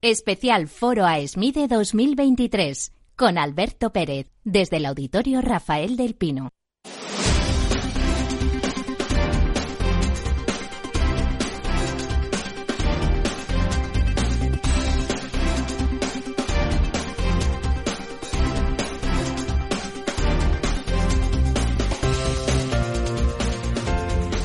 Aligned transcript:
Especial 0.00 0.68
Foro 0.68 1.06
AESMIDE 1.06 1.66
2023 1.66 2.92
con 3.16 3.36
Alberto 3.36 3.90
Pérez 3.90 4.28
desde 4.44 4.76
el 4.76 4.86
Auditorio 4.86 5.40
Rafael 5.40 5.96
del 5.96 6.14
Pino. 6.14 6.50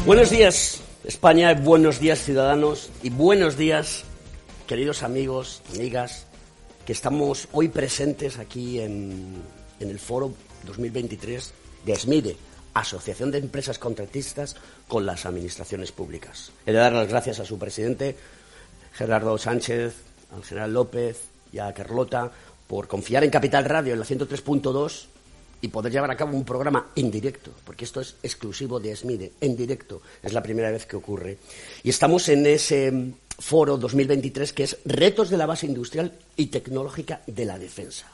Buenos 0.08 0.32
días, 0.32 0.84
España, 1.04 1.54
buenos 1.54 2.00
días, 2.00 2.18
ciudadanos, 2.18 2.90
y 3.04 3.12
buenos 3.12 3.56
días, 3.56 4.04
queridos 4.74 5.04
amigos, 5.04 5.62
amigas, 5.76 6.26
que 6.84 6.94
estamos 6.94 7.48
hoy 7.52 7.68
presentes 7.68 8.40
aquí 8.40 8.80
en, 8.80 9.44
el 9.80 10.00
foro 10.00 10.34
2023 10.66 11.54
de 11.86 11.94
ASMIDE, 11.94 12.38
Asociación 12.74 13.30
de 13.30 13.38
Empresas 13.38 13.78
Contratistas 13.78 14.56
con 14.88 15.06
las 15.06 15.28
Administraciones 15.28 15.92
Públicas. 15.92 16.52
He 16.66 16.72
de 16.72 16.80
dar 16.80 16.92
las 16.92 17.08
gracias 17.08 17.40
a 17.40 17.46
su 17.46 17.60
presidente, 17.60 18.16
Gerardo 18.94 19.38
Sánchez, 19.38 19.94
al 20.36 20.44
general 20.44 20.74
López 20.74 21.22
y 21.52 21.60
a 21.60 21.72
Carlota 21.72 22.32
por 22.66 22.88
confiar 22.88 23.24
en 23.24 23.30
Capital 23.30 23.66
Radio 23.66 23.94
en 23.94 24.00
la 24.00 24.06
103.2 24.08 25.06
y 25.64 25.70
poder 25.70 25.94
llevar 25.94 26.12
a 26.12 26.18
cabo 26.18 26.36
un 26.36 26.44
programa 26.44 26.88
en 26.94 27.10
directo, 27.10 27.52
porque 27.64 27.86
esto 27.86 28.02
es 28.02 28.18
exclusivo 28.22 28.82
de 28.82 28.92
ASMIDE, 28.92 29.32
en 29.40 29.56
directo. 29.56 30.02
Es 30.22 30.34
la 30.34 30.44
primera 30.44 30.70
vez 30.72 30.86
que 30.86 30.98
ocurre. 30.98 31.38
Y 31.84 31.90
estamos 31.90 32.28
en 32.28 32.46
ese 32.46 33.14
foro 33.40 33.78
2023 33.78 34.54
que 34.54 34.64
es 34.64 34.78
Retos 34.86 35.30
de 35.30 35.38
la 35.38 35.46
base 35.46 35.66
industrial 35.66 36.14
y 36.36 36.48
tecnológica 36.48 37.22
de 37.28 37.46
la 37.46 37.58
defensa. 37.60 38.08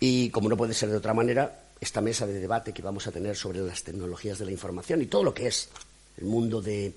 Y 0.00 0.30
como 0.30 0.48
no 0.48 0.56
puede 0.56 0.74
ser 0.74 0.90
de 0.90 0.96
otra 0.96 1.14
manera, 1.14 1.66
esta 1.80 2.00
mesa 2.00 2.26
de 2.26 2.38
debate 2.40 2.72
que 2.72 2.82
vamos 2.82 3.06
a 3.06 3.12
tener 3.12 3.36
sobre 3.36 3.60
las 3.60 3.82
tecnologías 3.82 4.38
de 4.38 4.44
la 4.44 4.52
información 4.52 5.02
y 5.02 5.06
todo 5.06 5.24
lo 5.24 5.34
que 5.34 5.46
es 5.46 5.68
el 6.18 6.24
mundo 6.24 6.62
de, 6.62 6.92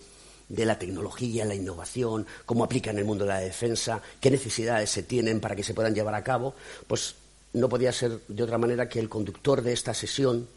la 0.50 0.80
tecnología, 0.80 1.46
la 1.46 1.56
innovación, 1.56 2.26
cómo 2.46 2.64
aplica 2.64 2.92
en 2.92 3.00
el 3.00 3.06
mundo 3.06 3.26
de 3.26 3.32
la 3.32 3.40
defensa, 3.40 4.02
qué 4.20 4.32
necesidades 4.32 4.90
se 4.90 5.04
tienen 5.04 5.40
para 5.40 5.56
que 5.56 5.64
se 5.64 5.74
puedan 5.74 5.94
llevar 5.94 6.16
a 6.16 6.24
cabo, 6.24 6.56
pues 6.88 7.16
no 7.54 7.70
podía 7.70 7.92
ser 7.92 8.20
de 8.28 8.44
otra 8.44 8.58
manera 8.58 8.88
que 8.88 9.00
el 9.00 9.10
conductor 9.10 9.62
de 9.62 9.74
esta 9.74 9.94
sesión 9.94 10.48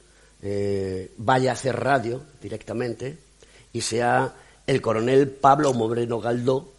eh, 0.43 1.13
vaya 1.17 1.51
a 1.51 1.55
hacer 1.55 1.79
radio 1.79 2.23
directamente 2.41 3.19
y 3.73 3.81
sea 3.81 4.35
el 4.67 4.81
coronel 4.81 5.29
Pablo 5.29 5.73
Moreno 5.73 6.21
Galdó, 6.21 6.72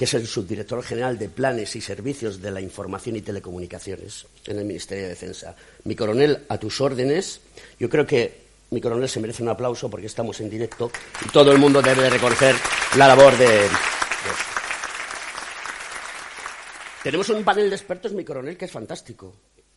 que 0.00 0.06
es 0.06 0.14
el 0.14 0.26
subdirector 0.26 0.82
general 0.82 1.18
de 1.18 1.28
Planes 1.28 1.76
y 1.76 1.82
Servicios 1.82 2.40
de 2.40 2.50
la 2.50 2.62
Información 2.62 3.16
y 3.16 3.20
Telecomunicaciones 3.20 4.26
en 4.46 4.58
el 4.58 4.64
Ministerio 4.64 5.02
de 5.02 5.10
Defensa. 5.10 5.54
Mi 5.84 5.94
coronel, 5.94 6.46
a 6.48 6.56
tus 6.56 6.80
órdenes. 6.80 7.42
Yo 7.78 7.90
creo 7.90 8.06
que 8.06 8.32
mi 8.70 8.80
coronel 8.80 9.10
se 9.10 9.20
merece 9.20 9.42
un 9.42 9.50
aplauso 9.50 9.90
porque 9.90 10.06
estamos 10.06 10.40
en 10.40 10.48
directo 10.48 10.90
y 11.22 11.28
todo 11.28 11.52
el 11.52 11.58
mundo 11.58 11.82
debe 11.82 12.08
reconocer 12.08 12.56
la 12.96 13.08
labor 13.08 13.36
de. 13.36 13.68
Tenemos 17.02 17.28
un 17.28 17.44
panel 17.44 17.68
de 17.68 17.76
expertos, 17.76 18.14
mi 18.14 18.24
coronel, 18.24 18.56
que 18.56 18.64
es 18.64 18.72
fantástico, 18.72 19.34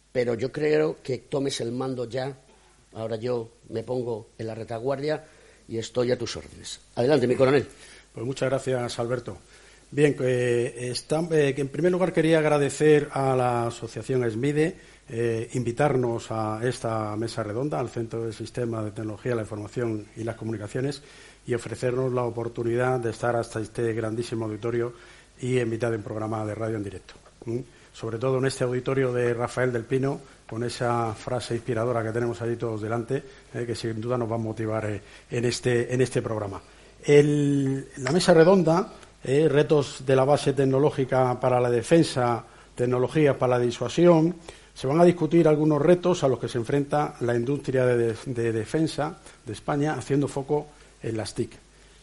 pero 0.10 0.36
yo 0.36 0.54
creo 0.54 1.00
que 1.04 1.18
tomes 1.18 1.60
el 1.60 1.74
mando 1.74 2.08
ya. 2.08 2.34
Ahora 2.94 3.18
yo 3.18 3.56
me 3.68 3.84
pongo 3.84 4.30
en 4.38 4.48
la 4.48 4.56
retaguardia 4.56 5.26
y 5.68 5.80
estoy 5.80 6.14
a 6.14 6.18
tus 6.18 6.38
órdenes. 6.38 6.80
Adelante, 6.96 7.28
mi 7.28 7.36
coronel. 7.36 7.68
Pues 8.14 8.26
muchas 8.26 8.50
gracias, 8.50 9.00
Alberto. 9.00 9.38
Bien, 9.94 10.16
eh, 10.22 10.92
eh, 10.92 11.54
en 11.56 11.68
primer 11.68 11.92
lugar 11.92 12.12
quería 12.12 12.40
agradecer 12.40 13.10
a 13.14 13.36
la 13.36 13.68
Asociación 13.68 14.24
ESMIDE 14.24 14.76
eh, 15.08 15.50
invitarnos 15.54 16.32
a 16.32 16.60
esta 16.64 17.16
mesa 17.16 17.44
redonda, 17.44 17.80
al 17.80 17.90
Centro 17.90 18.24
del 18.24 18.34
Sistema 18.34 18.82
de 18.82 18.90
Tecnología, 18.90 19.36
la 19.36 19.44
Información 19.44 20.08
y 20.16 20.24
las 20.24 20.36
Comunicaciones, 20.36 21.04
y 21.46 21.54
ofrecernos 21.54 22.12
la 22.12 22.24
oportunidad 22.24 23.02
de 23.02 23.12
estar 23.12 23.36
hasta 23.36 23.60
este 23.60 23.94
grandísimo 23.94 24.46
auditorio 24.46 24.94
y 25.40 25.60
en 25.60 25.70
mitad 25.70 25.92
de 25.92 25.98
un 25.98 26.04
programa 26.04 26.44
de 26.44 26.56
radio 26.56 26.78
en 26.78 26.84
directo. 26.84 27.14
Sobre 27.94 28.18
todo 28.18 28.40
en 28.40 28.46
este 28.46 28.64
auditorio 28.64 29.14
de 29.14 29.36
Rafael 29.36 29.72
del 29.72 29.84
Pino, 29.84 30.20
con 30.50 30.64
esa 30.64 31.14
frase 31.14 31.54
inspiradora 31.54 32.02
que 32.02 32.12
tenemos 32.12 32.42
allí 32.42 32.56
todos 32.56 32.82
delante, 32.82 33.22
que 33.52 33.76
sin 33.76 34.02
duda 34.02 34.18
nos 34.18 34.32
va 34.32 34.36
a 34.36 34.40
motivar 34.40 35.00
en, 35.30 35.46
este, 35.46 35.94
en 35.94 36.02
este 36.02 36.24
programa. 36.24 36.60
la 37.06 38.12
mesa 38.12 38.34
redonda 38.34 38.92
eh, 39.24 39.48
retos 39.48 40.04
de 40.06 40.16
la 40.16 40.26
base 40.26 40.54
tecnológica 40.54 41.40
para 41.40 41.60
la 41.62 41.70
defensa, 41.70 42.44
tecnologías 42.76 43.38
para 43.38 43.58
la 43.58 43.64
disuasión. 43.64 44.36
Se 44.74 44.88
van 44.88 45.00
a 45.00 45.06
discutir 45.06 45.48
algunos 45.48 45.82
retos 45.82 46.24
a 46.24 46.28
los 46.28 46.40
que 46.40 46.50
se 46.50 46.58
enfrenta 46.58 47.16
la 47.22 47.36
industria 47.36 47.86
de, 47.86 48.52
defensa 48.52 49.18
de 49.46 49.54
España, 49.54 49.94
haciendo 49.94 50.28
foco 50.28 50.68
en 51.02 51.16
las 51.16 51.34
TIC. 51.34 51.52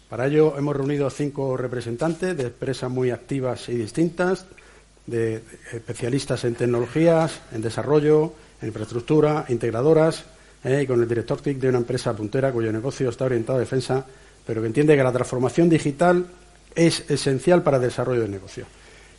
Para 0.09 0.27
ello 0.27 0.57
hemos 0.57 0.77
reunido 0.77 1.07
a 1.07 1.11
cinco 1.11 1.57
representantes 1.57 2.37
de 2.37 2.45
empresas 2.45 2.91
muy 2.91 3.11
activas 3.11 3.69
y 3.69 3.75
distintas, 3.75 4.47
de 5.07 5.43
especialistas 5.73 6.45
en 6.45 6.55
tecnologías, 6.55 7.41
en 7.53 7.63
desarrollo, 7.63 8.33
en 8.63 8.69
infraestructura, 8.69 9.45
integradoras, 9.49 10.25
eh, 10.63 10.83
y 10.83 10.87
con 10.87 11.03
el 11.03 11.09
director 11.09 11.41
TIC 11.41 11.59
de 11.59 11.69
una 11.69 11.79
empresa 11.79 12.15
puntera 12.15 12.53
cuyo 12.53 12.73
negocio 12.73 13.09
está 13.09 13.25
orientado 13.25 13.59
a 13.59 13.61
defensa, 13.61 14.05
pero 14.47 14.61
que 14.61 14.69
entiende 14.69 14.97
que 14.97 15.03
la 15.03 15.13
transformación 15.13 15.69
digital 15.69 16.27
es 16.75 17.11
esencial 17.11 17.63
para 17.63 17.77
el 17.77 17.85
desarrollo 17.85 18.23
del 18.23 18.31
negocio. 18.31 18.67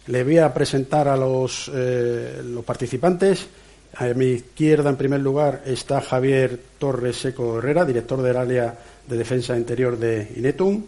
Le 0.07 0.23
voy 0.23 0.39
a 0.39 0.53
presentar 0.53 1.07
a 1.07 1.15
los, 1.15 1.69
eh, 1.73 2.41
los 2.43 2.65
participantes. 2.65 3.47
A 3.95 4.05
mi 4.07 4.27
izquierda, 4.27 4.89
en 4.89 4.95
primer 4.95 5.19
lugar, 5.19 5.61
está 5.65 6.01
Javier 6.01 6.59
Torres 6.79 7.17
Seco 7.17 7.59
Herrera, 7.59 7.85
director 7.85 8.21
del 8.21 8.37
área 8.37 8.77
de 9.07 9.17
defensa 9.17 9.55
interior 9.55 9.97
de 9.97 10.31
Inetum. 10.37 10.83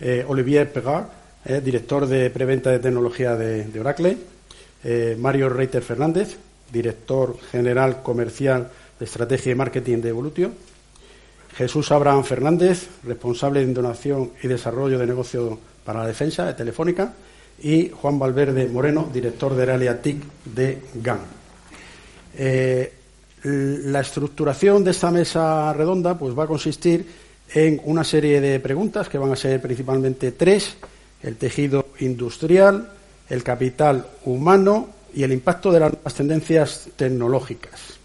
Eh, 0.00 0.24
Olivier 0.28 0.72
Pegard, 0.72 1.06
eh, 1.44 1.60
director 1.64 2.06
de 2.06 2.30
preventa 2.30 2.70
de 2.70 2.78
tecnología 2.78 3.34
de, 3.34 3.80
Oracle. 3.80 4.16
Mario 5.18 5.48
Reiter 5.48 5.82
Fernández, 5.82 6.36
director 6.70 7.38
general 7.50 8.02
comercial 8.02 8.68
de 8.98 9.06
estrategia 9.06 9.52
y 9.52 9.54
marketing 9.54 10.02
de 10.02 10.10
Evolutio. 10.10 10.52
Jesús 11.56 11.90
Abraham 11.90 12.22
Fernández, 12.22 12.88
responsable 13.02 13.64
de 13.64 13.72
donación 13.72 14.32
y 14.42 14.48
desarrollo 14.48 14.98
de 14.98 15.06
negocio 15.06 15.58
para 15.84 16.00
la 16.00 16.06
defensa 16.06 16.44
de 16.46 16.54
Telefónica 16.54 17.12
y 17.62 17.90
Juan 17.90 18.18
Valverde 18.18 18.66
Moreno, 18.68 19.08
director 19.12 19.54
de 19.54 19.72
área 19.72 20.00
TIC 20.00 20.22
de 20.44 20.82
GAN. 20.94 21.20
Eh, 22.36 22.92
la 23.44 24.00
estructuración 24.00 24.82
de 24.82 24.90
esta 24.90 25.10
mesa 25.10 25.72
redonda 25.72 26.18
pues, 26.18 26.36
va 26.36 26.44
a 26.44 26.48
consistir 26.48 27.06
en 27.52 27.80
una 27.84 28.02
serie 28.02 28.40
de 28.40 28.58
preguntas 28.58 29.08
que 29.08 29.18
van 29.18 29.32
a 29.32 29.36
ser 29.36 29.60
principalmente 29.60 30.32
tres: 30.32 30.76
el 31.22 31.36
tejido 31.36 31.88
industrial, 32.00 32.90
el 33.28 33.42
capital 33.42 34.06
humano 34.24 34.88
y 35.14 35.22
el 35.22 35.32
impacto 35.32 35.70
de 35.70 35.80
las 35.80 36.14
tendencias 36.14 36.88
tecnológicas. 36.96 37.98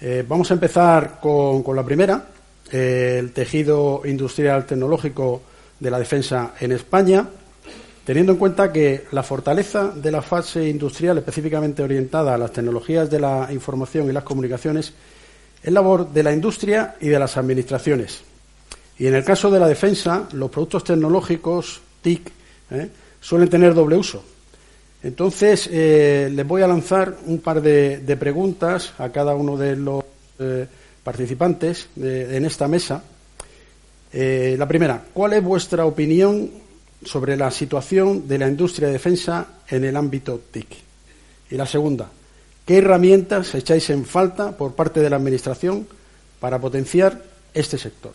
Eh, 0.00 0.24
vamos 0.28 0.50
a 0.50 0.54
empezar 0.54 1.18
con, 1.20 1.64
la 1.74 1.82
primera, 1.82 2.28
eh, 2.70 3.16
el 3.18 3.32
tejido 3.32 4.02
industrial 4.04 4.64
tecnológico 4.64 5.42
de 5.80 5.90
la 5.90 5.98
defensa 5.98 6.54
en 6.60 6.72
España, 6.72 7.28
teniendo 8.04 8.32
en 8.32 8.38
cuenta 8.38 8.72
que 8.72 9.04
la 9.12 9.22
fortaleza 9.22 9.92
de 9.94 10.10
la 10.10 10.22
fase 10.22 10.68
industrial 10.68 11.18
específicamente 11.18 11.82
orientada 11.82 12.34
a 12.34 12.38
las 12.38 12.52
tecnologías 12.52 13.10
de 13.10 13.20
la 13.20 13.48
información 13.52 14.08
y 14.08 14.12
las 14.12 14.24
comunicaciones 14.24 14.92
es 15.62 15.72
labor 15.72 16.10
de 16.10 16.22
la 16.22 16.32
industria 16.32 16.96
y 17.00 17.08
de 17.08 17.18
las 17.18 17.36
administraciones. 17.36 18.22
Y 18.98 19.06
en 19.06 19.14
el 19.14 19.24
caso 19.24 19.50
de 19.50 19.60
la 19.60 19.68
defensa, 19.68 20.28
los 20.32 20.50
productos 20.50 20.84
tecnológicos 20.84 21.80
TIC 22.02 22.32
¿eh? 22.70 22.88
suelen 23.20 23.48
tener 23.48 23.74
doble 23.74 23.96
uso. 23.96 24.24
Entonces, 25.02 25.68
eh, 25.70 26.28
les 26.32 26.46
voy 26.46 26.62
a 26.62 26.66
lanzar 26.66 27.14
un 27.26 27.38
par 27.38 27.62
de, 27.62 28.16
preguntas 28.18 28.94
a 28.98 29.10
cada 29.10 29.34
uno 29.36 29.56
de 29.56 29.76
los 29.76 30.02
eh, 30.40 30.66
participantes 31.04 31.88
en 31.96 32.44
esta 32.44 32.66
mesa 32.66 33.02
eh, 34.12 34.56
la 34.58 34.66
primera, 34.66 35.04
¿cuál 35.12 35.34
es 35.34 35.42
vuestra 35.42 35.84
opinión 35.84 36.50
sobre 37.04 37.36
la 37.36 37.50
situación 37.50 38.26
de 38.26 38.38
la 38.38 38.48
industria 38.48 38.88
de 38.88 38.94
defensa 38.94 39.46
en 39.68 39.84
el 39.84 39.96
ámbito 39.96 40.40
TIC? 40.50 40.66
Y 41.50 41.56
la 41.56 41.66
segunda, 41.66 42.08
¿qué 42.66 42.78
herramientas 42.78 43.54
echáis 43.54 43.90
en 43.90 44.04
falta 44.04 44.56
por 44.56 44.74
parte 44.74 45.00
de 45.00 45.10
la 45.10 45.16
Administración 45.16 45.86
para 46.40 46.58
potenciar 46.58 47.22
este 47.54 47.78
sector? 47.78 48.12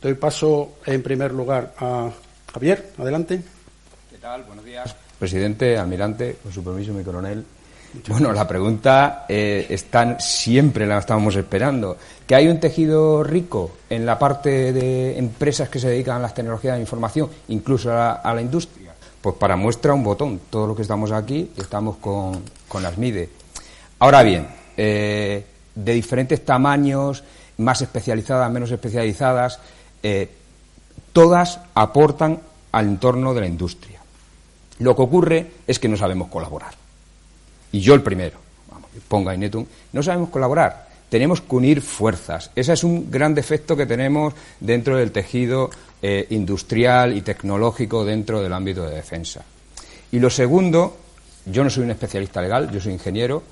Doy 0.00 0.14
paso 0.14 0.78
en 0.86 1.02
primer 1.02 1.32
lugar 1.32 1.74
a 1.78 2.10
Javier. 2.52 2.90
Adelante. 2.98 3.42
¿Qué 4.10 4.18
tal? 4.18 4.44
Buenos 4.44 4.64
días. 4.64 4.94
Presidente, 5.18 5.76
almirante, 5.76 6.36
con 6.42 6.52
su 6.52 6.64
permiso, 6.64 6.92
mi 6.92 7.04
coronel. 7.04 7.44
Bueno, 8.08 8.32
la 8.32 8.46
pregunta 8.46 9.26
eh, 9.28 9.66
están, 9.68 10.20
siempre 10.20 10.86
la 10.86 10.98
estábamos 10.98 11.34
esperando. 11.36 11.96
¿Que 12.26 12.34
hay 12.36 12.48
un 12.48 12.60
tejido 12.60 13.24
rico 13.24 13.72
en 13.88 14.06
la 14.06 14.18
parte 14.18 14.72
de 14.72 15.18
empresas 15.18 15.68
que 15.68 15.80
se 15.80 15.88
dedican 15.88 16.16
a 16.16 16.20
las 16.20 16.34
tecnologías 16.34 16.74
de 16.74 16.80
información, 16.80 17.28
incluso 17.48 17.92
a 17.92 18.20
la, 18.32 18.40
industria? 18.40 18.92
Pues 19.20 19.34
para 19.36 19.56
muestra 19.56 19.92
un 19.92 20.04
botón, 20.04 20.40
todo 20.50 20.68
lo 20.68 20.76
que 20.76 20.82
estamos 20.82 21.10
aquí 21.10 21.50
estamos 21.56 21.96
con, 21.96 22.42
con 22.68 22.82
las 22.82 22.96
MIDE. 22.96 23.28
Ahora 23.98 24.22
bien, 24.22 24.46
eh, 24.76 25.44
de 25.74 25.92
diferentes 25.92 26.44
tamaños, 26.44 27.24
más 27.58 27.82
especializadas, 27.82 28.50
menos 28.50 28.70
especializadas, 28.70 29.58
eh, 30.02 30.30
todas 31.12 31.60
aportan 31.74 32.40
al 32.72 32.86
entorno 32.86 33.34
de 33.34 33.40
la 33.40 33.46
industria. 33.46 34.00
Lo 34.78 34.96
que 34.96 35.02
ocurre 35.02 35.50
es 35.66 35.78
que 35.78 35.88
no 35.88 35.96
sabemos 35.96 36.28
colaborar. 36.28 36.79
Y 37.72 37.80
yo 37.80 37.94
el 37.94 38.02
primero, 38.02 38.38
vamos, 38.70 38.90
ponga 39.08 39.34
Inetum, 39.34 39.64
no 39.92 40.02
sabemos 40.02 40.30
colaborar. 40.30 40.88
Tenemos 41.08 41.40
que 41.40 41.56
unir 41.56 41.82
fuerzas. 41.82 42.50
Ese 42.54 42.72
es 42.72 42.84
un 42.84 43.10
gran 43.10 43.34
defecto 43.34 43.76
que 43.76 43.86
tenemos 43.86 44.32
dentro 44.60 44.96
del 44.96 45.10
tejido 45.10 45.70
eh, 46.02 46.26
industrial 46.30 47.16
y 47.16 47.22
tecnológico 47.22 48.04
dentro 48.04 48.40
del 48.40 48.52
ámbito 48.52 48.84
de 48.84 48.94
defensa. 48.94 49.44
Y 50.12 50.18
lo 50.18 50.30
segundo, 50.30 50.96
yo 51.46 51.64
no 51.64 51.70
soy 51.70 51.84
un 51.84 51.90
especialista 51.90 52.40
legal, 52.40 52.70
yo 52.70 52.80
soy 52.80 52.92
ingeniero, 52.92 53.42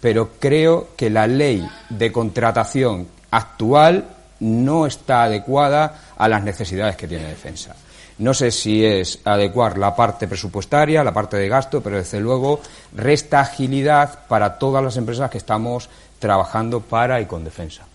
pero 0.00 0.30
creo 0.38 0.88
que 0.96 1.10
la 1.10 1.26
ley 1.26 1.66
de 1.88 2.12
contratación 2.12 3.06
actual 3.30 4.08
no 4.40 4.86
está 4.86 5.24
adecuada 5.24 6.12
a 6.16 6.28
las 6.28 6.42
necesidades 6.42 6.96
que 6.96 7.06
tiene 7.06 7.28
defensa. 7.28 7.76
No 8.20 8.34
sé 8.34 8.50
si 8.50 8.84
es 8.84 9.18
adecuar 9.24 9.78
la 9.78 9.96
parte 9.96 10.28
presupuestaria, 10.28 11.02
la 11.02 11.14
parte 11.14 11.38
de 11.38 11.48
gasto, 11.48 11.80
pero 11.80 11.96
desde 11.96 12.20
luego 12.20 12.60
resta 12.94 13.40
agilidad 13.40 14.26
para 14.28 14.58
todas 14.58 14.84
las 14.84 14.98
empresas 14.98 15.30
que 15.30 15.38
estamos 15.38 15.88
trabajando 16.18 16.80
para 16.80 17.18
y 17.22 17.24
con 17.24 17.44
defensa. 17.44 17.86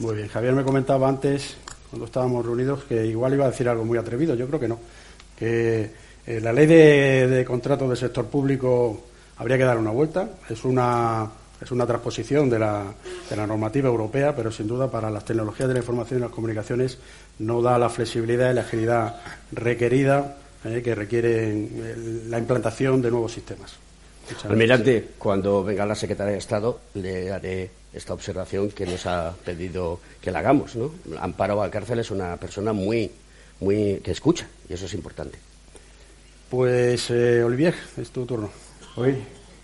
Muy 0.00 0.16
bien, 0.16 0.28
Javier 0.28 0.52
me 0.52 0.64
comentaba 0.64 1.08
antes, 1.08 1.56
cuando 1.88 2.04
estábamos 2.04 2.44
reunidos, 2.44 2.84
que 2.84 3.06
igual 3.06 3.32
iba 3.32 3.46
a 3.46 3.50
decir 3.50 3.70
algo 3.70 3.86
muy 3.86 3.96
atrevido. 3.96 4.34
Yo 4.34 4.46
creo 4.48 4.60
que 4.60 4.68
no. 4.68 4.78
Que 5.38 5.90
eh, 6.26 6.40
la 6.42 6.52
ley 6.52 6.66
de, 6.66 7.26
de 7.26 7.44
contratos 7.46 7.88
del 7.88 7.96
sector 7.96 8.26
público 8.26 9.00
habría 9.38 9.56
que 9.56 9.64
dar 9.64 9.78
una 9.78 9.92
vuelta. 9.92 10.28
Es 10.50 10.62
una 10.62 11.26
es 11.64 11.70
una 11.70 11.86
transposición 11.86 12.50
de 12.50 12.58
la, 12.58 12.94
de 13.28 13.36
la, 13.36 13.46
normativa 13.46 13.88
europea, 13.88 14.36
pero 14.36 14.52
sin 14.52 14.68
duda 14.68 14.90
para 14.90 15.10
las 15.10 15.24
tecnologías 15.24 15.68
de 15.68 15.74
la 15.74 15.80
información 15.80 16.20
y 16.20 16.22
las 16.22 16.30
comunicaciones 16.30 16.98
no 17.38 17.62
da 17.62 17.78
la 17.78 17.88
flexibilidad 17.88 18.50
y 18.50 18.54
la 18.54 18.60
agilidad 18.60 19.16
requerida 19.50 20.36
eh, 20.64 20.82
que 20.82 20.94
requieren 20.94 21.70
eh, 21.74 22.24
la 22.28 22.38
implantación 22.38 23.00
de 23.00 23.10
nuevos 23.10 23.32
sistemas. 23.32 23.74
Almirante, 24.48 25.10
cuando 25.18 25.64
venga 25.64 25.84
la 25.84 25.94
secretaria 25.94 26.32
de 26.32 26.38
Estado, 26.38 26.80
le 26.94 27.30
haré 27.30 27.70
esta 27.92 28.14
observación 28.14 28.70
que 28.70 28.86
nos 28.86 29.04
ha 29.06 29.34
pedido 29.44 30.00
que 30.20 30.30
la 30.30 30.38
hagamos. 30.40 30.76
¿no? 30.76 30.92
Amparo 31.20 31.56
Valcárcel 31.56 31.98
es 31.98 32.10
una 32.10 32.36
persona 32.36 32.72
muy, 32.72 33.10
muy 33.60 34.00
que 34.02 34.10
escucha 34.10 34.46
y 34.68 34.74
eso 34.74 34.86
es 34.86 34.94
importante. 34.94 35.38
Pues, 36.50 37.10
eh, 37.10 37.42
Olivier, 37.42 37.74
es 37.96 38.10
tu 38.10 38.24
turno. 38.24 38.50
Hoy, 38.96 39.16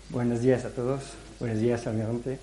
buenos 0.09 0.41
días 0.41 0.65
a 0.65 0.69
todos. 0.69 1.20
Buenos 1.41 1.59
días, 1.59 1.87
almirante. 1.87 2.37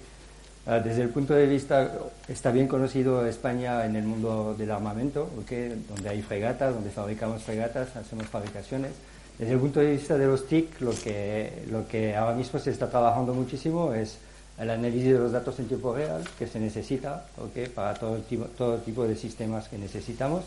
Uh, 0.67 0.83
desde 0.83 1.03
el 1.03 1.11
punto 1.11 1.33
de 1.33 1.47
vista, 1.47 1.89
está 2.27 2.51
bien 2.51 2.67
conocido 2.67 3.25
España 3.25 3.87
en 3.87 3.95
el 3.95 4.03
mundo 4.03 4.57
del 4.59 4.73
armamento, 4.73 5.31
¿okay? 5.41 5.85
donde 5.89 6.09
hay 6.09 6.21
fregatas, 6.21 6.75
donde 6.75 6.91
fabricamos 6.91 7.45
fregatas, 7.45 7.95
hacemos 7.95 8.27
fabricaciones. 8.27 8.91
Desde 9.39 9.53
el 9.53 9.61
punto 9.61 9.79
de 9.79 9.93
vista 9.93 10.19
de 10.19 10.27
los 10.27 10.49
TIC, 10.49 10.81
lo 10.81 10.91
que, 10.91 11.63
lo 11.71 11.87
que 11.87 12.17
ahora 12.17 12.35
mismo 12.35 12.59
se 12.59 12.73
está 12.73 12.91
trabajando 12.91 13.33
muchísimo 13.35 13.95
es 13.95 14.19
el 14.59 14.69
análisis 14.69 15.13
de 15.13 15.19
los 15.21 15.31
datos 15.31 15.57
en 15.61 15.69
tiempo 15.69 15.95
real 15.95 16.25
que 16.37 16.49
se 16.49 16.59
necesita 16.59 17.25
¿okay? 17.37 17.69
para 17.69 17.95
todo, 17.95 18.17
tipo, 18.17 18.47
todo 18.47 18.79
tipo 18.79 19.07
de 19.07 19.15
sistemas 19.15 19.69
que 19.69 19.79
necesitamos. 19.79 20.43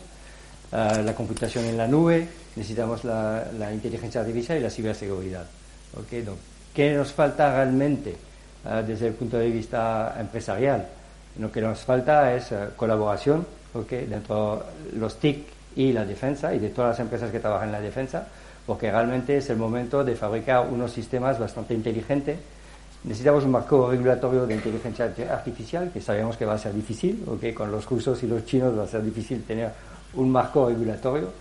Uh, 0.72 1.02
la 1.02 1.14
computación 1.14 1.64
en 1.64 1.78
la 1.78 1.88
nube, 1.88 2.28
necesitamos 2.54 3.02
la, 3.04 3.46
la 3.58 3.72
inteligencia 3.72 4.20
artificial 4.20 4.58
y 4.58 4.60
la 4.60 4.68
ciberseguridad. 4.68 5.46
¿okay? 5.98 6.20
Donc, 6.20 6.36
¿Qué 6.74 6.94
nos 6.94 7.12
falta 7.12 7.54
realmente? 7.54 8.14
Uh, 8.64 8.86
desde 8.86 9.08
el 9.08 9.14
punto 9.14 9.38
de 9.38 9.50
vista 9.50 10.14
empresarial. 10.20 10.86
Lo 11.40 11.50
que 11.50 11.60
nos 11.60 11.80
falta 11.80 12.32
es 12.32 12.52
uh, 12.52 12.76
colaboración 12.76 13.44
okay, 13.74 14.06
dentro 14.06 14.64
de 14.92 15.00
los 15.00 15.16
TIC 15.16 15.46
y 15.74 15.92
la 15.92 16.04
defensa 16.04 16.54
y 16.54 16.60
de 16.60 16.68
todas 16.68 16.90
las 16.90 17.00
empresas 17.00 17.32
que 17.32 17.40
trabajan 17.40 17.70
en 17.70 17.72
la 17.72 17.80
defensa, 17.80 18.24
porque 18.64 18.88
realmente 18.88 19.36
es 19.36 19.50
el 19.50 19.56
momento 19.56 20.04
de 20.04 20.14
fabricar 20.14 20.68
unos 20.70 20.92
sistemas 20.92 21.40
bastante 21.40 21.74
inteligentes. 21.74 22.38
Necesitamos 23.02 23.42
un 23.42 23.50
marco 23.50 23.90
regulatorio 23.90 24.46
de 24.46 24.54
inteligencia 24.54 25.12
artificial, 25.28 25.90
que 25.92 26.00
sabemos 26.00 26.36
que 26.36 26.44
va 26.44 26.54
a 26.54 26.58
ser 26.58 26.72
difícil, 26.72 27.24
okay, 27.26 27.52
con 27.52 27.72
los 27.72 27.84
rusos 27.86 28.22
y 28.22 28.28
los 28.28 28.46
chinos 28.46 28.78
va 28.78 28.84
a 28.84 28.86
ser 28.86 29.02
difícil 29.02 29.42
tener 29.42 29.72
un 30.14 30.30
marco 30.30 30.68
regulatorio 30.68 31.32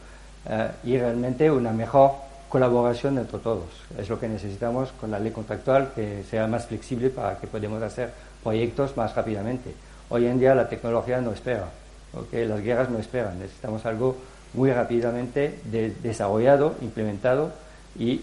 uh, 0.50 0.88
y 0.88 0.98
realmente 0.98 1.52
una 1.52 1.72
mejor 1.72 2.31
colaboración 2.52 3.18
entre 3.18 3.40
todos. 3.40 3.70
Es 3.98 4.10
lo 4.10 4.20
que 4.20 4.28
necesitamos 4.28 4.92
con 5.00 5.10
la 5.10 5.18
ley 5.18 5.32
contractual, 5.32 5.94
que 5.96 6.24
sea 6.30 6.48
más 6.48 6.68
flexible 6.68 7.10
para 7.10 7.38
que 7.40 7.48
podamos 7.48 7.82
hacer 7.82 8.12
proyectos 8.44 8.98
más 8.98 9.16
rápidamente. 9.16 9.74
Hoy 10.10 10.26
en 10.26 10.38
día 10.38 10.54
la 10.54 10.68
tecnología 10.68 11.22
no 11.22 11.32
espera, 11.32 11.70
¿okay? 12.14 12.46
las 12.46 12.62
guerras 12.62 12.90
no 12.90 13.00
esperan. 13.00 13.40
Necesitamos 13.40 13.86
algo 13.86 14.18
muy 14.54 14.70
rápidamente 14.70 15.62
de 15.64 15.96
desarrollado, 16.04 16.76
implementado 16.82 17.54
y 17.98 18.22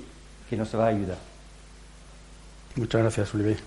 que 0.51 0.57
nos 0.59 0.75
va 0.77 0.85
a 0.85 0.89
ayudar. 0.89 1.17
Muchas 2.77 3.01
gracias, 3.01 3.35
Olivier. 3.35 3.59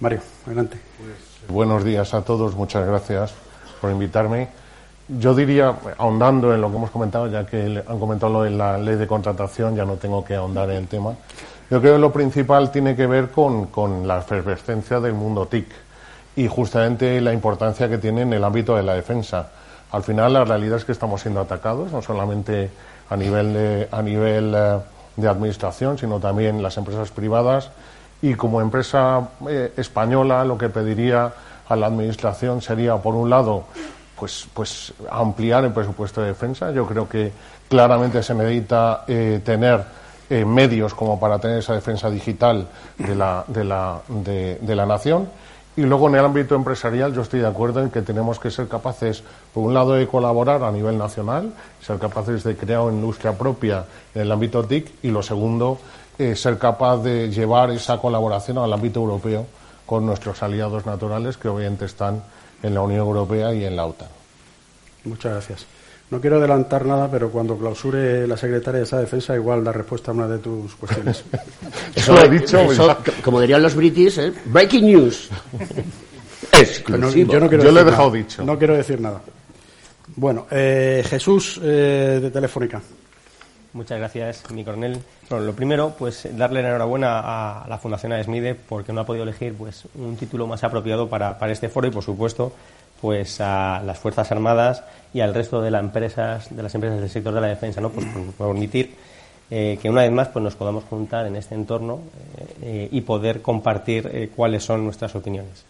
Mario, 0.00 0.20
adelante. 0.46 0.78
Pues, 0.96 1.50
buenos 1.50 1.84
días 1.84 2.14
a 2.14 2.22
todos, 2.22 2.54
muchas 2.54 2.86
gracias 2.86 3.34
por 3.82 3.90
invitarme. 3.90 4.63
Yo 5.08 5.34
diría, 5.34 5.74
ahondando 5.98 6.54
en 6.54 6.60
lo 6.60 6.70
que 6.70 6.76
hemos 6.76 6.90
comentado, 6.90 7.26
ya 7.26 7.44
que 7.44 7.82
han 7.86 7.98
comentado 7.98 8.32
lo 8.32 8.42
de 8.42 8.50
la 8.50 8.78
ley 8.78 8.96
de 8.96 9.06
contratación, 9.06 9.76
ya 9.76 9.84
no 9.84 9.94
tengo 9.94 10.24
que 10.24 10.34
ahondar 10.34 10.70
en 10.70 10.76
el 10.76 10.88
tema. 10.88 11.14
Yo 11.70 11.80
creo 11.80 11.94
que 11.94 11.98
lo 11.98 12.12
principal 12.12 12.70
tiene 12.70 12.96
que 12.96 13.06
ver 13.06 13.30
con, 13.30 13.66
con 13.66 14.08
la 14.08 14.18
efervescencia 14.18 15.00
del 15.00 15.12
mundo 15.12 15.46
TIC 15.46 15.66
y 16.36 16.48
justamente 16.48 17.20
la 17.20 17.32
importancia 17.32 17.88
que 17.88 17.98
tiene 17.98 18.22
en 18.22 18.32
el 18.32 18.44
ámbito 18.44 18.76
de 18.76 18.82
la 18.82 18.94
defensa. 18.94 19.48
Al 19.92 20.02
final, 20.02 20.32
la 20.32 20.44
realidad 20.44 20.78
es 20.78 20.84
que 20.84 20.92
estamos 20.92 21.20
siendo 21.20 21.40
atacados, 21.40 21.92
no 21.92 22.02
solamente 22.02 22.70
a 23.10 23.16
nivel 23.16 23.52
de, 23.52 23.88
a 23.90 24.02
nivel, 24.02 24.54
eh, 24.56 24.78
de 25.16 25.28
administración, 25.28 25.98
sino 25.98 26.18
también 26.18 26.62
las 26.62 26.76
empresas 26.76 27.10
privadas. 27.10 27.70
Y 28.22 28.34
como 28.34 28.60
empresa 28.60 29.28
eh, 29.48 29.72
española, 29.76 30.44
lo 30.44 30.56
que 30.56 30.68
pediría 30.68 31.32
a 31.68 31.76
la 31.76 31.86
administración 31.86 32.62
sería, 32.62 32.96
por 32.96 33.14
un 33.14 33.30
lado, 33.30 33.64
pues, 34.18 34.46
pues 34.52 34.92
ampliar 35.10 35.64
el 35.64 35.72
presupuesto 35.72 36.20
de 36.20 36.28
defensa. 36.28 36.70
Yo 36.72 36.86
creo 36.86 37.08
que 37.08 37.32
claramente 37.68 38.22
se 38.22 38.34
necesita 38.34 39.04
eh, 39.06 39.40
tener 39.44 39.84
eh, 40.30 40.44
medios 40.44 40.94
como 40.94 41.20
para 41.20 41.38
tener 41.38 41.58
esa 41.58 41.74
defensa 41.74 42.08
digital 42.10 42.66
de 42.98 43.14
la, 43.14 43.44
de, 43.46 43.64
la, 43.64 44.00
de, 44.08 44.74
la 44.74 44.86
nación. 44.86 45.28
Y 45.76 45.82
luego 45.82 46.08
en 46.08 46.14
el 46.14 46.24
ámbito 46.24 46.54
empresarial 46.54 47.12
yo 47.12 47.22
estoy 47.22 47.40
de 47.40 47.48
acuerdo 47.48 47.82
en 47.82 47.90
que 47.90 48.00
tenemos 48.00 48.38
que 48.38 48.50
ser 48.50 48.68
capaces, 48.68 49.22
por 49.52 49.64
un 49.64 49.74
lado, 49.74 49.92
de 49.92 50.06
colaborar 50.06 50.62
a 50.62 50.70
nivel 50.70 50.96
nacional, 50.96 51.52
ser 51.82 51.98
capaces 51.98 52.44
de 52.44 52.56
crear 52.56 52.80
una 52.80 52.94
industria 52.94 53.36
propia 53.36 53.84
en 54.14 54.22
el 54.22 54.32
ámbito 54.32 54.64
TIC 54.64 54.90
y 55.02 55.10
lo 55.10 55.22
segundo, 55.22 55.78
eh, 56.16 56.36
ser 56.36 56.58
capaz 56.58 56.98
de 56.98 57.28
llevar 57.30 57.70
esa 57.70 57.98
colaboración 57.98 58.58
al 58.58 58.72
ámbito 58.72 59.00
europeo 59.00 59.46
con 59.84 60.06
nuestros 60.06 60.42
aliados 60.42 60.86
naturales 60.86 61.36
que 61.36 61.48
obviamente 61.48 61.84
están 61.84 62.22
en 62.64 62.74
la 62.74 62.80
Unión 62.80 63.00
Europea 63.00 63.54
y 63.54 63.64
en 63.64 63.76
la 63.76 63.86
OTAN. 63.86 64.08
Muchas 65.04 65.32
gracias. 65.32 65.66
No 66.10 66.20
quiero 66.20 66.36
adelantar 66.36 66.86
nada, 66.86 67.10
pero 67.10 67.30
cuando 67.30 67.58
clausure 67.58 68.26
la 68.26 68.36
secretaria 68.36 68.78
de 68.78 68.84
esa 68.84 69.00
defensa, 69.00 69.34
igual 69.34 69.62
da 69.62 69.72
respuesta 69.72 70.10
a 70.10 70.14
una 70.14 70.26
de 70.28 70.38
tus 70.38 70.74
cuestiones. 70.76 71.24
eso 71.94 72.14
lo 72.14 72.24
he 72.24 72.28
dicho. 72.28 72.58
Eso, 72.58 72.96
como 73.22 73.40
dirían 73.40 73.62
los 73.62 73.74
british, 73.74 74.18
¿eh? 74.18 74.32
breaking 74.46 74.86
news. 74.86 75.28
no, 76.88 77.10
yo 77.10 77.40
no 77.40 77.48
quiero 77.48 77.64
yo 77.64 77.72
le 77.72 77.80
he 77.80 77.84
dejado 77.84 78.08
nada. 78.08 78.18
dicho. 78.18 78.44
No 78.44 78.58
quiero 78.58 78.76
decir 78.76 79.00
nada. 79.00 79.20
Bueno, 80.16 80.46
eh, 80.50 81.04
Jesús 81.06 81.60
eh, 81.62 82.18
de 82.22 82.30
Telefónica. 82.30 82.80
Muchas 83.74 83.98
gracias, 83.98 84.50
mi 84.52 84.64
coronel. 84.64 85.00
Bueno, 85.28 85.44
lo 85.44 85.52
primero, 85.52 85.94
pues 85.98 86.28
darle 86.36 86.62
la 86.62 86.68
enhorabuena 86.68 87.18
a 87.64 87.66
la 87.68 87.76
Fundación 87.76 88.12
AESMIDE 88.12 88.54
porque 88.54 88.92
no 88.92 89.00
ha 89.00 89.04
podido 89.04 89.24
elegir 89.24 89.52
pues 89.54 89.88
un 89.96 90.16
título 90.16 90.46
más 90.46 90.62
apropiado 90.62 91.08
para, 91.08 91.36
para 91.40 91.52
este 91.52 91.68
foro 91.68 91.88
y, 91.88 91.90
por 91.90 92.04
supuesto, 92.04 92.52
pues 93.00 93.40
a 93.40 93.82
las 93.84 93.98
Fuerzas 93.98 94.30
Armadas 94.30 94.84
y 95.12 95.20
al 95.20 95.34
resto 95.34 95.60
de 95.60 95.72
las 95.72 95.82
empresas, 95.82 96.54
de 96.54 96.62
las 96.62 96.72
empresas 96.74 97.00
del 97.00 97.10
sector 97.10 97.34
de 97.34 97.40
la 97.40 97.48
defensa, 97.48 97.80
¿no? 97.80 97.90
Pues 97.90 98.06
por 98.36 98.46
permitir 98.46 98.94
eh, 99.50 99.76
que 99.82 99.90
una 99.90 100.02
vez 100.02 100.12
más 100.12 100.28
pues 100.28 100.42
nos 100.42 100.54
podamos 100.54 100.84
juntar 100.84 101.26
en 101.26 101.34
este 101.34 101.56
entorno 101.56 102.00
eh, 102.62 102.88
y 102.92 103.00
poder 103.00 103.42
compartir 103.42 104.08
eh, 104.12 104.30
cuáles 104.34 104.62
son 104.62 104.84
nuestras 104.84 105.16
opiniones. 105.16 105.64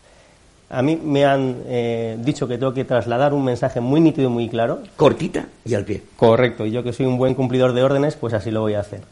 A 0.74 0.82
mí 0.82 0.96
me 0.96 1.24
han 1.24 1.62
eh, 1.68 2.18
dicho 2.18 2.48
que 2.48 2.58
tengo 2.58 2.74
que 2.74 2.84
trasladar 2.84 3.32
un 3.32 3.44
mensaje 3.44 3.80
muy 3.80 4.00
nítido 4.00 4.28
y 4.28 4.32
muy 4.32 4.48
claro. 4.48 4.80
Cortita 4.96 5.46
y 5.64 5.74
al 5.74 5.84
pie. 5.84 6.02
Correcto, 6.16 6.66
y 6.66 6.72
yo 6.72 6.82
que 6.82 6.92
soy 6.92 7.06
un 7.06 7.16
buen 7.16 7.34
cumplidor 7.34 7.74
de 7.74 7.84
órdenes, 7.84 8.16
pues 8.16 8.34
así 8.34 8.50
lo 8.50 8.62
voy 8.62 8.74
a 8.74 8.80
hacer. 8.80 9.02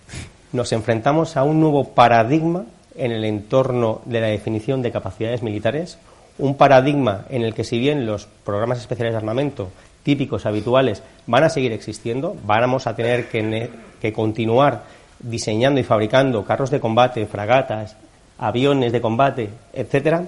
Nos 0.52 0.73
enfrentamos 0.73 1.37
a 1.37 1.45
un 1.45 1.61
nuevo 1.61 1.90
paradigma 1.90 2.64
en 2.97 3.12
el 3.12 3.25
entorno 3.25 4.00
de 4.07 4.21
la 4.21 4.26
definición 4.26 4.83
de 4.83 4.90
capacidades 4.90 5.45
militares, 5.45 5.99
un 6.38 6.57
paradigma 6.57 7.26
en 7.31 7.42
el 7.42 7.54
que 7.54 7.62
si 7.62 7.78
bien 7.78 8.07
los 8.07 8.26
programas 8.45 8.81
especiales 8.81 9.12
de 9.12 9.19
armamento 9.19 9.69
típicos, 10.02 10.47
habituales, 10.47 11.04
van 11.28 11.45
a 11.45 11.49
seguir 11.49 11.71
existiendo. 11.71 12.37
Vamos 12.45 12.88
a 12.88 12.97
tener 12.97 13.28
que, 13.28 13.71
que 14.00 14.12
continuar 14.12 14.83
diseñando 15.21 15.78
y 15.78 15.85
fabricando 15.85 16.45
carros 16.45 16.73
de 16.73 16.81
combate, 16.81 17.25
fragatas, 17.26 17.97
aviones 18.37 18.90
de 18.90 19.00
combate, 19.00 19.50
etcétera, 19.73 20.26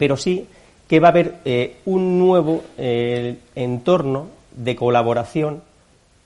pero 0.00 0.16
sí 0.16 0.46
que 0.88 0.98
va 0.98 1.08
a 1.08 1.10
haber 1.10 1.34
eh, 1.44 1.76
un 1.84 2.18
nuevo 2.18 2.62
eh, 2.78 3.36
entorno 3.54 4.28
de 4.56 4.74
colaboración 4.74 5.62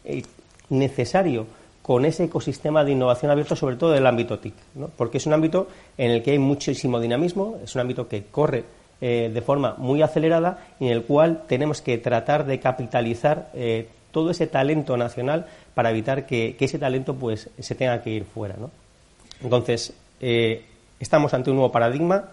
eh, 0.05 0.23
necesario 0.69 1.49
con 1.83 2.05
ese 2.05 2.23
ecosistema 2.23 2.85
de 2.85 2.93
innovación 2.93 3.33
abierto, 3.33 3.57
sobre 3.57 3.75
todo 3.75 3.91
del 3.91 4.07
ámbito 4.07 4.39
TIC, 4.39 4.55
porque 4.97 5.19
es 5.19 5.27
un 5.27 5.33
ámbito 5.33 5.67
en 5.99 6.13
el 6.13 6.23
que 6.23 6.31
hay 6.31 6.39
muchísimo 6.39 7.01
dinamismo, 7.01 7.59
es 7.65 7.75
un 7.75 7.81
ámbito 7.81 8.07
que 8.09 8.27
corre 8.31 8.65
de 9.01 9.43
forma 9.45 9.75
muy 9.77 10.01
acelerada 10.01 10.67
y 10.81 10.87
en 10.87 10.93
el 10.93 11.03
cual 11.03 11.43
tenemos 11.47 11.83
que 11.83 11.99
tratar 11.99 12.47
de 12.47 12.59
capitalizar 12.59 13.51
todo 14.13 14.31
ese 14.31 14.47
talento 14.47 14.97
nacional 14.97 15.45
para 15.75 15.91
evitar 15.91 16.25
que, 16.25 16.57
ese 16.59 16.79
talento 16.79 17.15
pues 17.15 17.51
se 17.59 17.75
tenga 17.75 18.01
que 18.01 18.11
ir 18.11 18.25
fuera. 18.25 18.55
¿no? 18.59 18.71
Entonces, 19.43 19.93
estamos 20.99 21.35
ante 21.35 21.51
un 21.51 21.57
nuevo 21.57 21.71
paradigma. 21.71 22.25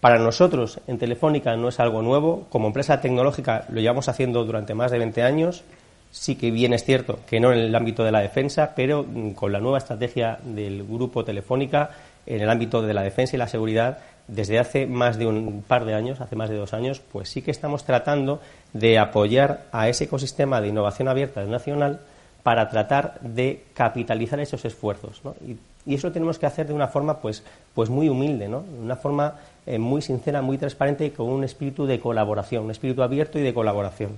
Para 0.00 0.18
nosotros, 0.18 0.80
en 0.86 0.98
Telefónica, 0.98 1.56
no 1.56 1.68
es 1.68 1.78
algo 1.78 2.00
nuevo. 2.00 2.46
Como 2.48 2.68
empresa 2.68 3.00
tecnológica 3.02 3.66
lo 3.68 3.80
llevamos 3.80 4.08
haciendo 4.08 4.44
durante 4.44 4.74
más 4.74 4.90
de 4.90 4.98
20 4.98 5.22
años. 5.22 5.62
Sí 6.10 6.36
que 6.36 6.50
bien 6.50 6.72
es 6.72 6.84
cierto 6.84 7.20
que 7.28 7.38
no 7.38 7.52
en 7.52 7.58
el 7.58 7.74
ámbito 7.74 8.02
de 8.02 8.10
la 8.10 8.20
defensa, 8.20 8.72
pero 8.74 9.04
mm, 9.04 9.32
con 9.32 9.52
la 9.52 9.60
nueva 9.60 9.78
estrategia 9.78 10.38
del 10.42 10.84
grupo 10.84 11.24
Telefónica 11.24 11.90
en 12.26 12.40
el 12.40 12.48
ámbito 12.48 12.82
de 12.82 12.94
la 12.94 13.02
defensa 13.02 13.36
y 13.36 13.38
la 13.38 13.46
seguridad, 13.46 13.98
desde 14.26 14.58
hace 14.58 14.86
más 14.86 15.18
de 15.18 15.26
un 15.26 15.62
par 15.66 15.84
de 15.84 15.94
años, 15.94 16.20
hace 16.20 16.36
más 16.36 16.48
de 16.48 16.56
dos 16.56 16.72
años, 16.72 17.00
pues 17.12 17.28
sí 17.28 17.42
que 17.42 17.50
estamos 17.50 17.84
tratando 17.84 18.40
de 18.72 18.98
apoyar 18.98 19.64
a 19.70 19.88
ese 19.88 20.04
ecosistema 20.04 20.60
de 20.60 20.68
innovación 20.68 21.08
abierta 21.08 21.44
nacional 21.44 22.00
para 22.42 22.68
tratar 22.68 23.20
de 23.20 23.64
capitalizar 23.74 24.40
esos 24.40 24.64
esfuerzos. 24.64 25.20
Y, 25.46 25.58
eso 25.86 26.08
lo 26.08 26.12
tenemos 26.12 26.38
que 26.38 26.46
hacer 26.46 26.66
de 26.66 26.74
una 26.74 26.88
forma 26.88 27.18
pues, 27.18 27.42
pues 27.74 27.88
muy 27.88 28.08
humilde, 28.08 28.48
¿no? 28.48 28.62
de 28.62 28.80
una 28.80 28.96
forma 28.96 29.34
eh, 29.66 29.78
muy 29.78 30.02
sincera, 30.02 30.42
muy 30.42 30.58
transparente 30.58 31.06
y 31.06 31.10
con 31.10 31.28
un 31.28 31.44
espíritu 31.44 31.86
de 31.86 32.00
colaboración, 32.00 32.64
un 32.64 32.70
espíritu 32.70 33.02
abierto 33.02 33.38
y 33.38 33.42
de 33.42 33.54
colaboración. 33.54 34.16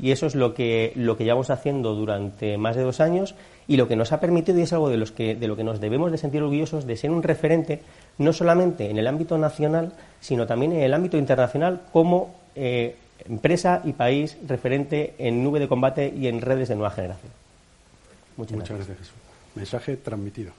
Y 0.00 0.12
eso 0.12 0.26
es 0.26 0.34
lo 0.34 0.54
que, 0.54 0.92
lo 0.94 1.16
que 1.16 1.24
llevamos 1.24 1.50
haciendo 1.50 1.94
durante 1.94 2.56
más 2.56 2.76
de 2.76 2.82
dos 2.82 3.00
años 3.00 3.34
y 3.66 3.76
lo 3.76 3.88
que 3.88 3.96
nos 3.96 4.12
ha 4.12 4.20
permitido, 4.20 4.58
y 4.58 4.62
es 4.62 4.72
algo 4.72 4.88
de, 4.88 4.96
los 4.96 5.10
que, 5.10 5.34
de 5.34 5.48
lo 5.48 5.56
que 5.56 5.64
nos 5.64 5.80
debemos 5.80 6.12
de 6.12 6.18
sentir 6.18 6.42
orgullosos, 6.42 6.86
de 6.86 6.96
ser 6.96 7.10
un 7.10 7.22
referente 7.22 7.82
no 8.16 8.32
solamente 8.32 8.90
en 8.90 8.98
el 8.98 9.06
ámbito 9.08 9.36
nacional, 9.38 9.92
sino 10.20 10.46
también 10.46 10.72
en 10.72 10.82
el 10.82 10.94
ámbito 10.94 11.18
internacional 11.18 11.82
como 11.92 12.34
eh, 12.54 12.94
empresa 13.26 13.82
y 13.84 13.92
país 13.92 14.38
referente 14.46 15.14
en 15.18 15.42
nube 15.42 15.58
de 15.58 15.68
combate 15.68 16.12
y 16.16 16.28
en 16.28 16.40
redes 16.40 16.68
de 16.68 16.76
nueva 16.76 16.90
generación. 16.90 17.32
Muchas, 18.36 18.68
gracias. 18.68 18.98
Jesús. 18.98 19.14
Mensaje 19.56 19.96
transmitido. 19.96 20.52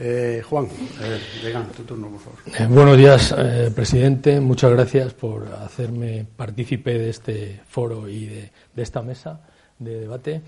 Eh, 0.00 0.42
Juan, 0.48 0.66
eh, 0.66 1.54
tu 1.76 1.82
turno, 1.82 2.08
por 2.08 2.20
favor. 2.20 2.38
Eh, 2.46 2.66
buenos 2.72 2.96
días, 2.96 3.34
eh, 3.36 3.72
presidente. 3.74 4.40
Muchas 4.40 4.70
gracias 4.70 5.12
por 5.12 5.48
hacerme 5.48 6.24
partícipe 6.36 6.96
de 6.96 7.10
este 7.10 7.60
foro 7.66 8.08
y 8.08 8.26
de, 8.26 8.52
de 8.74 8.82
esta 8.82 9.02
mesa 9.02 9.40
de 9.76 9.98
debate. 9.98 10.42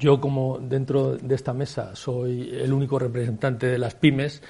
Yo, 0.00 0.20
como 0.20 0.58
dentro 0.58 1.16
de 1.16 1.34
esta 1.36 1.52
mesa 1.52 1.94
soy 1.94 2.50
el 2.52 2.72
único 2.72 2.98
representante 2.98 3.66
de 3.68 3.78
las 3.78 3.94
pymes, 3.94 4.42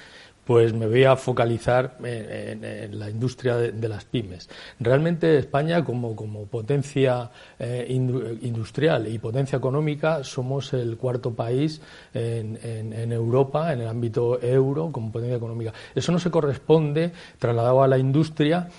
pues 0.49 0.73
me 0.73 0.87
voy 0.87 1.03
a 1.03 1.15
focalizar 1.15 1.97
en, 2.03 2.97
la 2.97 3.07
industria 3.07 3.55
de, 3.55 3.87
las 3.87 4.03
pymes. 4.05 4.49
Realmente 4.79 5.37
España, 5.37 5.85
como, 5.85 6.15
potencia 6.47 7.29
eh, 7.59 7.85
industrial 7.87 9.05
y 9.09 9.19
potencia 9.19 9.57
económica, 9.57 10.23
somos 10.23 10.73
el 10.73 10.97
cuarto 10.97 11.35
país 11.35 11.79
en, 12.15 12.57
en, 12.63 13.11
Europa, 13.11 13.71
en 13.73 13.81
el 13.81 13.87
ámbito 13.89 14.41
euro, 14.41 14.91
como 14.91 15.11
potencia 15.11 15.37
económica. 15.37 15.71
Eso 15.93 16.11
no 16.11 16.17
se 16.17 16.31
corresponde, 16.31 17.11
trasladado 17.37 17.83
a 17.83 17.87
la 17.87 17.99
industria, 17.99 18.69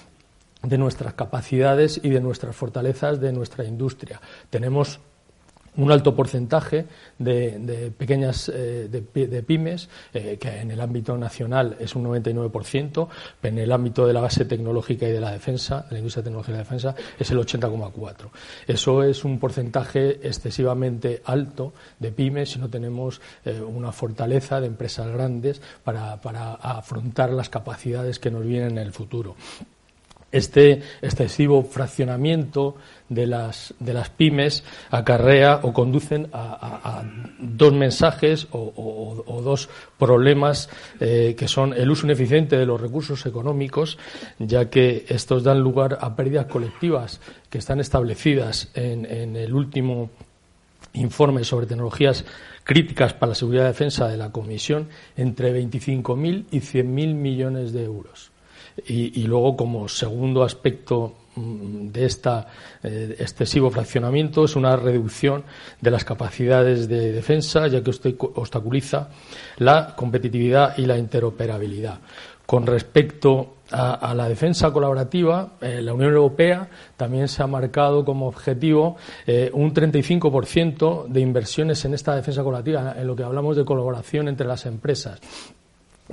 de 0.64 0.76
nuestras 0.76 1.14
capacidades 1.14 2.00
y 2.02 2.10
de 2.10 2.20
nuestras 2.20 2.56
fortalezas 2.56 3.20
de 3.20 3.32
nuestra 3.32 3.64
industria. 3.64 4.20
Tenemos 4.50 4.98
un 5.76 5.92
alto 5.92 6.14
porcentaje 6.14 6.86
de, 7.18 7.92
pequeñas 7.96 8.50
eh, 8.54 8.88
de, 8.90 9.42
pymes, 9.42 9.88
eh, 10.12 10.36
que 10.40 10.60
en 10.60 10.70
el 10.70 10.80
ámbito 10.80 11.16
nacional 11.16 11.76
es 11.80 11.94
un 11.94 12.04
99%, 12.04 13.08
en 13.42 13.58
el 13.58 13.72
ámbito 13.72 14.06
de 14.06 14.12
la 14.12 14.20
base 14.20 14.44
tecnológica 14.44 15.08
y 15.08 15.12
de 15.12 15.20
la 15.20 15.30
defensa, 15.30 15.82
de 15.88 15.92
la 15.92 15.98
industria 15.98 16.24
tecnológica 16.24 16.52
y 16.52 16.56
la 16.56 16.64
defensa, 16.64 16.94
es 17.18 17.30
el 17.30 17.38
80,4%. 17.38 18.30
Eso 18.66 19.02
es 19.02 19.24
un 19.24 19.38
porcentaje 19.38 20.26
excesivamente 20.26 21.22
alto 21.24 21.72
de 21.98 22.12
pymes 22.12 22.50
si 22.50 22.58
no 22.58 22.68
tenemos 22.68 23.20
eh, 23.44 23.60
una 23.60 23.92
fortaleza 23.92 24.60
de 24.60 24.66
empresas 24.66 25.08
grandes 25.08 25.60
para 25.84 26.14
afrontar 26.14 27.30
las 27.30 27.48
capacidades 27.48 28.18
que 28.18 28.30
nos 28.30 28.44
vienen 28.44 28.72
en 28.72 28.78
el 28.78 28.92
futuro 28.92 29.36
este 30.32 30.82
excesivo 31.02 31.62
fraccionamiento 31.62 32.76
de 33.08 33.26
las, 33.26 33.75
de 33.80 33.92
las 33.92 34.10
pymes 34.10 34.64
acarrea 34.90 35.60
o 35.62 35.72
conducen 35.72 36.28
a, 36.32 37.02
dos 37.38 37.72
mensajes 37.72 38.46
o, 38.52 39.42
dos 39.42 39.68
problemas 39.99 40.68
eh, 41.00 41.34
que 41.37 41.49
son 41.49 41.75
el 41.75 41.90
uso 41.90 42.06
ineficiente 42.06 42.56
de 42.56 42.66
los 42.66 42.80
recursos 42.80 43.26
económicos, 43.26 43.99
ya 44.38 44.70
que 44.70 45.04
estos 45.08 45.42
dan 45.42 45.60
lugar 45.60 45.99
a 46.00 46.14
pérdidas 46.14 46.46
colectivas 46.46 47.20
que 47.49 47.58
están 47.58 47.80
establecidas 47.80 48.70
en, 48.75 49.06
en 49.06 49.37
el 49.37 49.52
último 49.52 50.10
informe 50.92 51.44
sobre 51.44 51.66
tecnologías 51.66 52.25
críticas 52.64 53.14
para 53.14 53.30
la 53.30 53.34
seguridad 53.34 53.64
y 53.64 53.68
defensa 53.68 54.08
de 54.08 54.16
la 54.16 54.30
Comisión 54.30 54.88
entre 55.16 55.52
25.000 55.52 56.46
y 56.50 56.60
100.000 56.60 56.84
millones 57.14 57.72
de 57.72 57.84
euros. 57.84 58.29
Y, 58.87 59.22
luego, 59.25 59.56
como 59.56 59.88
segundo 59.88 60.42
aspecto 60.42 61.14
mm, 61.37 61.88
de 61.88 62.06
este 62.06 62.30
excesivo 63.18 63.70
fraccionamiento 63.70 64.44
es 64.44 64.56
una 64.56 64.76
reducción 64.76 65.44
de 65.80 65.90
las 65.90 66.04
capacidades 66.04 66.88
de 66.88 67.12
defensa, 67.12 67.66
ya 67.68 67.82
que 67.82 67.90
obstaculiza 67.90 69.08
la 69.58 69.94
competitividad 69.96 70.76
y 70.78 70.87
la 70.87 70.99
interoperabilidad. 70.99 72.00
Con 72.46 72.66
respecto 72.66 73.54
a, 73.70 74.12
la 74.14 74.28
defensa 74.28 74.72
colaborativa, 74.72 75.52
eh, 75.60 75.80
la 75.80 75.94
Unión 75.94 76.12
Europea 76.12 76.68
también 76.96 77.28
se 77.28 77.42
ha 77.42 77.46
marcado 77.46 78.04
como 78.04 78.26
objetivo 78.26 78.96
eh, 79.26 79.50
un 79.52 79.72
35% 79.72 81.06
de 81.06 81.20
inversiones 81.20 81.84
en 81.84 81.94
esta 81.94 82.16
defensa 82.16 82.42
colaborativa, 82.42 82.94
en 82.99 83.06
lo 83.06 83.14
que 83.14 83.22
hablamos 83.22 83.56
de 83.56 83.64
colaboración 83.64 84.26
entre 84.26 84.46
las 84.46 84.66
empresas. 84.66 85.20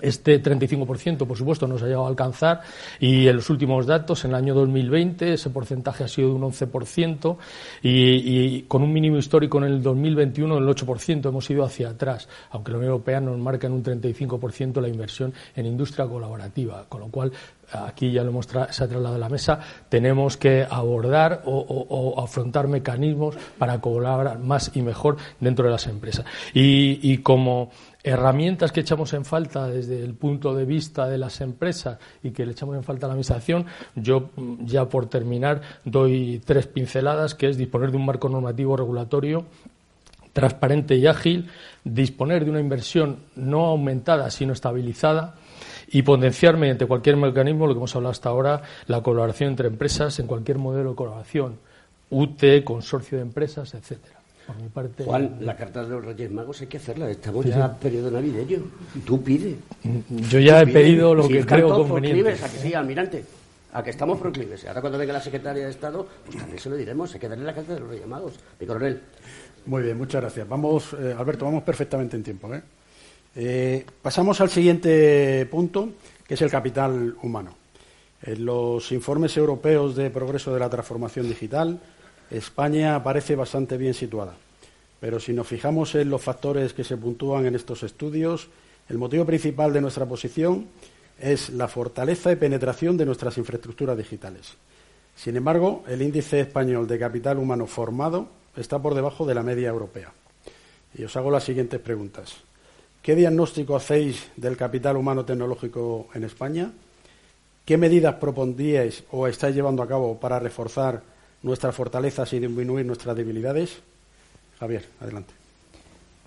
Este 0.02 0.42
35%, 0.42 1.26
por 1.26 1.38
supuesto, 1.38 1.68
no 1.68 1.78
se 1.78 1.86
ha 1.86 1.88
llegado 1.88 2.06
a 2.06 2.10
alcanzar 2.10 2.62
y 3.00 3.28
en 3.28 3.36
los 3.36 3.50
últimos 3.50 3.86
datos, 3.86 4.26
en 4.26 4.32
el 4.32 4.36
año 4.36 4.54
2020, 4.56 5.34
ese 5.34 5.50
porcentaje 5.50 6.04
ha 6.04 6.08
sido 6.08 6.30
de 6.30 6.36
un 6.36 6.42
11% 6.44 7.38
y, 7.84 8.62
con 8.64 8.84
un 8.84 8.94
mínimo 8.94 9.18
histórico 9.18 9.58
en 9.60 9.66
el 9.66 9.82
2021 9.82 10.56
del 10.56 10.68
8%. 10.68 11.30
Hemos 11.30 11.50
ido 11.50 11.64
hacia 11.64 11.90
atrás, 11.90 12.28
aunque 12.52 12.72
la 12.72 12.78
Unión 12.78 12.92
Europea 12.92 13.22
nos 13.22 13.38
marca 13.38 13.68
en 13.68 13.74
un 13.74 13.84
35% 13.84 14.82
la 14.82 14.88
inversión 14.88 15.34
en 15.56 15.66
industria 15.66 16.06
colaborativa, 16.08 16.86
con 16.88 17.02
lo 17.02 17.08
cual 17.08 17.32
aquí 17.72 18.12
ya 18.12 18.24
lo 18.24 18.30
hemos 18.30 18.48
se 18.48 18.58
ha 18.60 18.88
trasladado 18.88 19.16
a 19.16 19.20
la 19.20 19.30
mesa, 19.30 19.60
tenemos 19.90 20.38
que 20.38 20.66
abordar 20.70 21.44
o, 21.46 22.16
afrontar 22.24 22.68
mecanismos 22.68 23.36
para 23.58 23.80
colaborar 23.82 24.40
más 24.40 24.72
y 24.76 24.82
mejor 24.82 25.18
dentro 25.40 25.66
de 25.66 25.72
las 25.72 25.88
empresas. 25.88 26.26
y 26.54 27.18
como 27.20 27.72
herramientas 28.08 28.72
que 28.72 28.80
echamos 28.80 29.14
en 29.14 29.26
falta 29.26 29.68
desde 29.68 30.02
el 30.02 30.14
punto 30.14 30.56
de 30.56 30.66
vista 30.66 31.08
de 31.08 31.18
las 31.18 31.42
empresas 31.42 31.98
y 32.24 32.32
que 32.32 32.46
le 32.46 32.54
echamos 32.54 32.76
en 32.76 32.84
falta 32.84 33.06
a 33.06 33.08
la 33.10 33.14
Administración, 33.14 33.66
yo 33.96 34.30
mm, 34.36 34.66
ya 34.66 34.86
por 34.86 35.08
terminar 35.08 35.62
doy 35.84 36.42
tres 36.46 36.68
pinceladas, 36.68 37.36
que 37.36 37.50
es 37.50 37.58
disponer 37.58 37.92
de 37.92 37.98
un 37.98 38.06
marco 38.06 38.30
normativo 38.30 38.78
regulatorio 38.78 39.46
transparente 40.32 40.96
y 40.96 41.08
ágil, 41.08 41.50
disponer 41.84 42.46
de 42.46 42.52
una 42.52 42.60
inversión 42.60 43.22
no 43.36 43.66
aumentada, 43.66 44.30
sino 44.30 44.54
estabilizada, 44.54 45.34
y 45.88 46.02
potenciar 46.02 46.58
mediante 46.58 46.86
cualquier 46.86 47.18
mecanismo, 47.18 47.68
lo 47.68 47.74
que 47.74 47.78
hemos 47.78 47.96
hablado 47.96 48.12
hasta 48.12 48.30
ahora, 48.30 48.62
la 48.88 49.02
colaboración 49.02 49.52
entre 49.52 49.68
empresas 49.68 50.20
en 50.20 50.28
cualquier 50.28 50.58
modelo 50.58 50.92
de 50.92 50.96
colaboración, 50.96 51.60
UTE, 52.10 52.64
consorcio 52.64 53.18
de 53.18 53.24
empresas, 53.24 53.74
etcétera. 53.74 54.18
Juan, 55.04 55.38
la 55.42 55.56
carta 55.58 55.84
de 55.84 55.90
los 55.90 56.06
Reyes 56.06 56.32
Magos 56.32 56.62
hay 56.62 56.68
que 56.68 56.78
hacerla. 56.78 57.10
Estamos 57.10 57.46
ya 57.46 57.66
en 57.66 57.76
periodo 57.76 58.10
navideño. 58.10 58.60
Tú 59.06 59.22
pide. 59.22 59.58
Yo 60.30 60.40
ya 60.40 60.62
he 60.62 60.68
pedido 60.68 61.14
lo 61.14 61.28
que 61.28 61.46
creo 61.46 61.70
conveniente. 61.70 62.32
a 62.32 62.50
que 62.50 62.58
sí, 62.58 62.74
almirante. 62.74 63.26
A 63.74 63.84
que 63.84 63.90
estamos 63.90 64.18
proclives. 64.20 64.66
Ahora 64.66 64.80
cuando 64.80 64.98
venga 64.98 65.14
la 65.14 65.22
secretaria 65.22 65.66
de 65.66 65.72
Estado, 65.72 66.08
pues 66.26 66.38
también 66.38 66.60
se 66.60 66.70
lo 66.70 66.78
diremos. 66.78 67.14
Hay 67.14 67.20
que 67.20 67.28
darle 67.28 67.44
la 67.44 67.54
carta 67.54 67.74
de 67.74 67.82
los 67.82 67.90
Reyes 67.90 68.08
Magos. 68.08 68.34
Mi 68.60 68.66
coronel. 68.66 69.02
Muy 69.66 69.84
bien, 69.84 69.98
muchas 69.98 70.22
gracias. 70.22 70.48
Vamos, 70.48 70.94
eh, 70.94 71.14
Alberto, 71.18 71.44
vamos 71.44 71.64
perfectamente 71.64 72.16
en 72.16 72.24
tiempo. 72.24 72.54
¿eh? 72.56 72.62
¿Eh? 73.38 73.86
pasamos 74.02 74.42
al 74.42 74.50
siguiente 74.50 75.46
punto, 75.50 75.90
que 76.28 76.34
es 76.34 76.42
el 76.42 76.50
capital 76.50 77.16
humano. 77.22 77.56
En 78.22 78.46
los 78.46 78.92
informes 78.92 79.38
europeos 79.38 79.96
de 79.96 80.10
progreso 80.10 80.54
de 80.54 80.60
la 80.60 80.70
transformación 80.70 81.30
digital, 81.30 81.80
España 82.32 83.02
parece 83.04 83.36
bastante 83.36 83.78
bien 83.78 83.94
situada. 83.94 84.34
Pero 85.00 85.20
si 85.20 85.32
nos 85.34 85.48
fijamos 85.48 85.94
en 85.96 86.10
los 86.10 86.22
factores 86.22 86.74
que 86.74 86.84
se 86.84 86.98
puntúan 86.98 87.46
en 87.46 87.56
estos 87.56 87.84
estudios, 87.84 88.50
el 88.90 88.98
motivo 88.98 89.26
principal 89.26 89.72
de 89.72 89.82
nuestra 89.82 90.06
posición 90.06 90.66
es 91.20 91.50
la 91.50 91.68
fortaleza 91.68 92.32
y 92.32 92.36
penetración 92.36 92.98
de 92.98 93.06
nuestras 93.06 93.38
infraestructuras 93.38 93.98
digitales. 93.98 94.56
Sin 95.16 95.36
embargo, 95.36 95.84
el 95.88 96.02
índice 96.02 96.40
español 96.40 96.88
de 96.88 97.00
capital 97.00 97.38
humano 97.38 97.68
formado 97.68 98.30
está 98.56 98.80
por 98.80 98.96
debajo 98.96 99.26
de 99.26 99.36
la 99.36 99.44
media 99.44 99.70
europea. 99.70 100.12
Y 100.96 101.04
os 101.04 101.16
hago 101.16 101.32
las 101.32 101.44
siguientes 101.44 101.80
preguntas. 101.80 102.47
¿Qué 103.08 103.16
diagnóstico 103.16 103.78
hacéis 103.78 104.28
del 104.36 104.58
capital 104.58 104.98
humano 104.98 105.24
tecnológico 105.24 106.10
en 106.14 106.26
España? 106.26 106.74
¿Qué 107.64 107.78
medidas 107.78 108.16
propondríais 108.16 109.02
o 109.12 109.28
estáis 109.28 109.56
llevando 109.56 109.82
a 109.82 109.88
cabo 109.88 110.20
para 110.20 110.40
reforzar 110.40 111.02
nuestras 111.42 111.74
fortalezas 111.74 112.34
y 112.34 112.40
disminuir 112.40 112.86
nuestras 112.86 113.16
debilidades? 113.16 113.78
Javier, 114.60 114.84
adelante. 115.00 115.34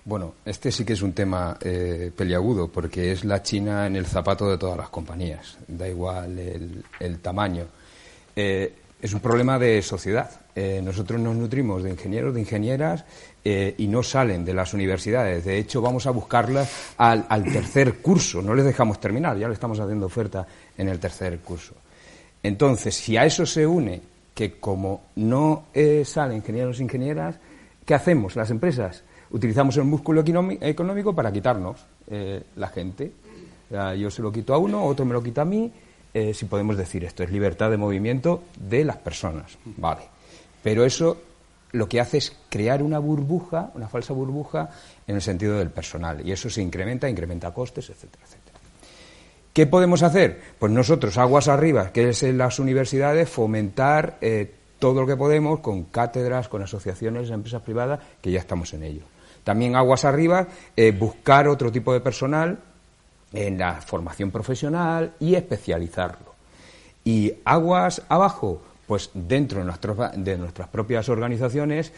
Bueno, 0.05 0.33
este 0.43 0.71
sí 0.71 0.83
que 0.83 0.93
es 0.93 1.03
un 1.03 1.13
tema 1.13 1.55
eh, 1.61 2.11
peliagudo 2.17 2.67
porque 2.67 3.11
es 3.11 3.25
la 3.25 3.43
China 3.43 3.85
en 3.85 3.95
el 3.95 4.07
zapato 4.07 4.49
de 4.49 4.57
todas 4.57 4.77
las 4.77 4.89
compañías, 4.89 5.59
da 5.67 5.87
igual 5.87 6.39
el, 6.39 7.19
tamaño. 7.19 7.67
Eh, 8.35 8.73
es 8.99 9.13
un 9.13 9.19
problema 9.19 9.59
de 9.59 9.83
sociedad. 9.83 10.31
Eh, 10.55 10.81
nosotros 10.83 11.21
nos 11.21 11.35
nutrimos 11.35 11.83
de 11.83 11.91
ingenieros, 11.91 12.33
de 12.33 12.39
ingenieras 12.41 13.05
y 13.43 13.87
no 13.87 14.03
salen 14.03 14.45
de 14.45 14.53
las 14.53 14.73
universidades. 14.73 15.43
De 15.45 15.57
hecho, 15.57 15.81
vamos 15.81 16.05
a 16.05 16.11
buscarlas 16.11 16.93
al, 16.97 17.25
al, 17.27 17.43
tercer 17.43 17.95
curso. 17.95 18.41
No 18.41 18.53
les 18.53 18.65
dejamos 18.65 18.99
terminar, 18.99 19.37
ya 19.37 19.47
le 19.47 19.55
estamos 19.55 19.79
haciendo 19.79 20.05
oferta 20.05 20.45
en 20.77 20.87
el 20.89 20.99
tercer 20.99 21.39
curso. 21.39 21.73
Entonces, 22.43 22.95
si 22.95 23.17
a 23.17 23.25
eso 23.25 23.45
se 23.45 23.65
une 23.65 24.01
que 24.33 24.59
como 24.59 25.03
no 25.15 25.65
salen 26.05 26.37
ingenieros 26.37 26.79
e 26.79 26.83
ingenieras, 26.83 27.35
¿qué 27.85 27.93
hacemos 27.93 28.35
las 28.35 28.49
empresas? 28.51 29.03
Utilizamos 29.31 29.77
el 29.77 29.85
músculo 29.85 30.23
económico 30.61 31.15
para 31.15 31.31
quitarnos 31.31 31.85
eh, 32.09 32.43
la 32.55 32.67
gente. 32.67 33.11
yo 33.97 34.11
se 34.11 34.21
lo 34.21 34.31
quito 34.31 34.53
a 34.53 34.57
uno, 34.57 34.83
otro 34.83 35.05
me 35.05 35.13
lo 35.13 35.23
quita 35.23 35.43
a 35.43 35.45
mí. 35.45 35.71
Eh, 36.13 36.33
si 36.33 36.45
podemos 36.45 36.75
decir 36.75 37.05
esto, 37.05 37.23
es 37.23 37.31
libertad 37.31 37.69
de 37.69 37.77
movimiento 37.77 38.43
de 38.59 38.83
las 38.83 38.97
personas. 38.97 39.57
Vale. 39.77 40.01
Pero 40.61 40.83
eso 40.83 41.17
lo 41.71 41.87
que 41.87 42.01
hace 42.01 42.17
es 42.17 42.35
crear 42.49 42.83
una 42.83 42.99
burbuja, 42.99 43.71
una 43.75 43.87
falsa 43.87 44.13
burbuja, 44.13 44.69
en 45.07 45.15
el 45.15 45.21
sentido 45.21 45.57
del 45.57 45.69
personal. 45.69 46.25
Y 46.25 46.31
eso 46.31 46.49
se 46.49 46.61
incrementa, 46.61 47.09
incrementa 47.09 47.53
costes, 47.53 47.89
etcétera, 47.89 48.23
etcétera. 48.25 48.59
¿Qué 49.53 49.67
podemos 49.67 50.03
hacer? 50.03 50.39
Pues 50.59 50.71
nosotros, 50.71 51.17
aguas 51.17 51.47
arriba, 51.47 51.91
que 51.91 52.09
es 52.09 52.23
en 52.23 52.37
las 52.37 52.59
universidades, 52.59 53.29
fomentar 53.29 54.17
eh, 54.21 54.53
todo 54.79 55.01
lo 55.01 55.07
que 55.07 55.17
podemos 55.17 55.59
con 55.59 55.83
cátedras, 55.83 56.47
con 56.47 56.61
asociaciones, 56.63 57.29
empresas 57.29 57.61
privadas, 57.61 57.99
que 58.21 58.31
ya 58.31 58.39
estamos 58.39 58.73
en 58.73 58.83
ello. 58.83 59.03
También 59.43 59.75
aguas 59.75 60.05
arriba, 60.05 60.47
eh, 60.75 60.91
buscar 60.91 61.47
otro 61.47 61.71
tipo 61.71 61.93
de 61.93 61.99
personal 61.99 62.59
en 63.33 63.57
la 63.57 63.81
formación 63.81 64.31
profesional 64.31 65.13
y 65.19 65.35
especializarlo. 65.35 66.33
Y 67.03 67.33
aguas 67.43 68.03
abajo, 68.07 68.61
pues 68.91 69.09
dentro 69.13 69.63
de, 69.63 70.21
de 70.21 70.37
nuestras 70.37 70.67
propias 70.67 71.07
organizaciones 71.07 71.93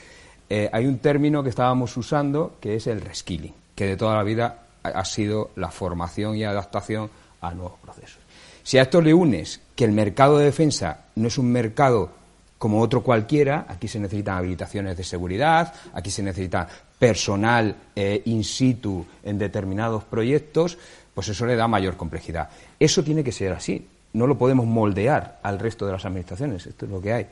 eh, 0.48 0.70
hay 0.72 0.86
un 0.86 1.00
término 1.00 1.42
que 1.42 1.50
estábamos 1.50 1.98
usando 1.98 2.58
que 2.62 2.76
es 2.76 2.86
el 2.86 3.02
reskilling, 3.02 3.56
que 3.74 3.88
de 3.88 3.98
toda 3.98 4.16
la 4.16 4.22
vida 4.22 4.68
ha 4.84 5.04
sido 5.04 5.50
la 5.56 5.72
formación 5.72 6.36
y 6.36 6.44
adaptación 6.44 7.10
a 7.42 7.52
nuevos 7.52 7.80
procesos. 7.82 8.20
Si 8.62 8.78
a 8.78 8.84
esto 8.84 9.02
le 9.02 9.12
unes 9.12 9.60
que 9.76 9.86
el 9.86 9.92
mercado 9.92 10.38
de 10.38 10.46
defensa 10.46 11.06
no 11.16 11.30
es 11.30 11.40
un 11.40 11.52
mercado 11.52 12.12
como 12.60 12.80
otro 12.80 13.02
cualquiera, 13.02 13.66
aquí 13.68 13.88
se 13.88 14.00
necesitan 14.00 14.38
habilitaciones 14.38 14.96
de 14.96 15.04
seguridad, 15.04 15.74
aquí 15.96 16.12
se 16.12 16.22
necesita 16.22 16.68
personal 17.00 17.76
eh, 17.96 18.22
in 18.26 18.44
situ 18.44 19.04
en 19.24 19.40
determinados 19.40 20.04
proyectos, 20.04 20.78
pues 21.12 21.28
eso 21.28 21.48
le 21.48 21.56
da 21.56 21.68
mayor 21.68 21.98
complejidad. 21.98 22.50
Eso 22.80 23.04
tiene 23.04 23.24
que 23.24 23.32
ser 23.32 23.52
así, 23.52 23.84
no 24.14 24.28
lo 24.28 24.38
podemos 24.38 24.66
moldear 24.66 25.40
al 25.44 25.60
resto 25.60 25.86
de 25.86 25.92
las 25.92 26.06
administraciones, 26.06 26.66
esto 26.66 26.86
es 26.86 26.92
lo 26.92 27.02
que 27.02 27.14
hay. 27.14 27.28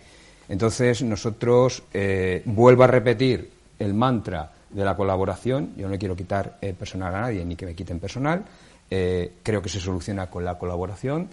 Entonces, 0.50 1.02
nosotros, 1.04 1.84
eh, 1.94 2.42
vuelvo 2.46 2.84
a 2.84 2.88
repetir 2.88 3.50
el 3.80 3.94
mantra 3.94 4.52
de 4.70 4.84
la 4.84 4.96
colaboración, 4.96 5.74
yo 5.78 5.88
no 5.88 5.98
quiero 5.98 6.16
quitar 6.16 6.58
eh, 6.62 6.74
personal 6.74 7.14
a 7.16 7.22
nadie 7.22 7.46
ni 7.46 7.56
que 7.56 7.66
me 7.66 7.76
quiten 7.76 8.00
personal, 8.00 8.44
creo 8.90 9.62
que 9.62 9.70
se 9.70 9.80
soluciona 9.80 10.28
con 10.28 10.44
la 10.44 10.60
colaboración. 10.60 11.30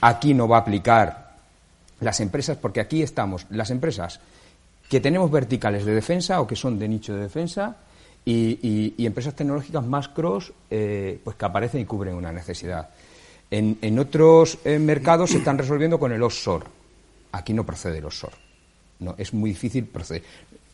aquí 0.00 0.32
no 0.32 0.46
va 0.46 0.58
a 0.58 0.60
aplicar 0.60 1.32
las 1.98 2.20
empresas, 2.20 2.56
porque 2.56 2.80
aquí 2.80 3.02
estamos, 3.02 3.46
las 3.50 3.70
empresas 3.70 4.20
que 4.92 5.00
tenemos 5.00 5.30
verticales 5.30 5.86
de 5.86 5.94
defensa 5.94 6.40
o 6.40 6.46
que 6.46 6.54
son 6.56 6.78
de 6.78 6.86
nicho 6.86 7.14
de 7.14 7.22
defensa 7.22 7.76
y, 8.26 8.94
empresas 9.06 9.34
tecnológicas 9.34 9.82
más 9.86 10.08
cross 10.08 10.52
eh, 10.70 11.18
pues 11.24 11.34
que 11.36 11.44
aparecen 11.46 11.80
y 11.80 11.84
cubren 11.86 12.14
una 12.14 12.30
necesidad. 12.30 12.90
En, 13.54 13.98
otros 13.98 14.58
eh, 14.64 14.78
mercados 14.78 15.30
se 15.30 15.38
están 15.38 15.58
resolviendo 15.58 15.98
con 15.98 16.10
el 16.10 16.22
offshore. 16.22 16.64
Aquí 17.32 17.52
no 17.52 17.66
procede 17.66 17.98
el 17.98 18.06
offshore. 18.06 18.34
No, 19.00 19.14
es 19.18 19.34
muy 19.34 19.50
difícil 19.50 19.84
proceder. 19.84 20.22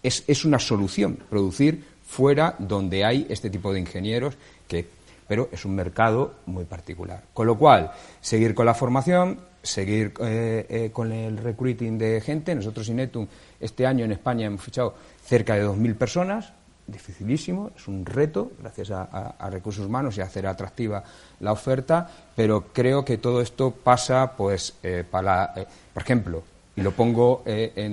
Es, 0.02 0.22
es 0.28 0.44
una 0.44 0.60
solución 0.60 1.18
producir 1.28 1.84
fuera 2.06 2.54
donde 2.58 3.04
hay 3.04 3.26
este 3.28 3.50
tipo 3.50 3.72
de 3.72 3.80
ingenieros 3.80 4.34
que 4.68 4.86
pero 5.28 5.50
es 5.52 5.64
un 5.64 5.74
mercado 5.74 6.36
muy 6.46 6.64
particular. 6.64 7.22
Con 7.34 7.46
lo 7.46 7.58
cual, 7.58 7.92
seguir 8.20 8.54
con 8.54 8.64
la 8.64 8.74
formación, 8.74 9.38
seguir 9.62 10.14
eh, 10.20 10.66
eh, 10.68 10.90
con 10.90 11.12
el 11.12 11.36
recruiting 11.36 11.98
de 11.98 12.20
gente. 12.22 12.54
Nosotros, 12.54 12.88
Inetum, 12.88 13.26
este 13.60 13.86
año 13.86 14.06
en 14.06 14.12
España 14.12 14.46
hemos 14.46 14.62
fichado 14.62 14.94
cerca 15.22 15.54
de 15.54 15.66
2.000 15.66 15.94
personas, 15.96 16.52
dificilísimo, 16.88 17.70
es 17.76 17.86
un 17.86 18.04
reto, 18.04 18.50
gracias 18.60 18.90
a, 18.90 19.48
recursos 19.50 19.86
humanos 19.86 20.16
y 20.16 20.20
a 20.20 20.24
hacer 20.24 20.46
atractiva 20.46 21.04
la 21.40 21.52
oferta, 21.52 22.08
pero 22.34 22.66
creo 22.72 23.04
que 23.04 23.18
todo 23.18 23.40
esto 23.40 23.70
pasa, 23.70 24.32
pues, 24.36 24.74
eh, 24.82 25.04
para, 25.08 25.54
por 25.94 26.02
ejemplo, 26.02 26.42
y 26.74 26.82
lo 26.82 26.92
pongo 26.92 27.44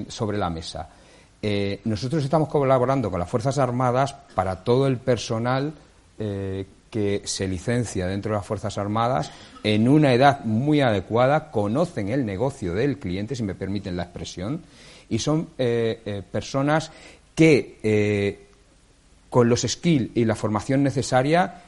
sobre 0.08 0.38
la 0.38 0.50
mesa, 0.50 0.90
nosotros 1.84 2.24
estamos 2.24 2.50
colaborando 2.50 3.12
con 3.12 3.20
las 3.20 3.30
Fuerzas 3.30 3.58
Armadas 3.58 4.14
para 4.34 4.64
todo 4.64 4.88
el 4.88 4.98
personal 4.98 5.74
que 6.96 7.24
se 7.26 7.46
licencia 7.46 8.08
dentro 8.08 8.32
de 8.32 8.38
las 8.38 8.46
Fuerzas 8.46 8.78
Armadas 8.78 9.30
en 9.66 9.90
una 9.90 10.14
edad 10.14 10.46
muy 10.46 10.80
adecuada, 10.80 11.52
conocen 11.52 12.08
el 12.08 12.26
negocio 12.26 12.74
del 12.74 13.00
cliente, 13.00 13.36
si 13.36 13.44
me 13.44 13.54
permiten 13.54 13.98
la 13.98 14.04
expresión, 14.04 14.62
y 15.10 15.20
son 15.20 15.50
eh, 15.58 16.02
eh, 16.06 16.24
personas 16.32 16.94
que 17.36 17.80
eh, 17.84 18.45
con 19.36 19.50
los 19.50 19.64
skills 19.64 20.12
y 20.16 20.24
la 20.24 20.34
formación 20.34 20.82
necesaria 20.82 21.62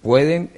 pueden 0.00 0.48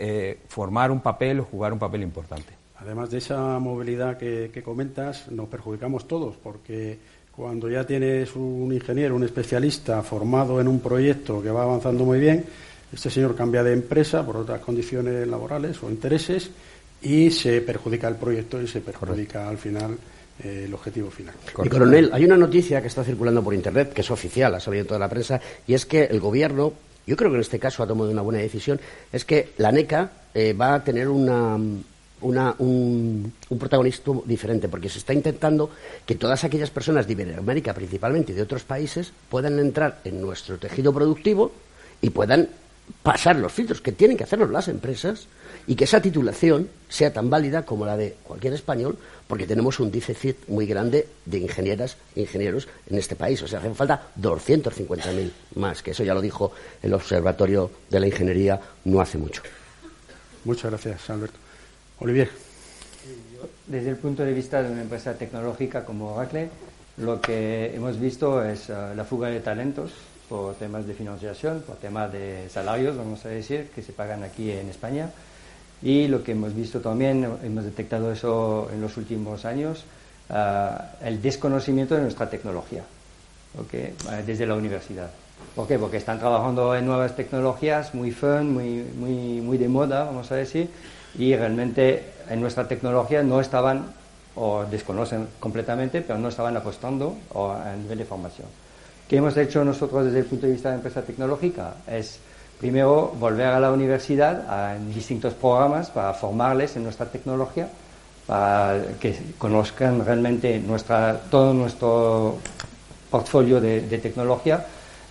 formar 0.46 0.90
un 0.90 1.00
papel 1.00 1.40
o 1.40 1.44
jugar 1.44 1.72
un 1.72 1.78
papel 1.78 2.02
importante. 2.02 2.52
Además 2.76 3.10
de 3.10 3.16
esa 3.16 3.58
movilidad 3.58 4.18
que, 4.18 4.50
que 4.52 4.62
comentas, 4.62 5.30
nos 5.30 5.48
perjudicamos 5.48 6.06
todos, 6.06 6.36
porque 6.36 6.98
cuando 7.34 7.70
ya 7.70 7.86
tienes 7.86 8.36
un 8.36 8.70
ingeniero, 8.70 9.16
un 9.16 9.24
especialista 9.24 10.02
formado 10.02 10.60
en 10.60 10.68
un 10.68 10.80
proyecto 10.80 11.40
que 11.40 11.50
va 11.50 11.62
avanzando 11.62 12.04
muy 12.04 12.20
bien, 12.20 12.44
este 12.92 13.08
señor 13.08 13.34
cambia 13.34 13.62
de 13.62 13.72
empresa 13.72 14.26
por 14.26 14.36
otras 14.36 14.60
condiciones 14.60 15.26
laborales 15.26 15.82
o 15.82 15.88
intereses 15.88 16.50
y 17.00 17.30
se 17.30 17.62
perjudica 17.62 18.08
el 18.08 18.16
proyecto 18.16 18.60
y 18.60 18.68
se 18.68 18.82
perjudica 18.82 19.48
al 19.48 19.56
final 19.56 19.96
eh, 20.42 20.64
el 20.66 20.74
objetivo 20.74 21.10
final. 21.10 21.34
Y 21.64 21.68
coronel, 21.68 22.10
hay 22.12 22.24
una 22.24 22.36
noticia 22.36 22.80
que 22.80 22.88
está 22.88 23.04
circulando 23.04 23.42
por 23.42 23.54
internet, 23.54 23.92
que 23.92 24.02
es 24.02 24.10
oficial, 24.10 24.54
ha 24.54 24.60
salido 24.60 24.82
en 24.82 24.86
toda 24.86 25.00
la 25.00 25.08
prensa, 25.08 25.40
y 25.66 25.74
es 25.74 25.86
que 25.86 26.04
el 26.04 26.20
gobierno, 26.20 26.72
yo 27.06 27.16
creo 27.16 27.30
que 27.30 27.36
en 27.36 27.40
este 27.42 27.58
caso 27.58 27.82
ha 27.82 27.86
tomado 27.86 28.10
una 28.10 28.22
buena 28.22 28.40
decisión, 28.40 28.80
es 29.12 29.24
que 29.24 29.50
la 29.58 29.72
NECA 29.72 30.10
eh, 30.34 30.52
va 30.52 30.74
a 30.74 30.84
tener 30.84 31.08
una, 31.08 31.58
una, 32.20 32.54
un, 32.58 33.32
un, 33.48 33.58
protagonismo 33.58 34.22
diferente, 34.26 34.68
porque 34.68 34.88
se 34.88 34.98
está 34.98 35.12
intentando 35.12 35.70
que 36.06 36.14
todas 36.14 36.44
aquellas 36.44 36.70
personas 36.70 37.06
de 37.06 37.12
Iberoamérica 37.14 37.74
principalmente 37.74 38.32
y 38.32 38.34
de 38.34 38.42
otros 38.42 38.64
países 38.64 39.12
puedan 39.28 39.58
entrar 39.58 40.00
en 40.04 40.20
nuestro 40.20 40.58
tejido 40.58 40.92
productivo 40.92 41.52
y 42.00 42.10
puedan 42.10 42.48
pasar 43.02 43.36
los 43.36 43.52
filtros 43.52 43.80
que 43.80 43.92
tienen 43.92 44.16
que 44.16 44.24
hacerlos 44.24 44.50
las 44.50 44.68
empresas 44.68 45.26
y 45.68 45.76
que 45.76 45.84
esa 45.84 46.00
titulación 46.00 46.68
sea 46.88 47.12
tan 47.12 47.28
válida 47.28 47.64
como 47.64 47.84
la 47.84 47.94
de 47.94 48.16
cualquier 48.24 48.54
español, 48.54 48.96
porque 49.26 49.46
tenemos 49.46 49.78
un 49.80 49.90
déficit 49.90 50.48
muy 50.48 50.66
grande 50.66 51.06
de 51.26 51.38
ingenieras 51.38 51.98
e 52.16 52.22
ingenieros 52.22 52.66
en 52.88 52.96
este 52.96 53.14
país. 53.14 53.42
O 53.42 53.46
sea, 53.46 53.58
hacen 53.58 53.74
falta 53.74 54.08
250.000 54.18 55.30
más, 55.56 55.82
que 55.82 55.90
eso 55.90 56.02
ya 56.02 56.14
lo 56.14 56.22
dijo 56.22 56.52
el 56.82 56.94
Observatorio 56.94 57.70
de 57.90 58.00
la 58.00 58.06
Ingeniería 58.06 58.58
no 58.86 59.02
hace 59.02 59.18
mucho. 59.18 59.42
Muchas 60.44 60.70
gracias, 60.70 61.10
Alberto. 61.10 61.36
Olivier. 62.00 62.30
Desde 63.66 63.90
el 63.90 63.96
punto 63.96 64.24
de 64.24 64.32
vista 64.32 64.62
de 64.62 64.72
una 64.72 64.80
empresa 64.80 65.12
tecnológica 65.18 65.84
como 65.84 66.14
Oracle, 66.14 66.48
lo 66.96 67.20
que 67.20 67.74
hemos 67.74 68.00
visto 68.00 68.42
es 68.42 68.70
uh, 68.70 68.94
la 68.96 69.04
fuga 69.04 69.28
de 69.28 69.40
talentos 69.40 69.92
por 70.30 70.54
temas 70.54 70.86
de 70.86 70.94
financiación, 70.94 71.60
por 71.60 71.76
temas 71.76 72.10
de 72.10 72.48
salarios, 72.48 72.96
vamos 72.96 73.22
a 73.26 73.28
decir, 73.28 73.68
que 73.74 73.82
se 73.82 73.92
pagan 73.92 74.22
aquí 74.22 74.50
en 74.50 74.70
España. 74.70 75.10
Y 75.82 76.08
lo 76.08 76.24
que 76.24 76.32
hemos 76.32 76.54
visto 76.54 76.80
también, 76.80 77.26
hemos 77.44 77.64
detectado 77.64 78.10
eso 78.10 78.68
en 78.72 78.80
los 78.80 78.96
últimos 78.96 79.44
años, 79.44 79.84
el 81.02 81.22
desconocimiento 81.22 81.94
de 81.94 82.02
nuestra 82.02 82.28
tecnología, 82.28 82.82
desde 84.26 84.46
la 84.46 84.54
universidad. 84.54 85.10
¿Por 85.54 85.68
qué? 85.68 85.78
Porque 85.78 85.98
están 85.98 86.18
trabajando 86.18 86.74
en 86.74 86.84
nuevas 86.84 87.14
tecnologías 87.14 87.94
muy 87.94 88.10
fun, 88.10 88.52
muy, 88.52 88.84
muy, 88.98 89.40
muy 89.40 89.56
de 89.56 89.68
moda, 89.68 90.04
vamos 90.04 90.32
a 90.32 90.34
decir, 90.34 90.68
y 91.16 91.34
realmente 91.36 92.12
en 92.28 92.40
nuestra 92.40 92.66
tecnología 92.66 93.22
no 93.22 93.40
estaban, 93.40 93.86
o 94.34 94.64
desconocen 94.64 95.28
completamente, 95.38 96.02
pero 96.02 96.18
no 96.18 96.28
estaban 96.28 96.56
apostando 96.56 97.16
a 97.34 97.74
nivel 97.76 97.98
de 97.98 98.04
formación. 98.04 98.48
¿Qué 99.08 99.16
hemos 99.16 99.36
hecho 99.36 99.64
nosotros 99.64 100.06
desde 100.06 100.18
el 100.18 100.24
punto 100.26 100.46
de 100.46 100.52
vista 100.52 100.70
de 100.70 100.74
empresa 100.76 101.02
tecnológica? 101.02 101.76
Es 101.86 102.18
primero 102.58 103.12
volver 103.18 103.46
a 103.46 103.60
la 103.60 103.70
universidad 103.70 104.76
en 104.76 104.92
distintos 104.92 105.34
programas 105.34 105.90
para 105.90 106.12
formarles 106.14 106.76
en 106.76 106.84
nuestra 106.84 107.06
tecnología, 107.06 107.68
para 108.26 108.82
que 109.00 109.16
conozcan 109.38 110.04
realmente 110.04 110.58
nuestra, 110.58 111.18
todo 111.30 111.54
nuestro 111.54 112.36
portfolio 113.10 113.60
de, 113.60 113.82
de 113.82 113.98
tecnología 113.98 114.66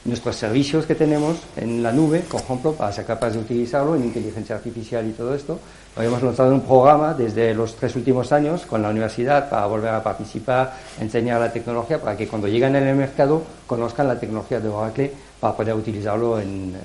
nuestros 0.08 0.38
servicios 0.38 0.86
que 0.86 0.96
tenemos 0.96 1.38
en 1.58 1.84
la 1.84 1.92
nube, 1.92 2.20
por 2.20 2.42
ejemplo, 2.42 2.72
para 2.74 2.92
ser 2.92 3.06
capaces 3.06 3.36
de 3.36 3.42
utilizarlo 3.42 3.96
en 3.96 4.06
inteligencia 4.06 4.56
artificial 4.56 5.06
y 5.06 5.12
todo 5.12 5.36
esto. 5.36 5.60
Hemos 5.98 6.22
lanzado 6.22 6.54
un 6.54 6.62
programa 6.62 7.14
desde 7.14 7.54
los 7.54 7.76
tres 7.76 7.96
últimos 7.96 8.32
años 8.32 8.66
con 8.66 8.82
la 8.82 8.90
universidad 8.90 9.50
para 9.50 9.66
volver 9.66 9.90
a 9.90 10.04
participar, 10.04 10.74
enseñar 11.00 11.42
la 11.42 11.52
tecnología, 11.52 12.00
para 12.00 12.16
que 12.16 12.28
cuando 12.28 12.48
lleguen 12.48 12.76
en 12.76 12.88
el 12.88 12.96
mercado 12.96 13.44
conozcan 13.66 14.08
la 14.08 14.20
tecnología 14.20 14.60
de 14.60 14.70
Oracle 14.70 15.12
para 15.40 15.56
poder 15.56 15.76
utilizarlo 15.76 16.40
en, 16.40 16.76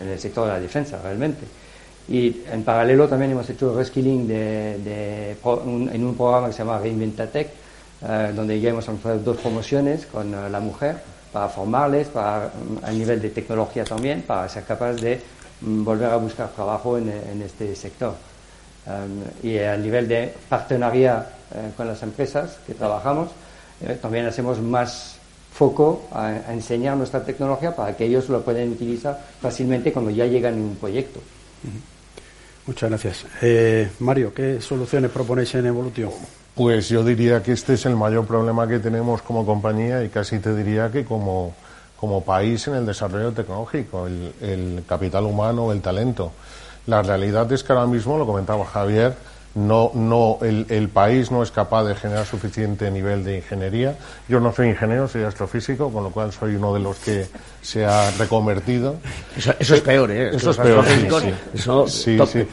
el 0.00 0.18
sector 0.18 0.46
de 0.46 0.52
la 0.52 0.60
defensa 0.60 0.98
realmente. 1.02 1.46
Y 2.08 2.42
en 2.50 2.62
paralelo 2.62 3.06
también 3.06 3.32
hemos 3.32 3.48
hecho 3.50 3.76
reskilling 3.76 4.26
de, 4.26 5.36
en 5.42 6.04
un 6.04 6.14
programa 6.16 6.46
que 6.46 6.52
se 6.54 6.60
llama 6.60 6.78
Reinventatech, 6.78 7.48
eh, 8.00 8.32
donde 8.34 8.58
ya 8.60 8.70
hemos 8.70 8.86
lanzado 8.86 9.18
dos 9.18 9.36
promociones 9.38 10.06
con 10.06 10.32
eh, 10.32 10.48
la 10.48 10.60
mujer 10.60 10.96
para 11.32 11.48
formarles, 11.48 12.08
para, 12.08 12.50
a 12.82 12.90
nivel 12.90 13.20
de 13.20 13.30
tecnología 13.30 13.84
también, 13.84 14.22
para 14.22 14.48
ser 14.48 14.64
capaces 14.64 15.00
de 15.00 15.20
mm, 15.60 15.84
volver 15.84 16.10
a 16.10 16.16
buscar 16.16 16.48
trabajo 16.48 16.96
en, 16.96 17.42
este 17.42 17.74
sector. 17.76 18.14
Um, 18.86 19.46
y 19.46 19.58
a 19.58 19.76
nivel 19.76 20.08
de 20.08 20.32
partenaria 20.48 21.26
eh, 21.54 21.72
con 21.76 21.86
las 21.86 22.02
empresas 22.02 22.58
que 22.66 22.74
trabajamos, 22.74 23.30
eh, 23.80 23.98
también 24.00 24.26
hacemos 24.26 24.60
más 24.60 25.17
foco 25.58 26.06
a, 26.12 26.52
enseñar 26.52 26.96
nuestra 26.96 27.24
tecnología 27.24 27.74
para 27.74 27.96
que 27.96 28.04
ellos 28.04 28.28
lo 28.28 28.42
puedan 28.42 28.70
utilizar 28.70 29.18
fácilmente 29.42 29.92
cuando 29.92 30.12
ya 30.12 30.24
llegan 30.24 30.54
en 30.54 30.60
un 30.60 30.76
proyecto. 30.76 31.20
Muchas 32.64 32.88
gracias. 32.88 33.26
Eh, 33.42 33.90
Mario, 33.98 34.32
¿qué 34.32 34.60
soluciones 34.60 35.10
proponéis 35.10 35.52
en 35.56 35.66
Evolution? 35.66 36.12
Pues 36.54 36.88
yo 36.88 37.02
diría 37.02 37.42
que 37.42 37.52
este 37.52 37.74
es 37.74 37.86
el 37.86 37.96
mayor 37.96 38.24
problema 38.24 38.68
que 38.68 38.78
tenemos 38.78 39.20
como 39.22 39.44
compañía 39.44 40.04
y 40.04 40.10
casi 40.10 40.38
te 40.38 40.54
diría 40.54 40.92
que 40.92 41.04
como, 41.04 41.54
como 41.98 42.22
país 42.22 42.68
en 42.68 42.74
el 42.74 42.86
desarrollo 42.86 43.32
tecnológico, 43.32 44.06
el, 44.06 44.32
el 44.40 44.84
capital 44.86 45.24
humano, 45.24 45.72
el 45.72 45.80
talento. 45.80 46.30
La 46.86 47.02
realidad 47.02 47.50
es 47.52 47.64
que 47.64 47.72
ahora 47.72 47.86
mismo, 47.86 48.16
lo 48.16 48.26
comentaba 48.26 48.64
Javier, 48.64 49.14
no, 49.58 49.90
no, 49.94 50.38
el, 50.42 50.66
el, 50.68 50.88
país 50.88 51.32
no 51.32 51.42
es 51.42 51.50
capaz 51.50 51.84
de 51.84 51.94
generar 51.96 52.24
suficiente 52.24 52.90
nivel 52.90 53.24
de 53.24 53.38
ingeniería. 53.38 53.96
Yo 54.28 54.38
no 54.38 54.52
soy 54.52 54.68
ingeniero, 54.68 55.08
soy 55.08 55.24
astrofísico, 55.24 55.90
con 55.92 56.04
lo 56.04 56.10
cual 56.10 56.32
soy 56.32 56.54
uno 56.54 56.72
de 56.72 56.80
los 56.80 56.96
que 56.98 57.26
se 57.60 57.84
ha 57.84 58.10
reconvertido. 58.12 58.96
Eso, 59.36 59.74
es 59.74 59.80
peor, 59.80 60.10
¿eh? 60.12 60.30
Eso 60.36 60.50
es 60.50 60.56
peor, 60.58 60.84
sí, 61.88 62.18
sí. 62.22 62.46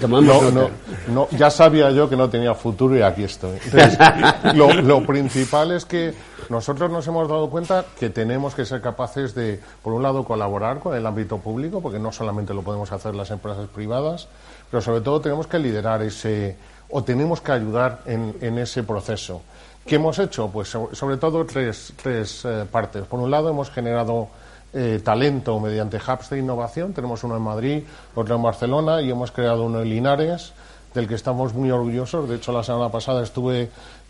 no, 1.09 1.27
ya 1.31 1.51
sabía 1.51 1.91
yo 1.91 2.09
que 2.09 2.15
no 2.15 2.27
tenía 2.27 2.55
futuro 2.55 2.97
y 2.97 3.03
aquí 3.03 3.23
estoy. 3.23 3.59
lo, 4.55 4.73
lo 4.73 5.05
principal 5.05 5.71
es 5.71 5.85
que 5.85 6.13
nosotros 6.49 6.91
nos 6.91 7.07
hemos 7.07 7.27
dado 7.27 7.49
cuenta 7.49 7.85
que 7.99 8.09
tenemos 8.09 8.55
que 8.55 8.65
ser 8.65 8.81
capaces 8.81 9.33
de, 9.33 9.59
por 9.81 9.93
un 9.93 10.03
lado, 10.03 10.25
colaborar 10.25 10.79
con 10.79 10.95
el 10.95 11.05
ámbito 11.05 11.37
público, 11.37 11.81
porque 11.81 11.99
no 11.99 12.11
solamente 12.11 12.53
lo 12.53 12.61
podemos 12.61 12.91
hacer 12.91 13.15
las 13.15 13.31
empresas 13.31 13.67
privadas, 13.67 14.27
pero 14.69 14.81
sobre 14.81 15.01
todo 15.01 15.21
tenemos 15.21 15.47
que 15.47 15.59
liderar 15.59 16.01
ese 16.01 16.55
o 16.89 17.04
tenemos 17.04 17.41
que 17.41 17.52
ayudar 17.52 18.02
en, 18.06 18.58
ese 18.58 18.84
proceso. 18.84 19.41
¿Qué 19.86 19.95
hemos 19.95 20.17
hecho? 20.19 20.50
Pues 20.50 20.69
sobre 20.69 21.17
todo 21.17 21.45
tres, 21.45 21.93
eh, 22.04 22.65
partes. 22.71 23.04
Por 23.04 23.19
un 23.19 23.30
lado, 23.30 23.50
hemos 23.50 23.69
generado 23.69 24.30
eh, 24.74 25.00
talento 25.04 25.60
mediante 25.60 25.98
hubs 25.98 26.30
de 26.30 26.39
innovación. 26.39 26.93
Tenemos 26.93 27.24
uno 27.24 27.38
en 27.38 27.41
Madrid, 27.43 27.84
otro 28.15 28.36
en 28.36 28.41
Barcelona 28.41 29.02
y 29.02 29.12
hemos 29.12 29.32
creado 29.32 29.63
uno 29.63 29.82
en 29.82 29.89
Linares, 29.89 30.54
del 30.93 31.08
que 31.08 31.15
estamos 31.15 31.54
muy 31.54 31.71
orgullosos. 31.71 32.28
De 32.28 32.36
hecho, 32.36 32.52
la 32.52 32.63
semana 32.63 32.89
pasada 32.89 33.24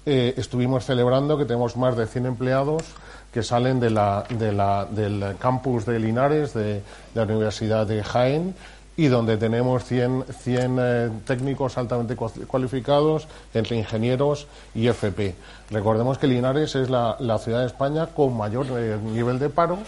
eh, 0.05 0.33
estuvimos 0.37 0.85
celebrando 0.85 1.37
que 1.37 1.45
tenemos 1.45 1.75
más 1.75 1.97
de 1.97 2.07
100 2.07 2.25
empleados 2.25 2.83
que 3.33 3.43
salen 3.43 3.81
del 3.81 5.35
campus 5.39 5.85
de 5.85 5.99
Linares, 5.99 6.53
de 6.53 6.81
la 7.13 7.23
Universidad 7.23 7.85
de 7.85 8.01
Jaén 8.01 8.55
y 8.97 9.07
donde 9.07 9.37
tenemos 9.37 9.83
100, 9.83 10.25
100 10.41 10.77
eh, 10.79 11.09
técnicos 11.25 11.77
altamente 11.77 12.15
cualificados 12.15 13.27
entre 13.53 13.77
ingenieros 13.77 14.47
y 14.73 14.87
FP. 14.87 15.35
Recordemos 15.69 16.17
que 16.17 16.27
Linares 16.27 16.75
es 16.75 16.89
la, 16.89 17.17
ciudad 17.39 17.61
de 17.61 17.67
España 17.67 18.07
con 18.07 18.37
mayor 18.37 18.67
eh, 18.71 18.97
nivel 19.03 19.39
de 19.39 19.49
paro 19.49 19.79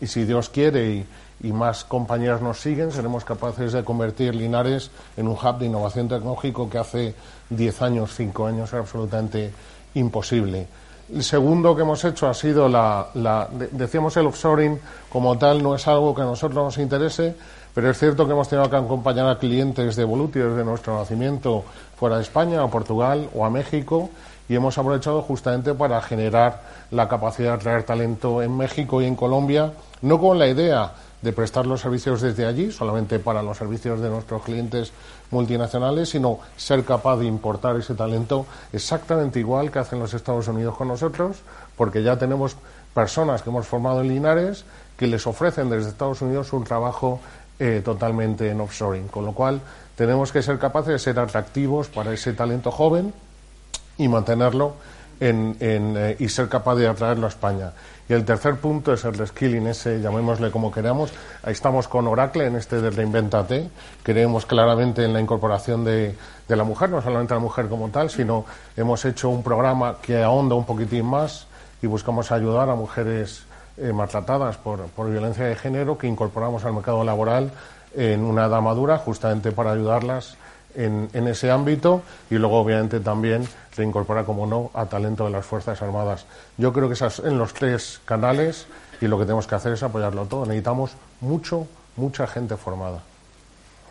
y 0.00 0.06
si 0.06 0.24
Dios 0.24 0.48
quiere 0.50 1.06
y, 1.42 1.52
más 1.52 1.84
compañías 1.84 2.42
nos 2.42 2.60
siguen, 2.60 2.92
seremos 2.92 3.24
capaces 3.24 3.72
de 3.72 3.82
convertir 3.82 4.34
Linares 4.34 4.90
en 5.16 5.26
un 5.26 5.32
hub 5.32 5.58
de 5.58 5.66
innovación 5.66 6.06
tecnológico 6.06 6.68
que 6.68 6.76
hace 6.76 7.14
10 7.48 7.80
años, 7.80 8.14
5 8.14 8.46
años 8.46 8.70
era 8.74 8.82
absolutamente 8.82 9.50
imposible. 9.94 10.66
El 11.10 11.24
segundo 11.24 11.74
que 11.74 11.82
hemos 11.82 12.04
hecho 12.04 12.28
ha 12.28 12.34
sido 12.34 12.68
la, 12.68 13.08
la, 13.14 13.48
decíamos 13.72 14.16
el 14.18 14.26
offshoring 14.26 14.78
como 15.08 15.38
tal 15.38 15.62
no 15.62 15.74
es 15.74 15.88
algo 15.88 16.14
que 16.14 16.20
a 16.20 16.26
nosotros 16.26 16.62
nos 16.62 16.78
interese, 16.78 17.34
pero 17.74 17.90
es 17.90 17.98
cierto 17.98 18.26
que 18.26 18.32
hemos 18.32 18.48
tenido 18.48 18.68
que 18.68 18.76
acompañar 18.76 19.28
a 19.28 19.38
clientes 19.38 19.96
de 19.96 20.02
Evolutio 20.02 20.50
desde 20.50 20.64
nuestro 20.64 20.98
nacimiento 20.98 21.64
fuera 21.96 22.16
de 22.16 22.22
España, 22.22 22.62
a 22.62 22.68
Portugal 22.68 23.28
o 23.34 23.44
a 23.44 23.50
México, 23.50 24.10
y 24.48 24.56
hemos 24.56 24.76
aprovechado 24.78 25.22
justamente 25.22 25.74
para 25.74 26.02
generar 26.02 26.62
la 26.90 27.08
capacidad 27.08 27.50
de 27.50 27.56
atraer 27.56 27.82
talento 27.84 28.42
en 28.42 28.56
México 28.56 29.00
y 29.00 29.06
en 29.06 29.14
Colombia, 29.14 29.72
no 30.02 30.18
con 30.18 30.38
la 30.38 30.48
idea 30.48 30.92
de 31.22 31.32
prestar 31.32 31.66
los 31.66 31.82
servicios 31.82 32.20
desde 32.20 32.46
allí, 32.46 32.72
solamente 32.72 33.18
para 33.18 33.42
los 33.42 33.58
servicios 33.58 34.00
de 34.00 34.08
nuestros 34.08 34.42
clientes 34.42 34.92
multinacionales, 35.30 36.08
sino 36.08 36.40
ser 36.56 36.84
capaz 36.84 37.18
de 37.18 37.26
importar 37.26 37.76
ese 37.76 37.94
talento 37.94 38.46
exactamente 38.72 39.38
igual 39.38 39.70
que 39.70 39.78
hacen 39.78 39.98
los 39.98 40.14
Estados 40.14 40.48
Unidos 40.48 40.76
con 40.76 40.88
nosotros, 40.88 41.36
porque 41.76 42.02
ya 42.02 42.18
tenemos 42.18 42.56
personas 42.94 43.42
que 43.42 43.50
hemos 43.50 43.66
formado 43.66 44.00
en 44.00 44.08
Linares 44.08 44.64
que 44.96 45.06
les 45.06 45.26
ofrecen 45.26 45.70
desde 45.70 45.90
Estados 45.90 46.20
Unidos 46.22 46.52
un 46.52 46.64
trabajo 46.64 47.20
eh, 47.60 47.82
totalmente 47.84 48.48
en 48.48 48.58
offshoring. 48.58 49.08
Con 49.08 49.26
lo 49.26 49.32
cual, 49.32 49.60
tenemos 49.94 50.32
que 50.32 50.40
ser 50.42 50.58
capaces 50.58 50.92
de 50.92 50.98
ser 50.98 51.18
atractivos 51.18 51.88
para 51.88 52.10
ese 52.10 52.32
talento 52.32 52.70
joven 52.70 53.12
y 53.98 54.08
mantenerlo 54.08 54.76
en, 55.20 55.56
eh, 55.60 56.16
y 56.18 56.30
ser 56.30 56.48
capaz 56.48 56.76
de 56.76 56.88
atraerlo 56.88 57.26
a 57.26 57.28
España. 57.28 57.72
Y 58.08 58.14
el 58.14 58.24
tercer 58.24 58.56
punto 58.56 58.94
es 58.94 59.04
el 59.04 59.12
reskilling, 59.12 59.66
ese 59.66 60.00
llamémosle 60.00 60.50
como 60.50 60.72
queramos. 60.72 61.12
Ahí 61.42 61.52
estamos 61.52 61.86
con 61.86 62.08
Oracle 62.08 62.46
en 62.46 62.56
este 62.56 62.80
de 62.80 62.88
Reinventate. 62.88 63.68
Creemos 64.02 64.46
claramente 64.46 65.04
en 65.04 65.12
la 65.12 65.20
incorporación 65.20 65.84
de, 65.84 66.16
de, 66.48 66.56
la 66.56 66.64
mujer, 66.64 66.88
no 66.88 67.02
solamente 67.02 67.34
la 67.34 67.40
mujer 67.40 67.68
como 67.68 67.90
tal, 67.90 68.08
sino 68.08 68.46
hemos 68.74 69.04
hecho 69.04 69.28
un 69.28 69.42
programa 69.42 69.98
que 70.00 70.22
ahonda 70.22 70.54
un 70.54 70.64
poquitín 70.64 71.04
más 71.04 71.46
y 71.82 71.86
buscamos 71.86 72.32
ayudar 72.32 72.70
a 72.70 72.74
mujeres 72.74 73.44
eh, 73.76 73.92
maltratadas 73.92 74.56
por, 74.56 74.86
por, 74.88 75.10
violencia 75.10 75.44
de 75.44 75.56
género 75.56 75.98
que 75.98 76.06
incorporamos 76.06 76.64
al 76.64 76.74
mercado 76.74 77.04
laboral 77.04 77.50
en 77.94 78.22
una 78.22 78.46
edad 78.46 78.60
madura 78.60 78.98
justamente 78.98 79.52
para 79.52 79.72
ayudarlas 79.72 80.36
en, 80.74 81.08
en, 81.12 81.26
ese 81.26 81.50
ámbito 81.50 82.02
y 82.30 82.36
luego 82.36 82.60
obviamente 82.60 83.00
también 83.00 83.46
se 83.74 83.82
incorpora 83.82 84.24
como 84.24 84.46
no 84.46 84.70
a 84.74 84.86
talento 84.86 85.24
de 85.24 85.30
las 85.30 85.44
Fuerzas 85.44 85.82
Armadas. 85.82 86.26
Yo 86.56 86.72
creo 86.72 86.88
que 86.88 86.94
esas 86.94 87.18
en 87.20 87.38
los 87.38 87.54
tres 87.54 88.00
canales 88.04 88.66
y 89.00 89.06
lo 89.06 89.18
que 89.18 89.24
tenemos 89.24 89.46
que 89.46 89.54
hacer 89.54 89.72
es 89.72 89.82
apoyarlo 89.82 90.26
todo. 90.26 90.44
Necesitamos 90.44 90.92
mucho, 91.20 91.66
mucha 91.96 92.26
gente 92.26 92.56
formada. 92.56 93.02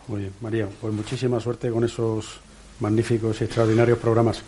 Muy 0.07 0.21
bien, 0.21 0.33
María, 0.41 0.67
pues 0.79 0.93
muchísima 0.93 1.39
suerte 1.39 1.69
con 1.69 1.83
esos 1.83 2.39
magníficos 2.79 3.41
y 3.41 3.43
extraordinarios 3.45 3.97
programas. 3.97 4.41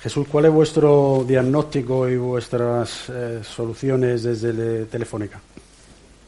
Jesús, 0.00 0.28
¿cuál 0.30 0.44
es 0.44 0.52
vuestro 0.52 1.24
diagnóstico 1.26 2.08
y 2.08 2.16
vuestras 2.16 3.08
eh, 3.08 3.40
soluciones 3.42 4.22
desde 4.22 4.84
Telefónica? 4.84 5.40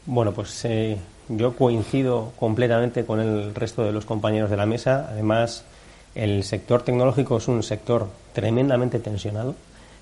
Bueno, 0.05 0.33
pues 0.33 0.65
eh, 0.65 0.97
yo 1.29 1.55
coincido 1.55 2.33
completamente 2.37 3.05
con 3.05 3.21
el 3.21 3.55
resto 3.55 3.83
de 3.85 3.93
los 3.93 4.03
compañeros 4.05 4.49
de 4.49 4.57
la 4.57 4.65
mesa. 4.65 5.07
Además, 5.09 5.63
el 6.15 6.43
sector 6.43 6.81
tecnológico 6.81 7.37
es 7.37 7.47
un 7.47 7.63
sector 7.63 8.07
tremendamente 8.33 8.99
tensionado. 8.99 9.55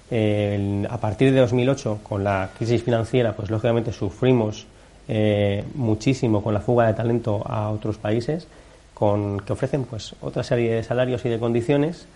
a 0.10 0.97
partir 0.97 1.32
de 1.32 1.39
2008, 1.39 1.99
con 2.01 2.23
la 2.23 2.49
crisis 2.58 2.82
financiera, 2.82 3.36
pues 3.36 3.51
lógicamente 3.51 3.93
sufrimos 3.93 4.65
eh, 5.08 5.63
muchísimo 5.75 6.43
con 6.43 6.55
la 6.55 6.60
fuga 6.60 6.88
de 6.88 6.93
talento 6.95 7.43
a 7.45 7.69
otros 7.69 7.97
países, 7.97 8.47
con 8.95 9.39
que 9.39 9.53
ofrecen 9.53 9.84
pues 9.86 10.15
otra 10.21 10.43
serie 10.43 10.73
de 10.73 10.84
salarios 10.84 11.23
y 11.25 11.29
de 11.29 11.38
condiciones 11.39 12.08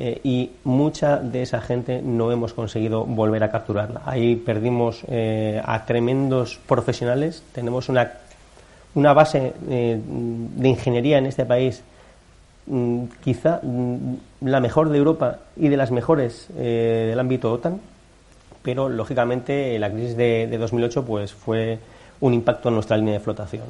eh, 0.00 0.20
y 0.22 0.52
mucha 0.62 1.16
de 1.16 1.42
esa 1.42 1.60
gente 1.60 2.00
no 2.00 2.30
hemos 2.30 2.54
conseguido 2.54 3.04
volver 3.04 3.42
a 3.42 3.50
capturarla. 3.50 4.02
Ahí 4.06 4.36
perdimos 4.36 5.02
eh, 5.08 5.60
a 5.64 5.84
tremendos 5.86 6.60
profesionales, 6.68 7.42
tenemos 7.52 7.88
una, 7.88 8.12
una 8.94 9.12
base 9.12 9.54
eh, 9.68 10.00
de 10.00 10.68
ingeniería 10.68 11.18
en 11.18 11.26
este 11.26 11.44
país 11.44 11.82
mm, 12.66 13.06
quizá 13.24 13.58
mm, 13.60 14.14
la 14.42 14.60
mejor 14.60 14.88
de 14.90 14.98
Europa 14.98 15.38
y 15.56 15.66
de 15.66 15.76
las 15.76 15.90
mejores 15.90 16.46
del 16.54 17.18
ámbito 17.18 17.52
OTAN, 17.52 17.80
pero 18.62 18.88
lógicamente 18.88 19.76
la 19.80 19.90
crisis 19.90 20.16
de, 20.16 20.46
2008 20.46 21.04
pues 21.04 21.32
fue 21.32 21.80
un 22.20 22.34
impacto 22.34 22.68
en 22.68 22.76
nuestra 22.76 22.96
línea 22.96 23.14
de 23.14 23.20
flotación. 23.20 23.64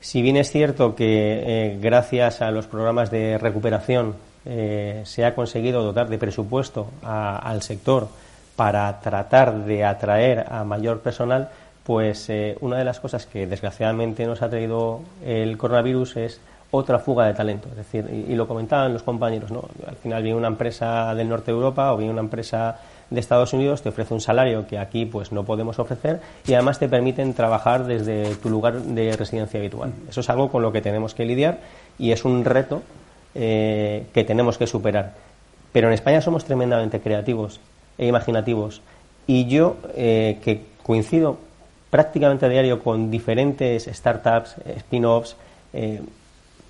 Si 0.00 0.22
bien 0.22 0.38
es 0.38 0.50
cierto 0.50 0.94
que 0.94 1.76
gracias 1.82 2.40
a 2.40 2.50
los 2.50 2.66
programas 2.66 3.10
de 3.10 3.36
recuperación 3.36 4.14
eh, 4.46 5.02
se 5.04 5.24
ha 5.24 5.34
conseguido 5.34 5.82
dotar 5.82 6.08
de 6.08 6.18
presupuesto 6.18 6.88
al 7.02 7.62
sector 7.62 8.08
para 8.56 9.00
tratar 9.00 9.64
de 9.64 9.84
atraer 9.84 10.46
a 10.50 10.64
mayor 10.64 11.00
personal, 11.00 11.48
pues 11.84 12.28
eh, 12.30 12.56
una 12.60 12.78
de 12.78 12.84
las 12.84 13.00
cosas 13.00 13.26
que 13.26 13.46
desgraciadamente 13.46 14.26
nos 14.26 14.42
ha 14.42 14.48
traído 14.48 15.00
el 15.24 15.58
coronavirus 15.58 16.16
es 16.16 16.40
otra 16.70 16.98
fuga 16.98 17.26
de 17.26 17.34
talento. 17.34 17.68
Es 17.70 17.76
decir, 17.76 18.08
y, 18.28 18.34
lo 18.34 18.48
comentaban 18.48 18.92
los 18.92 19.02
compañeros, 19.02 19.50
¿no? 19.50 19.64
Al 19.86 19.96
final 19.96 20.22
viene 20.22 20.36
una 20.36 20.48
empresa 20.48 21.14
del 21.14 21.28
norte 21.28 21.46
de 21.46 21.56
Europa 21.56 21.92
o 21.92 21.96
viene 21.96 22.12
una 22.12 22.22
empresa 22.22 22.78
de 23.10 23.20
Estados 23.20 23.52
Unidos, 23.52 23.82
te 23.82 23.90
ofrece 23.90 24.14
un 24.14 24.20
salario 24.20 24.66
que 24.66 24.78
aquí 24.78 25.04
pues 25.04 25.30
no 25.30 25.44
podemos 25.44 25.78
ofrecer 25.78 26.20
y 26.46 26.54
además 26.54 26.78
te 26.78 26.88
permiten 26.88 27.34
trabajar 27.34 27.84
desde 27.84 28.34
tu 28.36 28.50
lugar 28.50 28.80
de 28.80 29.16
residencia 29.16 29.60
habitual. 29.60 29.92
Eso 30.08 30.20
es 30.20 30.30
algo 30.30 30.50
con 30.50 30.62
lo 30.62 30.72
que 30.72 30.80
tenemos 30.80 31.14
que 31.14 31.24
lidiar 31.24 31.58
y 31.98 32.12
es 32.12 32.24
un 32.24 32.44
reto 32.44 32.82
eh, 33.36 34.06
que 34.14 34.22
tenemos 34.22 34.58
que 34.58 34.68
superar. 34.68 35.14
Pero 35.72 35.88
en 35.88 35.94
España 35.94 36.20
somos 36.20 36.44
tremendamente 36.44 37.00
creativos 37.00 37.58
e 37.98 38.06
imaginativos. 38.06 38.80
Y 39.26 39.46
yo, 39.46 39.76
eh, 39.96 40.38
que 40.44 40.62
coincido 40.84 41.38
prácticamente 41.90 42.46
a 42.46 42.48
diario 42.48 42.78
con 42.78 43.10
diferentes 43.10 43.86
startups, 43.86 44.54
spin-offs, 44.76 45.34
eh, 45.72 46.00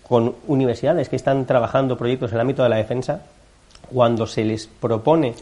con 0.09 0.35
universidades 0.47 1.11
que 1.11 1.17
están 1.17 1.45
trabajando 1.45 1.99
proyectos 1.99 2.31
en 2.31 2.37
el 2.37 2.41
ámbito 2.41 2.63
de 2.63 2.71
la 2.71 2.77
defensa, 2.77 3.21
cuando 3.93 4.27
se 4.27 4.45
les 4.45 4.67
propone 4.67 5.35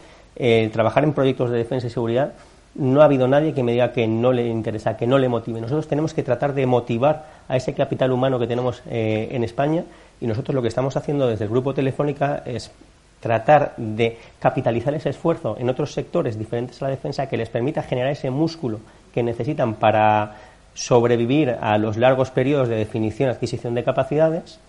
trabajar 0.73 1.03
en 1.05 1.13
proyectos 1.13 1.51
de 1.51 1.57
defensa 1.57 1.87
y 1.87 1.89
seguridad, 1.89 2.33
no 2.75 3.01
ha 3.01 3.05
habido 3.05 3.27
nadie 3.27 3.53
que 3.53 3.63
me 3.63 3.73
diga 3.73 3.93
que 3.93 4.07
no 4.07 4.33
le 4.33 4.47
interesa, 4.47 4.97
que 4.97 5.05
no 5.05 5.17
le 5.19 5.29
motive. 5.29 5.61
Nosotros 5.61 5.87
tenemos 5.87 6.13
que 6.13 6.23
tratar 6.23 6.53
de 6.53 6.65
motivar 6.65 7.27
a 7.47 7.55
ese 7.55 7.73
capital 7.73 8.11
humano 8.11 8.39
que 8.39 8.47
tenemos 8.47 8.81
en 8.85 9.43
España 9.43 9.83
y 10.23 10.27
nosotros 10.27 10.55
lo 10.55 10.61
que 10.61 10.69
estamos 10.69 10.95
haciendo 10.95 11.27
desde 11.27 11.43
el 11.43 11.51
Grupo 11.51 11.73
Telefónica 11.73 12.43
es 12.45 12.71
tratar 13.19 13.73
de 13.75 14.17
capitalizar 14.39 14.93
ese 14.93 15.09
esfuerzo 15.09 15.57
en 15.59 15.69
otros 15.69 15.91
sectores 15.91 16.39
diferentes 16.39 16.81
a 16.81 16.85
la 16.85 16.91
defensa 16.91 17.27
que 17.27 17.35
les 17.35 17.49
permita 17.49 17.83
generar 17.83 18.11
ese 18.11 18.29
músculo 18.29 18.79
que 19.13 19.21
necesitan 19.21 19.75
para 19.75 20.37
sobrevivir 20.73 21.57
a 21.59 21.77
los 21.77 21.97
largos 21.97 22.31
periodos 22.31 22.69
de 22.69 22.77
definición 22.77 23.29
adquisición 23.29 23.75
de 23.75 23.83
capacidades 23.83 24.59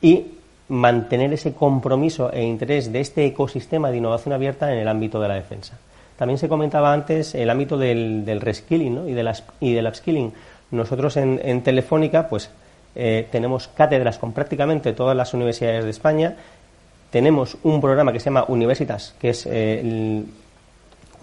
y 0.00 0.24
mantener 0.68 1.34
ese 1.34 1.52
compromiso 1.52 2.32
e 2.32 2.42
interés 2.42 2.90
de 2.90 3.00
este 3.00 3.26
ecosistema 3.26 3.90
de 3.90 3.98
innovación 3.98 4.32
abierta 4.32 4.72
en 4.72 4.78
el 4.78 4.88
ámbito 4.88 5.20
de 5.20 5.28
la 5.28 5.34
defensa. 5.34 5.78
También 6.16 6.38
se 6.38 6.48
comentaba 6.48 6.94
antes 6.94 7.34
el 7.34 7.50
ámbito 7.50 7.76
del, 7.76 8.40
reskilling 8.40 9.06
y 9.06 9.12
del 9.74 9.86
upskilling. 9.86 10.32
Nosotros 10.70 11.18
en, 11.18 11.40
en 11.44 11.62
Telefónica, 11.62 12.26
pues 12.26 12.50
eh, 12.94 13.28
tenemos 13.30 13.68
cátedras 13.68 14.18
con 14.18 14.32
prácticamente 14.32 14.92
todas 14.92 15.16
las 15.16 15.34
universidades 15.34 15.84
de 15.84 15.90
España, 15.90 16.36
tenemos 17.10 17.56
un 17.62 17.80
programa 17.80 18.12
que 18.12 18.18
se 18.18 18.24
llama 18.24 18.44
Universitas, 18.48 19.14
que 19.20 19.30
es 19.30 19.46
eh, 19.50 20.24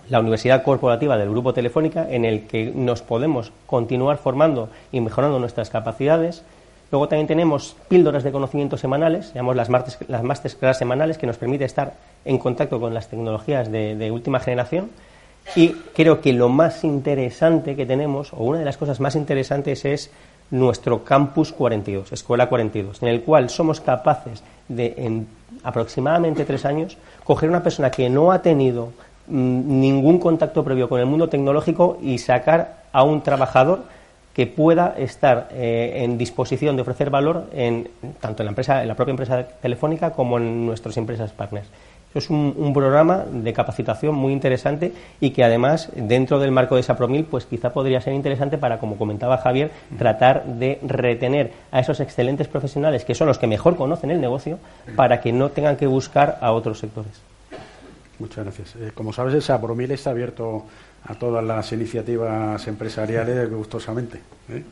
la 0.10 0.20
universidad 0.20 0.64
corporativa 0.64 1.18
del 1.18 1.30
Grupo 1.30 1.54
Telefónica, 1.54 2.08
en 2.10 2.24
el 2.24 2.48
que 2.48 2.72
nos 2.74 3.02
podemos 3.02 3.52
continuar 3.66 4.18
formando 4.18 4.70
y 4.92 5.02
mejorando 5.02 5.40
nuestras 5.40 5.70
capacidades. 5.70 6.44
Luego 6.92 7.08
también 7.08 7.28
tenemos 7.28 7.76
píldoras 7.88 8.24
de 8.24 8.32
conocimiento 8.32 8.78
semanales, 8.78 9.34
llamamos 9.34 9.56
las, 9.56 9.70
las 10.08 10.24
masterclass 10.24 10.78
semanales, 10.78 11.18
que 11.18 11.28
nos 11.28 11.38
permite 11.38 11.66
estar 11.66 11.94
en 12.26 12.38
contacto 12.38 12.80
con 12.80 12.94
las 12.94 13.10
tecnologías 13.10 13.72
de 13.72 14.12
última 14.12 14.40
generación. 14.40 14.92
Y 15.56 15.70
creo 15.94 16.22
que 16.22 16.34
lo 16.34 16.50
más 16.50 16.84
interesante 16.84 17.76
que 17.76 17.86
tenemos, 17.86 18.32
o 18.34 18.44
una 18.44 18.60
de 18.60 18.66
las 18.66 18.78
cosas 18.78 19.00
más 19.00 19.16
interesantes, 19.16 19.84
es 19.86 20.12
nuestro 20.52 21.04
Campus 21.04 21.52
42, 21.54 22.12
Escuela 22.12 22.48
42, 22.48 23.02
en 23.02 23.08
el 23.08 23.22
cual 23.22 23.50
somos 23.50 23.82
capaces 23.82 24.44
de, 24.68 24.94
en 24.98 25.28
aproximadamente 25.64 26.46
tres 26.46 26.66
años, 26.66 26.98
coger 27.24 27.50
una 27.50 27.64
persona 27.64 27.90
que 27.90 28.10
no 28.10 28.32
ha 28.32 28.42
tenido 28.42 28.90
mm, 29.28 29.80
ningún 29.80 30.20
contacto 30.20 30.64
previo 30.64 30.90
con 30.90 31.00
el 31.00 31.06
mundo 31.06 31.30
tecnológico 31.30 31.98
y 32.02 32.18
sacar 32.18 32.84
a 32.92 33.04
un 33.04 33.22
trabajador 33.22 33.84
que 34.34 34.48
pueda 34.48 34.96
estar 34.98 35.50
eh, 35.52 36.04
en 36.04 36.18
disposición 36.18 36.76
de 36.76 36.84
ofrecer 36.84 37.10
valor 37.10 37.48
en, 37.54 37.90
tanto 38.20 38.44
en 38.44 38.46
la 38.46 38.52
empresa, 38.52 38.82
en 38.82 38.88
la 38.88 38.96
propia 38.96 39.12
empresa 39.12 39.44
telefónica 39.44 40.12
como 40.12 40.38
en 40.38 40.66
nuestras 40.66 40.96
empresas 40.98 41.32
partners. 41.32 41.68
Es 42.14 42.30
un, 42.30 42.74
programa 42.74 43.24
de 43.32 43.54
capacitación 43.54 44.16
muy 44.16 44.34
interesante 44.34 44.94
y 45.20 45.32
que 45.32 45.44
además, 45.44 45.90
dentro 45.96 46.40
del 46.40 46.52
marco 46.52 46.76
de 46.76 46.84
Sapromil, 46.84 47.26
pues 47.26 47.46
quizá 47.46 47.72
podría 47.72 48.02
ser 48.02 48.14
interesante 48.14 48.58
para, 48.58 48.80
como 48.80 48.98
comentaba 48.98 49.38
Javier, 49.38 49.72
tratar 49.98 50.44
de 50.46 50.80
retener 50.84 51.52
a 51.72 51.80
esos 51.80 52.00
excelentes 52.00 52.48
profesionales 52.48 53.06
que 53.06 53.16
son 53.16 53.28
los 53.28 53.38
que 53.38 53.48
mejor 53.48 53.78
conocen 53.78 54.12
el 54.12 54.20
negocio 54.20 54.60
para 54.96 55.22
que 55.22 55.32
no 55.32 55.50
tengan 55.52 55.78
que 55.78 55.88
buscar 55.88 56.38
a 56.42 56.52
otros 56.52 56.80
sectores. 56.80 57.22
Muchas 58.20 58.44
gracias. 58.44 58.76
Eh, 58.76 58.92
como 58.94 59.14
sabes, 59.14 59.34
el 59.34 59.42
Sapromil 59.42 59.92
está 59.92 60.12
abierto 60.12 60.66
a 61.06 61.16
todas 61.16 61.44
las 61.44 61.72
iniciativas 61.72 62.68
empresariales 62.68 63.50
gustosamente, 63.50 64.20
¿eh? 64.50 64.64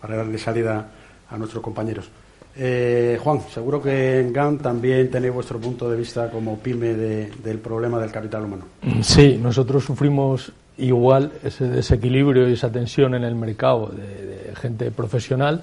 para 0.00 0.16
darle 0.16 0.38
salida 0.38 0.86
a 1.28 1.36
nuestros 1.36 1.62
compañeros. 1.62 2.08
Eh, 2.56 3.18
Juan, 3.22 3.40
seguro 3.52 3.82
que 3.82 4.20
en 4.20 4.32
GAN 4.32 4.58
también 4.58 5.10
tenéis 5.10 5.34
vuestro 5.34 5.58
punto 5.58 5.90
de 5.90 5.96
vista 5.96 6.30
como 6.30 6.58
pyme 6.58 6.94
del 6.94 7.58
problema 7.58 7.98
del 7.98 8.12
capital 8.12 8.44
humano. 8.44 8.64
Sí, 9.02 9.38
nosotros 9.42 9.84
sufrimos 9.84 10.52
igual 10.78 11.32
ese 11.42 11.68
desequilibrio 11.68 12.48
y 12.48 12.54
esa 12.54 12.70
tensión 12.70 13.14
en 13.14 13.24
el 13.24 13.34
mercado 13.34 13.86
de 13.88 14.54
gente 14.56 14.90
profesional 14.90 15.62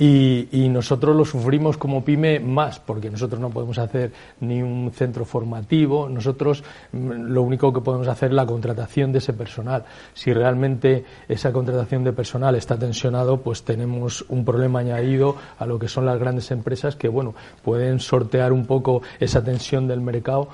y, 0.00 0.68
nosotros 0.70 1.14
lo 1.14 1.26
sufrimos 1.26 1.76
como 1.76 2.02
pyme 2.02 2.40
más, 2.40 2.80
porque 2.80 3.10
nosotros 3.10 3.38
no 3.38 3.50
podemos 3.50 3.76
hacer 3.76 4.12
ni 4.40 4.62
un 4.62 4.90
centro 4.94 5.26
formativo, 5.26 6.08
nosotros 6.08 6.64
mm, 6.92 7.10
lo 7.32 7.42
único 7.42 7.70
que 7.70 7.82
podemos 7.82 8.08
hacer 8.08 8.30
es 8.30 8.34
la 8.34 8.46
contratación 8.46 9.12
de 9.12 9.18
ese 9.18 9.34
personal. 9.34 9.84
Si 10.14 10.32
realmente 10.32 11.04
esa 11.28 11.52
contratación 11.52 12.02
de 12.02 12.14
personal 12.14 12.54
está 12.54 12.78
tensionado, 12.78 13.42
pues 13.42 13.62
tenemos 13.62 14.24
un 14.30 14.42
problema 14.42 14.78
añadido 14.78 15.36
a 15.58 15.66
lo 15.66 15.78
que 15.78 15.88
son 15.88 16.06
las 16.06 16.18
grandes 16.18 16.50
empresas 16.50 16.96
que, 16.96 17.08
bueno, 17.08 17.34
pueden 17.62 18.00
sortear 18.00 18.54
un 18.54 18.64
poco 18.64 19.02
esa 19.18 19.44
tensión 19.44 19.86
del 19.86 20.00
mercado 20.00 20.48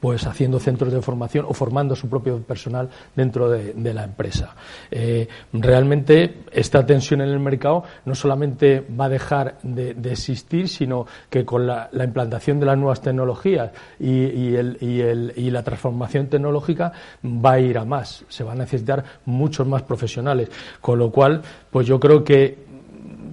pues 0.00 0.26
haciendo 0.26 0.58
centros 0.58 0.92
de 0.92 1.00
formación 1.00 1.46
o 1.48 1.54
formando 1.54 1.94
su 1.94 2.08
propio 2.08 2.38
personal 2.42 2.88
dentro 3.14 3.48
de, 3.48 3.94
la 3.94 4.04
empresa. 4.04 4.54
Eh, 4.90 5.28
realmente 5.52 6.42
esta 6.50 6.84
tensión 6.84 7.20
en 7.20 7.28
el 7.28 7.38
mercado 7.38 7.84
no 8.04 8.14
solamente 8.14 8.84
va 8.98 9.04
a 9.04 9.08
dejar 9.08 9.58
de, 9.62 9.94
existir, 10.10 10.68
sino 10.68 11.06
que 11.30 11.44
con 11.44 11.66
la, 11.66 11.88
implantación 11.92 12.58
de 12.58 12.66
las 12.66 12.76
nuevas 12.76 13.00
tecnologías 13.00 13.70
y, 14.00 15.50
la 15.52 15.62
transformación 15.62 16.28
tecnológica 16.28 16.92
va 17.24 17.52
a 17.52 17.60
ir 17.60 17.78
a 17.78 17.84
más. 17.84 18.24
Se 18.28 18.42
van 18.42 18.56
a 18.56 18.64
necesitar 18.64 19.04
muchos 19.26 19.66
más 19.66 19.82
profesionales. 19.82 20.48
Con 20.80 20.98
lo 20.98 21.10
cual, 21.12 21.42
pues 21.70 21.86
yo 21.86 22.00
creo 22.00 22.24
que 22.24 22.58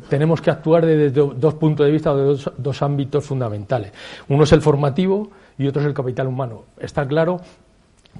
tenemos 0.09 0.41
que 0.41 0.51
actuar 0.51 0.85
desde 0.85 1.11
dos 1.11 1.53
puntos 1.55 1.85
de 1.85 1.91
vista 1.91 2.11
o 2.11 2.17
de 2.35 2.51
dos 2.57 2.81
ámbitos 2.81 3.23
fundamentales. 3.25 3.91
Uno 4.27 4.43
es 4.43 4.51
el 4.51 4.61
formativo 4.61 5.31
y 5.59 5.67
otro 5.67 5.81
es 5.81 5.87
el 5.87 5.93
capital 5.93 6.25
humano. 6.25 6.63
Está 6.79 7.07
claro 7.07 7.41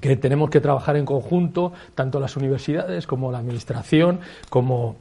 que 0.02 0.16
tenemos 0.18 0.50
que 0.52 0.62
trabajar 0.62 0.98
en 0.98 1.06
conjunto, 1.06 1.74
tanto 1.96 2.20
las 2.20 2.38
universidades 2.38 3.08
como 3.08 3.32
la 3.32 3.40
administración, 3.40 4.20
como 4.50 4.98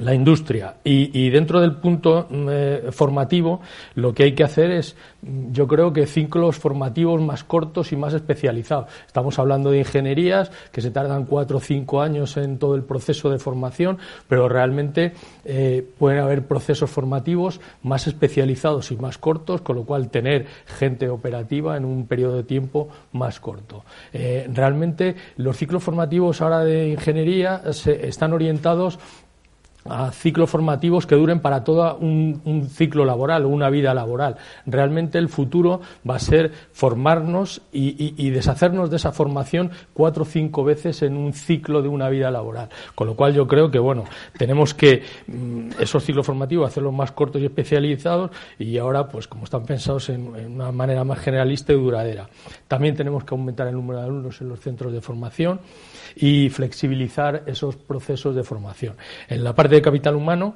la 0.00 0.14
industria. 0.14 0.76
Y, 0.84 1.30
dentro 1.30 1.60
del 1.60 1.76
punto 1.76 2.26
mm, 2.28 2.48
eh, 2.50 2.82
formativo, 2.90 3.60
lo 3.94 4.12
que 4.12 4.24
hay 4.24 4.32
que 4.32 4.44
hacer 4.44 4.70
es, 4.70 4.96
mm, 5.22 5.52
yo 5.52 5.66
creo 5.66 5.92
que 5.92 6.06
ciclos 6.06 6.56
formativos 6.56 7.20
más 7.20 7.44
cortos 7.44 7.92
y 7.92 7.96
más 7.96 8.14
especializados. 8.14 8.86
Estamos 9.06 9.38
hablando 9.38 9.70
de 9.70 9.78
ingenierías 9.78 10.50
que 10.72 10.80
se 10.80 10.90
tardan 10.90 11.24
cuatro 11.24 11.58
o 11.58 11.60
cinco 11.60 12.00
años 12.00 12.36
en 12.36 12.58
todo 12.58 12.74
el 12.74 12.82
proceso 12.82 13.30
de 13.30 13.38
formación, 13.38 13.98
pero 14.28 14.48
realmente 14.48 15.12
eh, 15.44 15.86
pueden 15.98 16.20
haber 16.20 16.46
procesos 16.46 16.90
formativos 16.90 17.60
más 17.82 18.06
especializados 18.06 18.90
y 18.90 18.96
más 18.96 19.18
cortos, 19.18 19.60
con 19.60 19.76
lo 19.76 19.84
cual 19.84 20.10
tener 20.10 20.46
gente 20.66 21.08
operativa 21.08 21.76
en 21.76 21.84
un 21.84 22.06
periodo 22.06 22.36
de 22.36 22.44
tiempo 22.44 22.88
más 23.12 23.40
corto. 23.40 23.84
Eh, 24.12 24.48
realmente 24.52 25.14
los 25.36 25.56
ciclos 25.56 25.82
formativos 25.82 26.40
ahora 26.40 26.64
de 26.64 26.88
ingeniería 26.88 27.72
se, 27.72 28.06
están 28.06 28.32
orientados 28.32 28.98
a 29.84 30.10
ciclos 30.12 30.50
formativos 30.50 31.06
que 31.06 31.14
duren 31.14 31.40
para 31.40 31.64
todo 31.64 31.96
un, 31.96 32.68
ciclo 32.70 33.04
laboral 33.04 33.44
o 33.44 33.48
una 33.48 33.70
vida 33.70 33.94
laboral. 33.94 34.36
Realmente 34.66 35.18
el 35.18 35.28
futuro 35.28 35.80
va 36.08 36.16
a 36.16 36.18
ser 36.18 36.52
formarnos 36.72 37.62
y, 37.72 38.30
deshacernos 38.30 38.90
de 38.90 38.96
esa 38.96 39.12
formación 39.12 39.70
cuatro 39.92 40.22
o 40.22 40.26
cinco 40.26 40.64
veces 40.64 41.02
en 41.02 41.16
un 41.16 41.32
ciclo 41.32 41.82
de 41.82 41.88
una 41.88 42.08
vida 42.08 42.30
laboral. 42.30 42.68
Con 42.94 43.06
lo 43.06 43.16
cual 43.16 43.34
yo 43.34 43.46
creo 43.46 43.70
que, 43.70 43.78
bueno, 43.78 44.04
tenemos 44.36 44.74
que 44.74 45.02
mm, 45.26 45.70
esos 45.80 46.04
ciclos 46.04 46.26
formativos 46.26 46.68
hacerlos 46.68 46.92
más 46.92 47.12
cortos 47.12 47.40
y 47.42 47.46
especializados 47.46 48.30
y 48.58 48.78
ahora, 48.78 49.08
pues 49.08 49.26
como 49.26 49.44
están 49.44 49.64
pensados 49.64 50.08
en, 50.10 50.34
en 50.36 50.54
una 50.54 50.72
manera 50.72 51.04
más 51.04 51.18
generalista 51.18 51.72
y 51.72 51.76
duradera. 51.76 52.28
También 52.68 52.94
tenemos 52.94 53.24
que 53.24 53.34
aumentar 53.34 53.66
el 53.66 53.74
número 53.74 54.00
de 54.00 54.06
alumnos 54.06 54.40
en 54.40 54.48
los 54.48 54.60
centros 54.60 54.92
de 54.92 55.00
formación 55.00 55.60
y 56.16 56.48
flexibilizar 56.50 57.42
esos 57.46 57.76
procesos 57.76 58.34
de 58.34 58.42
formación. 58.42 58.96
En 59.28 59.44
la 59.44 59.54
parte 59.54 59.79
de 59.80 59.84
capital 59.84 60.14
humano, 60.14 60.54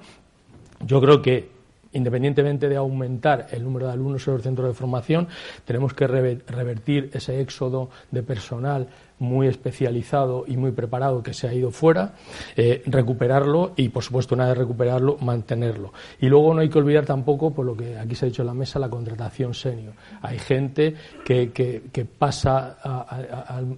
yo 0.87 1.01
creo 1.01 1.23
que 1.23 1.55
independientemente 1.95 2.69
de 2.69 2.77
aumentar 2.77 3.47
el 3.53 3.63
número 3.63 3.87
de 3.87 3.93
alumnos 3.93 4.27
en 4.27 4.35
los 4.35 4.43
centros 4.43 4.69
de 4.69 4.75
formación, 4.75 5.29
tenemos 5.65 5.95
que 5.95 6.07
revertir 6.07 7.11
ese 7.15 7.41
éxodo 7.41 7.89
de 8.11 8.23
personal 8.23 8.89
muy 9.25 9.49
especializado 9.49 10.45
y 10.47 10.57
muy 10.57 10.73
preparado 10.73 11.23
que 11.23 11.35
se 11.35 11.49
ha 11.49 11.55
ido 11.55 11.71
fuera, 11.71 12.15
eh, 12.57 12.83
recuperarlo 12.87 13.73
y, 13.77 13.89
por 13.89 14.03
supuesto, 14.03 14.35
una 14.35 14.47
vez 14.47 14.59
recuperarlo, 14.59 15.17
mantenerlo. 15.21 15.93
Y 16.21 16.27
luego 16.27 16.55
no 16.55 16.61
hay 16.61 16.69
que 16.69 16.79
olvidar 16.79 17.05
tampoco, 17.07 17.53
por 17.53 17.67
lo 17.67 17.77
que 17.77 17.99
aquí 17.99 18.15
se 18.15 18.27
ha 18.27 18.29
dicho 18.29 18.43
en 18.43 18.47
la 18.47 18.55
mesa, 18.55 18.79
la 18.79 18.89
contratación 18.89 19.55
senior. 19.55 19.95
Hay 20.23 20.39
gente 20.39 20.95
que, 21.25 21.51
que, 21.53 22.05
pasa 22.05 22.77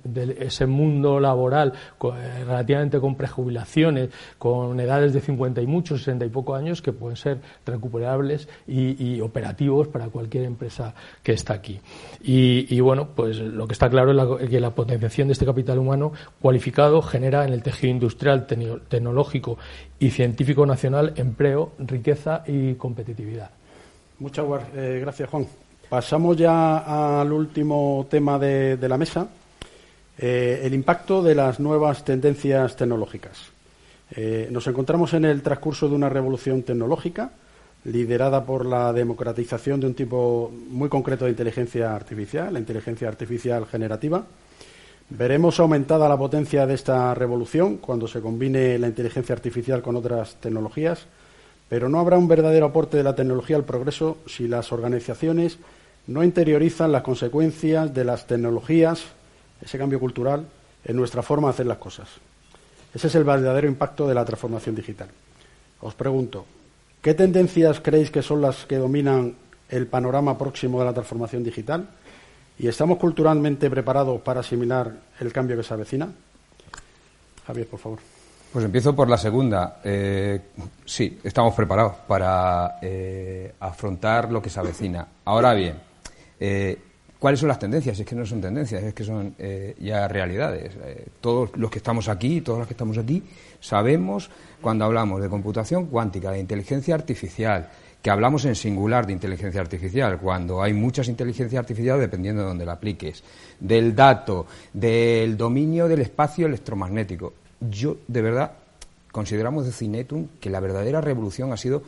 de 0.04 0.36
ese 0.40 0.66
mundo 0.66 1.20
laboral 1.20 1.72
eh, 1.72 2.44
relativamente 2.44 3.00
con 3.00 3.14
prejubilaciones, 3.14 4.10
con 4.38 4.78
edades 4.80 5.12
de 5.12 5.20
50 5.20 5.60
y 5.62 5.66
muchos, 5.66 6.00
60 6.00 6.24
y 6.24 6.28
pocos 6.28 6.58
años, 6.58 6.82
que 6.82 6.92
pueden 6.92 7.16
ser 7.16 7.38
recuperables 7.64 8.48
y, 8.66 9.20
operativos 9.20 9.88
para 9.88 10.08
cualquier 10.08 10.44
empresa 10.44 10.94
que 11.22 11.32
está 11.32 11.54
aquí. 11.54 11.80
Y, 12.22 12.80
bueno, 12.80 13.08
pues 13.14 13.38
lo 13.38 13.66
que 13.66 13.72
está 13.72 13.88
claro 13.88 14.38
es 14.38 14.50
que 14.50 14.60
la 14.60 14.70
potenciación 14.70 15.28
de 15.28 15.32
este 15.36 15.46
capital 15.46 15.78
humano 15.78 16.12
cualificado 16.40 17.02
genera 17.02 17.44
en 17.44 17.52
el 17.52 17.62
tejido 17.62 17.92
industrial, 17.92 18.46
tecnológico 18.46 19.58
y 19.98 20.10
científico 20.10 20.64
nacional 20.64 21.12
empleo, 21.16 21.72
riqueza 21.78 22.42
y 22.46 22.74
competitividad. 22.74 23.50
Muchas 24.18 24.46
eh, 24.74 24.98
gracias, 25.02 25.28
Juan. 25.28 25.46
Pasamos 25.90 26.36
ya 26.38 27.20
al 27.20 27.30
último 27.30 28.06
tema 28.10 28.38
de, 28.38 28.78
la 28.88 28.96
mesa, 28.96 29.28
eh, 30.18 30.62
el 30.64 30.72
impacto 30.72 31.22
de 31.22 31.34
las 31.34 31.60
nuevas 31.60 32.02
tendencias 32.02 32.74
tecnológicas. 32.74 33.52
Eh, 34.12 34.48
nos 34.50 34.66
encontramos 34.66 35.12
en 35.12 35.26
el 35.26 35.42
transcurso 35.42 35.88
de 35.88 35.94
una 35.94 36.08
revolución 36.08 36.62
tecnológica 36.62 37.30
liderada 37.84 38.44
por 38.44 38.64
la 38.64 38.92
democratización 38.92 39.80
de 39.80 39.86
un 39.86 39.94
tipo 39.94 40.50
muy 40.70 40.88
concreto 40.88 41.26
de 41.26 41.32
inteligencia 41.32 41.94
artificial, 41.94 42.52
la 42.52 42.58
inteligencia 42.58 43.06
artificial 43.06 43.66
generativa, 43.66 44.24
Veremos 45.08 45.60
aumentada 45.60 46.08
la 46.08 46.18
potencia 46.18 46.66
de 46.66 46.74
esta 46.74 47.14
revolución 47.14 47.76
cuando 47.76 48.08
se 48.08 48.20
combine 48.20 48.76
la 48.76 48.88
inteligencia 48.88 49.36
artificial 49.36 49.80
con 49.80 49.94
otras 49.94 50.34
tecnologías, 50.40 51.06
pero 51.68 51.88
no 51.88 52.00
habrá 52.00 52.18
un 52.18 52.26
verdadero 52.26 52.66
aporte 52.66 52.96
de 52.96 53.04
la 53.04 53.14
tecnología 53.14 53.54
al 53.54 53.64
progreso 53.64 54.18
si 54.26 54.48
las 54.48 54.72
organizaciones 54.72 55.58
no 56.08 56.24
interiorizan 56.24 56.90
las 56.90 57.02
consecuencias 57.02 57.94
de 57.94 58.04
las 58.04 58.26
tecnologías, 58.26 59.04
ese 59.62 59.78
cambio 59.78 60.00
cultural, 60.00 60.46
en 60.84 60.96
nuestra 60.96 61.22
forma 61.22 61.48
de 61.48 61.54
hacer 61.54 61.66
las 61.66 61.78
cosas. 61.78 62.08
Ese 62.92 63.06
es 63.06 63.14
el 63.14 63.24
verdadero 63.24 63.68
impacto 63.68 64.08
de 64.08 64.14
la 64.14 64.24
transformación 64.24 64.74
digital. 64.74 65.08
Os 65.82 65.94
pregunto, 65.94 66.46
¿qué 67.00 67.14
tendencias 67.14 67.80
creéis 67.80 68.10
que 68.10 68.22
son 68.22 68.42
las 68.42 68.66
que 68.66 68.76
dominan 68.76 69.34
el 69.68 69.86
panorama 69.86 70.36
próximo 70.36 70.80
de 70.80 70.86
la 70.86 70.94
transformación 70.94 71.44
digital? 71.44 71.88
¿Y 72.58 72.68
estamos 72.68 72.98
culturalmente 72.98 73.68
preparados 73.68 74.20
para 74.22 74.40
asimilar 74.40 74.92
el 75.20 75.32
cambio 75.32 75.56
que 75.56 75.62
se 75.62 75.74
avecina? 75.74 76.08
Javier, 77.46 77.66
por 77.66 77.78
favor. 77.78 77.98
Pues 78.52 78.64
empiezo 78.64 78.96
por 78.96 79.10
la 79.10 79.18
segunda. 79.18 79.80
Eh, 79.84 80.40
sí, 80.84 81.18
estamos 81.22 81.54
preparados 81.54 81.94
para 82.08 82.78
eh, 82.80 83.52
afrontar 83.60 84.32
lo 84.32 84.40
que 84.40 84.48
se 84.48 84.58
avecina. 84.58 85.06
Ahora 85.26 85.52
bien, 85.52 85.74
eh, 86.40 86.78
¿cuáles 87.18 87.40
son 87.40 87.50
las 87.50 87.58
tendencias? 87.58 88.00
Es 88.00 88.06
que 88.06 88.14
no 88.14 88.24
son 88.24 88.40
tendencias, 88.40 88.82
es 88.82 88.94
que 88.94 89.04
son 89.04 89.34
ya 89.78 90.08
realidades. 90.08 90.72
todos 91.20 91.50
los 91.56 91.70
que 91.70 91.78
estamos 91.78 92.08
aquí, 92.08 92.40
todos 92.40 92.60
los 92.60 92.66
que 92.66 92.72
estamos 92.72 92.96
aquí, 92.96 93.22
sabemos 93.60 94.30
cuando 94.62 94.86
hablamos 94.86 95.20
de 95.20 95.28
computación 95.28 95.86
cuántica, 95.86 96.30
de 96.30 96.38
inteligencia 96.38 96.94
artificial, 96.94 97.68
que 98.06 98.10
hablamos 98.12 98.44
en 98.44 98.54
singular 98.54 99.04
de 99.04 99.14
inteligencia 99.14 99.60
artificial, 99.60 100.20
cuando 100.20 100.62
hay 100.62 100.72
muchas 100.72 101.08
inteligencias 101.08 101.58
artificiales 101.58 102.02
dependiendo 102.02 102.42
de 102.42 102.46
dónde 102.46 102.64
la 102.64 102.74
apliques, 102.74 103.24
del 103.58 103.96
dato, 103.96 104.46
del 104.72 105.36
dominio 105.36 105.88
del 105.88 106.02
espacio 106.02 106.46
electromagnético. 106.46 107.32
Yo, 107.68 107.96
de 108.06 108.22
verdad, 108.22 108.52
consideramos 109.10 109.66
de 109.66 109.72
Cinetum 109.72 110.28
que 110.38 110.50
la 110.50 110.60
verdadera 110.60 111.00
revolución 111.00 111.52
ha 111.52 111.56
sido 111.56 111.82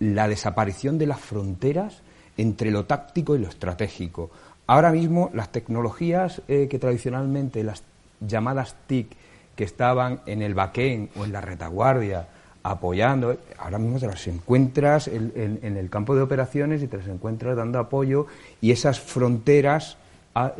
la 0.00 0.26
desaparición 0.26 0.98
de 0.98 1.06
las 1.06 1.20
fronteras 1.20 2.02
entre 2.36 2.72
lo 2.72 2.86
táctico 2.86 3.36
y 3.36 3.38
lo 3.38 3.46
estratégico. 3.46 4.28
Ahora 4.66 4.90
mismo 4.90 5.30
las 5.34 5.52
tecnologías 5.52 6.42
eh, 6.48 6.66
que 6.68 6.80
tradicionalmente 6.80 7.62
las 7.62 7.84
llamadas 8.18 8.74
TIC 8.88 9.06
que 9.54 9.62
estaban 9.62 10.20
en 10.26 10.42
el 10.42 10.54
backend 10.54 11.10
o 11.16 11.24
en 11.24 11.30
la 11.30 11.40
retaguardia 11.40 12.26
apoyando. 12.62 13.36
Ahora 13.58 13.78
mismo 13.78 13.98
te 13.98 14.06
las 14.06 14.26
encuentras 14.26 15.08
en, 15.08 15.58
el 15.62 15.90
campo 15.90 16.14
de 16.14 16.22
operaciones 16.22 16.82
y 16.82 16.86
te 16.86 16.98
las 16.98 17.08
encuentras 17.08 17.56
dando 17.56 17.78
apoyo 17.78 18.26
y 18.60 18.70
esas 18.70 19.00
fronteras, 19.00 19.96
ah, 20.34 20.52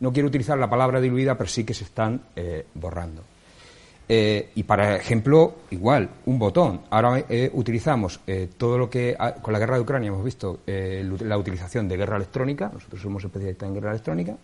no 0.00 0.12
quiero 0.12 0.28
utilizar 0.28 0.58
la 0.58 0.68
palabra 0.68 1.00
diluida, 1.00 1.36
pero 1.36 1.48
sí 1.48 1.64
que 1.64 1.74
se 1.74 1.84
están 1.84 2.20
eh, 2.36 2.66
borrando. 2.74 3.22
Eh, 4.12 4.50
y 4.56 4.64
para 4.64 4.96
ejemplo, 4.96 5.54
igual, 5.70 6.10
un 6.26 6.38
botón. 6.38 6.80
Ahora 6.90 7.24
eh, 7.28 7.48
utilizamos 7.52 8.18
todo 8.58 8.76
lo 8.76 8.90
que 8.90 9.14
ah, 9.16 9.34
con 9.34 9.52
la 9.52 9.60
guerra 9.60 9.76
de 9.76 9.82
Ucrania 9.82 10.08
hemos 10.08 10.24
visto 10.24 10.60
la 10.66 11.38
utilización 11.38 11.86
de 11.86 11.96
guerra 11.96 12.16
electrónica. 12.16 12.70
Nosotros 12.72 13.00
somos 13.00 13.22
especialistas 13.22 13.68
en 13.68 13.74
guerra 13.74 13.90
electrónica. 13.90 14.36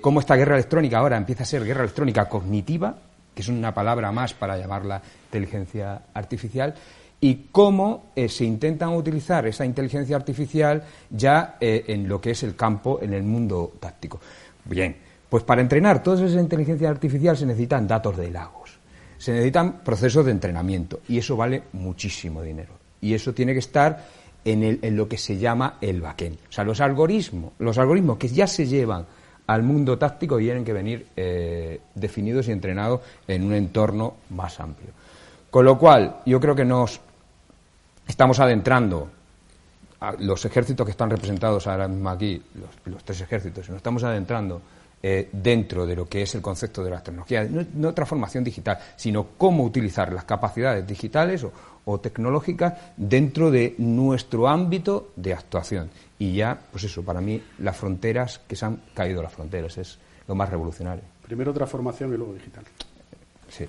cómo 0.00 0.20
esta 0.20 0.36
guerra 0.36 0.54
electrónica 0.54 0.98
ahora 0.98 1.16
empieza 1.16 1.42
a 1.42 1.46
ser 1.46 1.64
guerra 1.64 1.82
electrónica 1.82 2.28
cognitiva, 2.28 2.96
que 3.40 3.52
es 3.52 3.58
una 3.58 3.72
palabra 3.72 4.12
más 4.12 4.34
para 4.34 4.58
llamarla 4.58 5.00
inteligencia 5.28 6.02
artificial, 6.12 6.74
y 7.22 7.46
cómo 7.50 8.10
eh, 8.14 8.28
se 8.28 8.44
intentan 8.44 8.90
utilizar 8.90 9.46
esa 9.46 9.64
inteligencia 9.64 10.16
artificial 10.16 10.82
ya 11.08 11.56
eh, 11.58 11.84
en 11.88 12.06
lo 12.06 12.20
que 12.20 12.32
es 12.32 12.42
el 12.42 12.54
campo, 12.54 12.98
en 13.00 13.14
el 13.14 13.22
mundo 13.22 13.72
táctico. 13.80 14.20
Bien, 14.64 14.94
pues 15.28 15.42
para 15.42 15.62
entrenar 15.62 16.02
toda 16.02 16.26
esa 16.26 16.40
inteligencia 16.40 16.90
artificial 16.90 17.36
se 17.36 17.46
necesitan 17.46 17.88
datos 17.88 18.16
de 18.18 18.30
lagos, 18.30 18.78
se 19.16 19.32
necesitan 19.32 19.80
procesos 19.82 20.26
de 20.26 20.32
entrenamiento, 20.32 21.00
y 21.08 21.16
eso 21.16 21.34
vale 21.36 21.62
muchísimo 21.72 22.42
dinero. 22.42 22.74
Y 23.00 23.14
eso 23.14 23.32
tiene 23.32 23.54
que 23.54 23.60
estar 23.60 24.04
en, 24.44 24.78
en 24.82 24.96
lo 24.96 25.08
que 25.08 25.16
se 25.16 25.38
llama 25.38 25.78
el 25.80 26.02
backend. 26.02 26.36
O 26.48 26.52
sea, 26.52 26.64
los 26.64 26.80
algoritmos, 26.82 27.52
los 27.58 27.78
algoritmos 27.78 28.18
que 28.18 28.28
ya 28.28 28.46
se 28.46 28.66
llevan 28.66 29.06
al 29.50 29.64
mundo 29.64 29.98
táctico 29.98 30.38
tienen 30.38 30.64
que 30.64 30.72
venir 30.72 31.08
eh, 31.16 31.80
definidos 31.96 32.46
y 32.46 32.52
entrenados 32.52 33.00
en 33.26 33.42
un 33.42 33.52
entorno 33.52 34.14
más 34.30 34.60
amplio. 34.60 34.90
Con 35.50 35.64
lo 35.64 35.76
cual, 35.76 36.18
yo 36.24 36.38
creo 36.38 36.54
que 36.54 36.64
nos 36.64 37.00
estamos 38.06 38.38
adentrando 38.38 39.08
a 39.98 40.12
los 40.20 40.44
ejércitos 40.44 40.84
que 40.86 40.92
están 40.92 41.10
representados 41.10 41.66
ahora 41.66 41.88
mismo 41.88 42.10
aquí, 42.10 42.40
los, 42.84 43.02
tres 43.02 43.22
ejércitos, 43.22 43.68
nos 43.68 43.78
estamos 43.78 44.04
adentrando 44.04 44.62
eh, 45.02 45.28
dentro 45.32 45.86
de 45.86 45.96
lo 45.96 46.06
que 46.06 46.22
es 46.22 46.34
el 46.34 46.42
concepto 46.42 46.84
de 46.84 46.90
las 46.90 47.02
tecnologías, 47.02 47.48
no, 47.50 47.94
transformación 47.94 48.44
digital, 48.44 48.78
sino 48.96 49.28
cómo 49.38 49.64
utilizar 49.64 50.12
las 50.12 50.24
capacidades 50.24 50.86
digitales 50.86 51.44
o, 51.44 51.52
o 51.84 52.00
tecnológicas 52.00 52.74
dentro 52.96 53.50
de 53.50 53.74
nuestro 53.78 54.48
ámbito 54.48 55.12
de 55.16 55.34
actuación 55.34 55.90
y 56.18 56.34
ya, 56.34 56.60
pues 56.70 56.84
eso, 56.84 57.02
para 57.02 57.20
mí 57.22 57.42
las 57.58 57.76
fronteras, 57.76 58.40
que 58.46 58.54
se 58.54 58.66
han 58.66 58.82
caído 58.92 59.22
las 59.22 59.32
fronteras, 59.32 59.78
es 59.78 59.98
lo 60.28 60.34
más 60.34 60.50
revolucionario. 60.50 61.02
Primero 61.22 61.52
transformación 61.54 62.12
y 62.12 62.16
luego 62.18 62.34
digital. 62.34 62.64
Sí. 63.48 63.66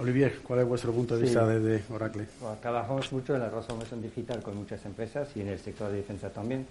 Olivier, 0.00 0.38
¿cuál 0.42 0.60
es 0.60 0.66
vuestro 0.66 0.92
punto 0.92 1.16
de 1.16 1.22
vista 1.22 1.46
desde 1.46 1.82
Oracle? 1.92 2.26
trabajamos 2.60 3.12
mucho 3.12 3.34
en 3.34 3.40
la 3.40 3.50
transformación 3.50 4.00
digital 4.00 4.40
con 4.40 4.56
muchas 4.56 4.84
empresas 4.86 5.28
y 5.34 5.40
en 5.40 5.48
el 5.48 5.58
sector 5.58 5.90
de 5.90 5.96
defensa 5.96 6.30
también. 6.30 6.66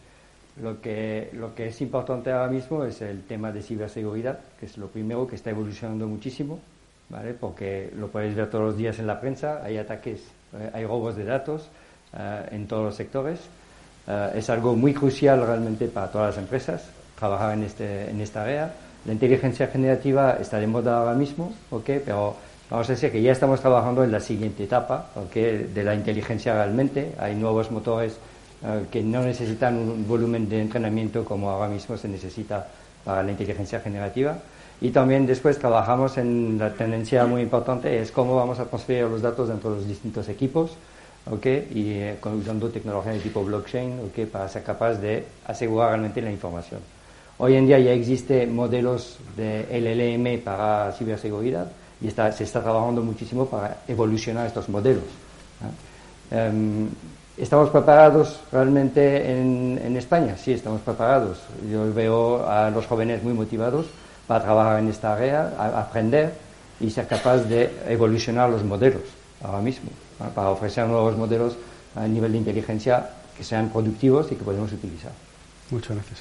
Lo 0.62 0.82
que, 0.82 1.30
lo 1.34 1.56
que 1.56 1.68
es 1.68 1.82
importante 1.82 2.32
ahora 2.32 2.52
mismo 2.52 2.84
es 2.84 3.02
el 3.02 3.24
tema 3.24 3.52
de 3.52 3.62
ciberseguridad, 3.62 4.40
que 4.60 4.66
es 4.66 4.78
lo 4.78 4.88
primero 4.88 5.26
que 5.28 5.36
está 5.36 5.50
evolucionando 5.50 6.08
muchísimo, 6.08 6.60
¿vale? 7.10 7.34
porque 7.34 7.92
lo 7.96 8.10
podéis 8.10 8.36
ver 8.36 8.50
todos 8.50 8.66
los 8.66 8.78
días 8.78 9.00
en 9.00 9.08
la 9.08 9.20
prensa, 9.20 9.62
hay 9.64 9.78
ataques, 9.78 10.22
eh, 10.54 10.70
hay 10.74 10.86
robos 10.86 11.16
de 11.16 11.24
datos 11.24 11.70
eh, 12.14 12.50
en 12.52 12.68
todos 12.68 12.84
los 12.84 12.96
sectores 12.96 13.40
eh, 14.08 14.32
es 14.36 14.50
algo 14.50 14.76
muy 14.76 14.94
crucial 14.94 15.46
realmente 15.46 15.88
para 15.88 16.12
todas 16.12 16.36
las 16.36 16.44
empresas 16.44 16.84
trabajar 17.18 17.54
en, 17.54 17.64
este, 17.64 18.10
en 18.10 18.20
esta 18.20 18.44
área. 18.44 18.74
La 19.06 19.14
inteligencia 19.14 19.68
generativa 19.68 20.38
está 20.40 20.58
de 20.58 20.68
moda 20.68 20.98
ahora 20.98 21.14
mismo, 21.14 21.54
okay, 21.70 22.02
pero 22.04 22.36
Vamos 22.72 22.88
a 22.88 22.94
decir 22.94 23.12
que 23.12 23.22
ya 23.22 23.34
estamos 23.34 23.60
trabajando 23.60 24.02
en 24.02 24.14
la 24.14 24.22
siguiente 24.22 24.64
etapa 24.64 25.10
de 25.36 25.84
la 25.84 25.94
inteligencia 25.94 26.54
realmente. 26.54 27.14
Hay 27.20 27.36
nuevos 27.36 27.70
motores 27.70 28.18
que 28.92 29.02
no 29.02 29.24
necesitan 29.24 29.76
un 29.78 30.08
volumen 30.08 30.48
de 30.48 30.62
entrenamiento 30.62 31.26
como 31.26 31.50
ahora 31.50 31.68
mismo 31.68 31.98
se 31.98 32.08
necesita 32.08 32.68
para 33.04 33.24
la 33.24 33.32
inteligencia 33.32 33.80
generativa. 33.80 34.38
Y 34.82 34.90
también 34.90 35.26
después 35.26 35.60
trabajamos 35.60 36.18
en 36.18 36.58
la 36.58 36.74
tendencia 36.74 37.26
muy 37.26 37.42
importante, 37.42 38.00
es 38.00 38.12
cómo 38.12 38.36
vamos 38.36 38.60
a 38.60 38.66
transferir 38.66 39.04
los 39.06 39.22
datos 39.22 39.50
entre 39.50 39.70
los 39.70 39.88
distintos 39.88 40.28
equipos, 40.30 40.72
¿okay? 41.30 41.68
y 41.74 41.92
eh, 41.92 42.18
usando 42.24 42.70
tecnología 42.70 43.12
de 43.12 43.20
tipo 43.20 43.44
blockchain 43.44 44.00
¿okay? 44.10 44.26
para 44.26 44.48
ser 44.48 44.64
capaz 44.64 44.96
de 44.96 45.26
asegurar 45.46 45.90
realmente 45.90 46.22
la 46.22 46.32
información. 46.32 46.82
Hoy 47.38 47.56
en 47.56 47.68
día 47.68 47.80
ya 47.80 47.92
existen 47.92 48.56
modelos 48.56 49.18
de 49.36 49.66
LLM 49.72 50.44
para 50.44 50.92
ciberseguridad, 50.94 51.72
y 52.02 52.10
se 52.10 52.44
está 52.44 52.62
trabajando 52.62 53.04
muchísimo 53.04 53.46
para 53.46 53.82
evolucionar 53.88 54.48
estos 54.48 54.68
modelos. 54.70 55.04
Em, 56.32 56.88
¿Estamos 57.42 57.72
preparados 57.72 58.40
realmente 58.52 59.32
en, 59.32 59.98
España? 59.98 60.38
Sí, 60.38 60.54
estamos 60.54 60.80
preparados. 60.82 61.40
Yo 61.72 61.92
veo 61.92 62.48
a 62.48 62.70
los 62.70 62.86
jóvenes 62.86 63.24
muy 63.24 63.34
motivados 63.34 63.88
para 64.28 64.44
trabajar 64.44 64.80
en 64.80 64.90
esta 64.90 65.14
área, 65.14 65.52
aprender 65.76 66.36
y 66.80 66.92
ser 66.92 67.08
capaz 67.08 67.40
de 67.40 67.72
evolucionar 67.88 68.48
los 68.48 68.64
modelos 68.64 69.02
ahora 69.44 69.60
mismo, 69.60 69.90
para 70.36 70.52
ofrecer 70.52 70.86
nuevos 70.86 71.18
modelos 71.18 71.58
a 71.96 72.06
nivel 72.08 72.34
de 72.34 72.38
inteligencia 72.38 73.10
que 73.36 73.44
sean 73.44 73.70
productivos 73.70 74.32
y 74.32 74.36
que 74.36 74.44
podemos 74.44 74.72
utilizar. 74.72 75.12
Muchas 75.72 75.98
gracias. 75.98 76.20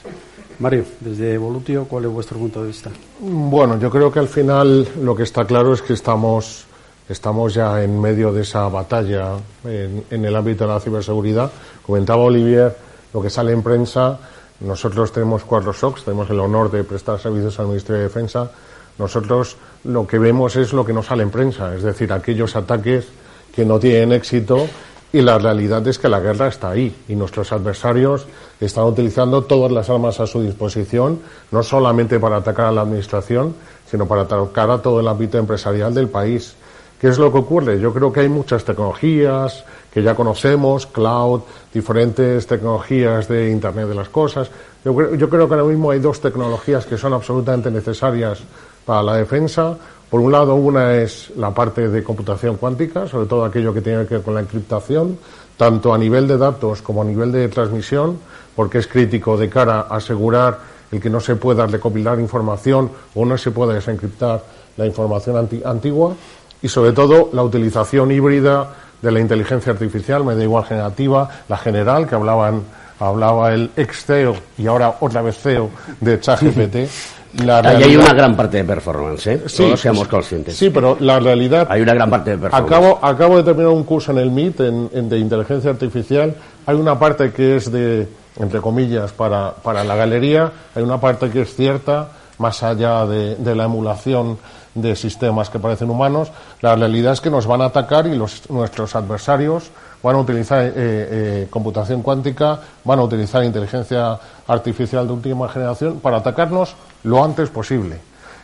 Mario, 0.58 0.86
desde 1.00 1.34
Evolutio, 1.34 1.84
¿cuál 1.84 2.06
es 2.06 2.10
vuestro 2.10 2.38
punto 2.38 2.62
de 2.62 2.68
vista? 2.68 2.90
Bueno, 3.20 3.78
yo 3.78 3.90
creo 3.90 4.10
que 4.10 4.20
al 4.20 4.28
final 4.28 4.88
lo 5.02 5.14
que 5.14 5.24
está 5.24 5.44
claro 5.44 5.74
es 5.74 5.82
que 5.82 5.92
estamos, 5.92 6.64
estamos 7.10 7.52
ya 7.52 7.82
en 7.82 8.00
medio 8.00 8.32
de 8.32 8.42
esa 8.42 8.68
batalla 8.68 9.32
en, 9.64 10.24
el 10.24 10.36
ámbito 10.36 10.64
de 10.64 10.72
la 10.72 10.80
ciberseguridad. 10.80 11.50
Comentaba 11.84 12.22
Olivier 12.22 12.76
lo 13.12 13.20
que 13.20 13.28
sale 13.28 13.52
en 13.52 13.62
prensa. 13.62 14.18
Nosotros 14.60 15.12
tenemos 15.12 15.42
cuatro 15.44 15.72
SOCs, 15.72 16.04
tenemos 16.04 16.30
el 16.30 16.38
honor 16.38 16.70
de 16.70 16.84
prestar 16.84 17.18
servicios 17.18 17.58
al 17.58 17.66
Ministerio 17.66 17.98
de 17.98 18.04
Defensa. 18.04 18.50
Nosotros 18.98 19.56
lo 19.84 20.06
que 20.06 20.18
vemos 20.18 20.54
es 20.54 20.72
lo 20.72 20.84
que 20.84 20.92
no 20.92 21.02
sale 21.02 21.24
en 21.24 21.30
prensa, 21.30 21.74
es 21.74 21.82
decir, 21.82 22.12
aquellos 22.12 22.54
ataques 22.54 23.08
que 23.54 23.64
no 23.64 23.80
tienen 23.80 24.12
éxito 24.12 24.66
y 25.12 25.22
la 25.22 25.38
realidad 25.38 25.86
es 25.88 25.98
que 25.98 26.08
la 26.08 26.20
guerra 26.20 26.46
está 26.46 26.70
ahí 26.70 26.94
y 27.08 27.16
nuestros 27.16 27.50
adversarios 27.50 28.26
están 28.60 28.84
utilizando 28.84 29.42
todas 29.42 29.72
las 29.72 29.90
armas 29.90 30.20
a 30.20 30.26
su 30.26 30.42
disposición, 30.42 31.20
no 31.50 31.62
solamente 31.64 32.20
para 32.20 32.36
atacar 32.36 32.66
a 32.66 32.72
la 32.72 32.82
administración, 32.82 33.54
sino 33.90 34.06
para 34.06 34.22
atacar 34.22 34.70
a 34.70 34.78
todo 34.78 35.00
el 35.00 35.08
ámbito 35.08 35.38
empresarial 35.38 35.92
del 35.92 36.08
país. 36.08 36.54
¿Qué 37.00 37.08
es 37.08 37.18
lo 37.18 37.32
que 37.32 37.38
ocurre? 37.38 37.80
Yo 37.80 37.94
creo 37.94 38.12
que 38.12 38.20
hay 38.20 38.28
muchas 38.28 38.62
tecnologías 38.62 39.64
que 39.90 40.02
ya 40.02 40.14
conocemos, 40.14 40.86
cloud, 40.86 41.40
diferentes 41.72 42.46
tecnologías 42.46 43.26
de 43.26 43.50
Internet 43.50 43.88
de 43.88 43.94
las 43.94 44.10
Cosas. 44.10 44.50
Yo, 44.84 44.94
creo 44.94 45.48
que 45.48 45.54
ahora 45.54 45.64
mismo 45.64 45.90
hay 45.90 45.98
dos 45.98 46.20
tecnologías 46.20 46.84
que 46.84 46.98
son 46.98 47.14
absolutamente 47.14 47.70
necesarias 47.70 48.40
para 48.84 49.02
la 49.02 49.16
defensa. 49.16 49.78
Por 50.10 50.20
un 50.20 50.30
lado, 50.30 50.54
una 50.56 50.94
es 50.96 51.32
la 51.36 51.54
parte 51.54 51.88
de 51.88 52.04
computación 52.04 52.58
cuántica, 52.58 53.08
sobre 53.08 53.26
todo 53.26 53.46
aquello 53.46 53.72
que 53.72 53.80
tiene 53.80 54.04
que 54.04 54.16
ver 54.16 54.22
con 54.22 54.34
la 54.34 54.40
encriptación, 54.40 55.18
tanto 55.56 55.94
a 55.94 55.98
nivel 55.98 56.28
de 56.28 56.36
datos 56.36 56.82
como 56.82 57.00
a 57.00 57.06
nivel 57.06 57.32
de 57.32 57.48
transmisión, 57.48 58.18
porque 58.54 58.76
es 58.76 58.86
crítico 58.86 59.38
de 59.38 59.48
cara 59.48 59.86
a 59.88 59.96
asegurar 59.96 60.58
el 60.92 61.00
que 61.00 61.08
no 61.08 61.20
se 61.20 61.36
pueda 61.36 61.66
recopilar 61.66 62.20
información 62.20 62.90
o 63.14 63.24
no 63.24 63.38
se 63.38 63.52
pueda 63.52 63.72
desencriptar 63.72 64.42
la 64.76 64.86
información 64.86 65.48
antigua 65.64 66.14
y 66.62 66.68
sobre 66.68 66.92
todo 66.92 67.30
la 67.32 67.42
utilización 67.42 68.12
híbrida 68.12 68.68
de 69.00 69.10
la 69.10 69.20
inteligencia 69.20 69.72
artificial, 69.72 70.24
me 70.24 70.34
da 70.34 70.42
igual 70.42 70.64
generativa, 70.64 71.28
la 71.48 71.56
general 71.56 72.06
que 72.06 72.14
hablaban 72.14 72.62
hablaba 72.98 73.54
el 73.54 73.70
ex 73.76 74.04
CEO 74.04 74.36
y 74.58 74.66
ahora 74.66 74.96
otra 75.00 75.22
vez 75.22 75.38
CEO 75.38 75.70
de 76.00 76.20
ChatGPT 76.20 76.76
Ahí 77.38 77.82
hay 77.82 77.96
una 77.96 78.12
gran 78.12 78.36
parte 78.36 78.56
de 78.56 78.64
performance, 78.64 79.26
¿eh? 79.28 79.42
Todos 79.56 79.80
seamos 79.80 80.08
conscientes. 80.08 80.56
Sí, 80.56 80.70
pero 80.70 80.96
la 80.98 81.20
realidad... 81.20 81.66
Hay 81.70 81.80
una 81.80 81.94
gran 81.94 82.10
parte 82.10 82.30
de 82.30 82.38
performance. 82.38 82.72
Acabo, 82.72 82.98
acabo 83.00 83.36
de 83.36 83.42
terminar 83.44 83.70
un 83.70 83.84
curso 83.84 84.10
en 84.10 84.18
el 84.18 84.30
MIT 84.30 84.60
en, 84.60 85.08
de 85.08 85.18
inteligencia 85.18 85.70
artificial. 85.70 86.34
Hay 86.66 86.76
una 86.76 86.98
parte 86.98 87.30
que 87.32 87.56
es 87.56 87.70
de, 87.70 88.08
entre 88.36 88.60
comillas, 88.60 89.12
para, 89.12 89.52
para 89.52 89.84
la 89.84 89.94
galería. 89.94 90.50
Hay 90.74 90.82
una 90.82 91.00
parte 91.00 91.30
que 91.30 91.42
es 91.42 91.54
cierta, 91.54 92.08
más 92.38 92.62
allá 92.64 93.06
de, 93.06 93.36
de 93.36 93.54
la 93.54 93.64
emulación 93.64 94.36
de 94.74 94.96
sistemas 94.96 95.50
que 95.50 95.58
parecen 95.58 95.90
humanos. 95.90 96.30
La 96.60 96.76
realidad 96.76 97.12
es 97.12 97.20
que 97.20 97.30
nos 97.30 97.46
van 97.46 97.62
a 97.62 97.66
atacar 97.66 98.06
y 98.06 98.14
los, 98.14 98.48
nuestros 98.50 98.94
adversarios 98.94 99.70
van 100.02 100.16
a 100.16 100.18
utilizar 100.18 100.64
eh, 100.64 100.72
eh, 100.76 101.46
computación 101.50 102.02
cuántica, 102.02 102.60
van 102.84 102.98
a 102.98 103.02
utilizar 103.02 103.44
inteligencia 103.44 104.18
artificial 104.46 105.06
de 105.06 105.12
última 105.12 105.48
generación 105.48 106.00
para 106.00 106.18
atacarnos 106.18 106.74
lo 107.04 107.22
antes 107.22 107.50
posible. 107.50 107.98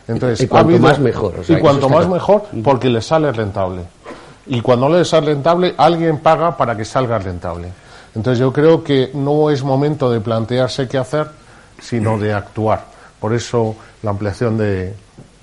Entonces, 0.07 0.41
y 0.41 0.47
cuanto 0.47 0.79
más 0.79 0.99
mejor. 0.99 1.33
y 1.47 1.55
cuanto 1.57 1.89
más 1.89 2.07
mejor 2.07 2.43
porque 2.63 2.89
les 2.89 3.05
sale 3.05 3.31
rentable. 3.31 3.81
Y 4.45 4.61
cuando 4.61 4.87
les 4.87 5.09
sale 5.09 5.33
rentable, 5.33 5.75
alguien 5.77 6.19
paga 6.19 6.55
para 6.55 6.77
que 6.77 6.85
salga 6.85 7.19
rentable. 7.19 7.69
Entonces 8.15 8.39
yo 8.39 8.53
creo 8.53 8.83
que 8.83 9.11
no 9.13 9.49
es 9.49 9.63
momento 9.63 10.09
de 10.09 10.21
plantearse 10.21 10.87
qué 10.87 10.97
hacer, 10.97 11.27
sino 11.79 12.17
de 12.17 12.33
actuar. 12.33 12.85
Por 13.19 13.33
eso 13.33 13.75
la 14.01 14.11
ampliación 14.11 14.57
de, 14.57 14.95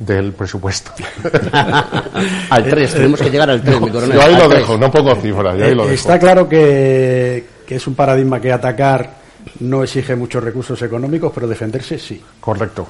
del 0.05 0.33
presupuesto. 0.33 0.93
al 2.51 2.65
3, 2.65 2.93
tenemos 2.95 3.21
que 3.21 3.31
llegar 3.31 3.51
al 3.51 3.63
3, 3.63 3.81
mi 3.81 3.91
coronel. 3.91 4.17
Yo 4.17 4.23
ahí 4.23 4.37
lo 4.37 4.49
dejo, 4.49 4.77
no 4.77 4.91
pongo 4.91 5.15
cifras. 5.17 5.61
Ahí 5.61 5.75
lo 5.75 5.89
Está 5.91 6.19
claro 6.19 6.49
que, 6.49 7.45
que 7.67 7.77
es 7.77 7.87
un 7.87 7.95
paradigma 7.95 8.41
que 8.41 8.53
atacar 8.53 9.25
no 9.61 9.83
exige 9.83 10.17
muchos 10.17 10.43
recursos 10.43 10.81
económicos, 10.83 11.33
pero 11.35 11.47
defenderse 11.47 11.99
sí. 11.99 12.21
Correcto. 12.41 12.87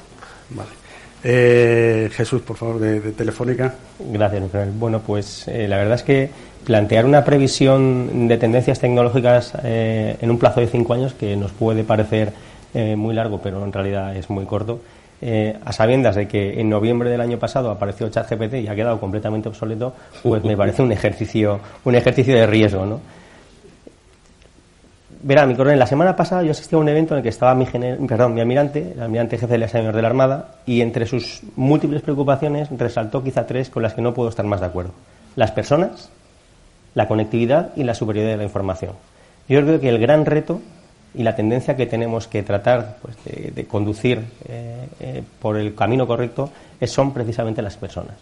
Vale. 0.51 0.69
Eh, 1.27 2.09
Jesús, 2.13 2.41
por 2.43 2.55
favor, 2.55 2.79
de, 2.79 2.99
Telefónica. 3.11 3.73
Gracias, 3.99 4.43
Bueno, 4.77 5.01
pues 5.01 5.47
eh, 5.47 5.67
la 5.67 5.77
verdad 5.77 5.95
es 5.95 6.03
que 6.03 6.29
plantear 6.63 7.05
una 7.05 7.23
previsión 7.23 8.27
de 8.27 8.37
tendencias 8.37 8.79
tecnológicas 8.79 9.53
eh, 9.63 10.17
en 10.21 10.29
un 10.29 10.37
plazo 10.37 10.59
de 10.59 10.67
cinco 10.67 10.93
años, 10.93 11.13
que 11.13 11.35
nos 11.35 11.51
puede 11.51 11.83
parecer 11.83 12.31
muy 12.97 13.15
largo, 13.15 13.39
pero 13.41 13.63
en 13.63 13.71
realidad 13.71 14.17
es 14.17 14.29
muy 14.29 14.43
corto, 14.43 14.81
a 15.21 15.71
sabiendas 15.71 16.15
de 16.15 16.27
que 16.27 16.59
en 16.59 16.69
noviembre 16.69 17.09
del 17.09 17.21
año 17.21 17.39
pasado 17.39 17.71
apareció 17.71 18.09
ChatGPT 18.09 18.55
y 18.55 18.67
ha 18.67 18.75
quedado 18.75 18.99
completamente 18.99 19.49
obsoleto, 19.49 19.93
pues 20.21 20.43
me 20.43 20.55
parece 20.55 20.81
un 20.81 20.91
ejercicio, 20.91 21.59
un 21.83 21.95
ejercicio 21.95 22.35
de 22.35 22.45
riesgo, 22.45 22.85
¿no? 22.85 22.99
Verá, 25.23 25.47
mi 25.47 25.55
coronel, 25.55 25.79
la 25.79 25.87
semana 25.87 26.15
pasada 26.15 26.43
yo 26.43 26.51
asistí 26.51 26.75
a 26.75 26.77
un 26.77 26.87
evento 26.87 27.15
en 27.15 27.17
el 27.17 27.23
que 27.23 27.29
estaba 27.29 27.55
mi, 27.55 27.65
perdón, 27.65 28.35
mi 28.35 28.41
almirante, 28.41 28.91
el 28.91 29.01
almirante 29.01 29.39
jefe 29.39 29.53
del 29.53 29.63
examinador 29.63 29.95
de 29.95 30.01
la 30.03 30.07
Armada, 30.09 30.51
y 30.67 30.81
entre 30.81 31.07
sus 31.07 31.41
múltiples 31.55 32.03
preocupaciones 32.03 32.69
resaltó 32.69 33.23
quizá 33.23 33.47
tres 33.47 33.71
con 33.71 33.81
las 33.81 33.95
que 33.95 34.03
no 34.03 34.13
puedo 34.13 34.29
estar 34.29 34.45
más 34.45 34.59
de 34.59 34.67
acuerdo. 34.67 34.91
Las 35.35 35.49
personas, 35.49 36.11
la 36.93 37.07
conectividad 37.07 37.71
y 37.75 37.85
la 37.85 37.95
superioridad 37.95 38.33
de 38.33 38.37
la 38.37 38.43
información. 38.43 38.91
Yo 39.49 39.61
creo 39.61 39.79
que 39.79 39.89
el 39.89 39.97
gran 39.97 40.27
reto 40.27 40.61
y 41.17 41.23
la 41.23 41.35
tendencia 41.35 41.75
que 41.75 41.85
tenemos 41.85 42.27
que 42.27 42.43
tratar 42.43 42.97
pues, 43.01 43.15
de, 43.55 43.65
conducir 43.65 44.23
eh, 44.47 44.87
eh, 44.99 45.23
por 45.41 45.57
el 45.57 45.73
camino 45.75 46.07
correcto 46.07 46.49
es, 46.79 46.91
son 46.91 47.13
precisamente 47.13 47.61
las 47.61 47.77
personas. 47.77 48.15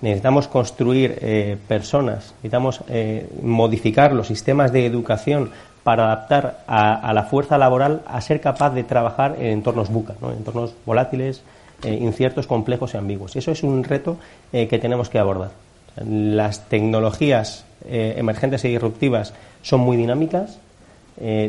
Necesitamos 0.00 0.48
construir 0.48 1.18
eh, 1.20 1.56
personas, 1.66 2.34
necesitamos 2.42 2.82
modificar 3.42 4.12
los 4.12 4.26
sistemas 4.26 4.70
de 4.70 4.84
educación 4.84 5.50
para 5.84 6.06
adaptar 6.06 6.64
a, 6.66 7.12
la 7.12 7.24
fuerza 7.24 7.58
laboral 7.58 8.02
a 8.06 8.20
ser 8.22 8.40
capaz 8.40 8.70
de 8.70 8.82
trabajar 8.82 9.36
en 9.38 9.46
entornos 9.46 9.90
buca, 9.90 10.14
en 10.22 10.38
entornos 10.38 10.74
volátiles, 10.84 11.42
eh, 11.82 11.98
inciertos, 12.00 12.46
complejos 12.46 12.94
y 12.94 12.96
ambiguos. 12.96 13.36
Eso 13.36 13.52
es 13.52 13.62
un 13.62 13.84
reto 13.84 14.16
eh, 14.52 14.66
que 14.66 14.78
tenemos 14.78 15.10
que 15.10 15.18
abordar. 15.18 15.50
Las 15.96 16.68
tecnologías 16.68 17.66
eh, 17.86 18.14
emergentes 18.16 18.64
y 18.64 18.68
disruptivas 18.68 19.34
son 19.60 19.80
muy 19.80 19.98
dinámicas. 19.98 20.58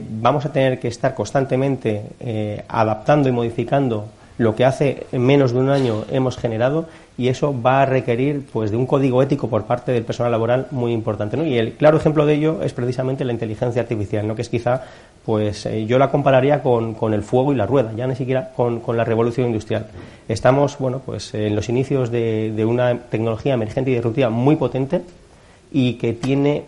Vamos 0.10 0.46
a 0.46 0.52
tener 0.52 0.80
que 0.80 0.88
estar 0.88 1.16
constantemente 1.16 2.64
adaptando 2.68 3.30
y 3.30 3.32
modificando 3.32 4.06
lo 4.38 4.56
que 4.56 4.66
hace 4.66 5.08
menos 5.12 5.54
de 5.54 5.60
un 5.60 5.70
año 5.70 6.04
hemos 6.12 6.38
generado 6.38 6.88
y 7.18 7.30
eso 7.30 7.56
va 7.60 7.82
a 7.82 7.86
requerir 7.86 8.46
pues 8.52 8.72
de 8.72 8.78
un 8.78 8.86
código 8.86 9.24
ético 9.24 9.50
por 9.50 9.64
parte 9.64 9.94
del 9.94 10.04
personal 10.04 10.32
laboral 10.32 10.68
muy 10.72 10.92
importante 10.92 11.38
¿no? 11.38 11.46
y 11.46 11.58
el 11.58 11.74
claro 11.74 11.98
ejemplo 11.98 12.26
de 12.26 12.34
ello 12.34 12.62
es 12.62 12.74
precisamente 12.74 13.24
la 13.24 13.32
inteligencia 13.32 13.82
artificial 13.82 14.28
¿no? 14.28 14.36
que 14.36 14.42
es 14.42 14.50
quizá 14.50 14.84
pues 15.26 15.66
eh, 15.66 15.86
yo 15.86 15.98
la 15.98 16.12
compararía 16.12 16.62
con, 16.62 16.94
con, 16.94 17.14
el 17.14 17.24
fuego 17.24 17.54
y 17.54 17.56
la 17.56 17.66
rueda 17.66 17.94
ya 17.96 18.08
ni 18.08 18.16
siquiera 18.16 18.52
con, 18.54 18.82
con, 18.82 18.98
la 18.98 19.06
revolución 19.06 19.48
industrial 19.48 19.88
estamos 20.28 20.78
bueno 20.78 21.00
pues 21.06 21.34
en 21.34 21.56
los 21.56 21.70
inicios 21.70 22.12
de, 22.12 22.52
de 22.54 22.66
una 22.66 23.00
tecnología 23.00 23.54
emergente 23.54 23.92
y 23.92 23.96
disruptiva 23.96 24.30
muy 24.30 24.58
potente 24.58 25.02
y 25.72 25.94
que 25.94 26.12
tiene 26.12 26.64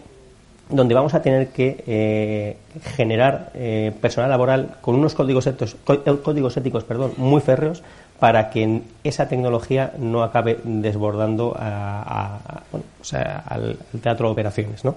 donde 0.70 0.94
vamos 0.94 1.14
a 1.14 1.22
tener 1.22 1.50
que 1.50 1.84
eh, 1.88 2.58
generar 2.96 3.52
eh, 3.54 3.94
personal 4.02 4.30
laboral 4.30 4.76
con 4.82 4.96
unos 4.96 5.14
códigos 5.14 5.48
éticos, 5.48 5.76
códigos 6.24 6.58
éticos 6.58 6.84
perdón, 6.84 7.14
muy 7.18 7.42
férreos 7.42 7.84
para 8.20 8.50
que 8.50 8.82
esa 9.04 9.30
tecnología 9.30 9.94
no 10.00 10.24
acabe 10.24 10.60
desbordando 10.64 11.56
al, 11.58 12.40
teatro 14.02 14.28
de 14.28 14.32
operaciones. 14.32 14.84
¿no? 14.84 14.96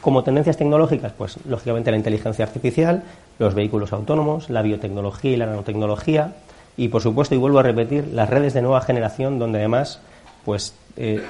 Como 0.00 0.22
tendencias 0.22 0.56
tecnológicas, 0.56 1.12
pues 1.12 1.38
lógicamente 1.46 1.90
la 1.90 1.96
inteligencia 1.96 2.44
artificial, 2.44 3.02
los 3.38 3.54
vehículos 3.54 3.92
autónomos, 3.92 4.50
la 4.50 4.62
biotecnología 4.62 5.32
y 5.32 5.36
la 5.36 5.46
nanotecnología, 5.46 6.34
y 6.76 6.88
por 6.88 7.02
supuesto, 7.02 7.34
y 7.34 7.38
vuelvo 7.38 7.58
a 7.58 7.62
repetir, 7.62 8.06
las 8.12 8.30
redes 8.30 8.54
de 8.54 8.62
nueva 8.62 8.80
generación, 8.82 9.40
donde 9.40 9.58
además, 9.58 10.00
pues 10.44 10.74
eh, 10.96 11.22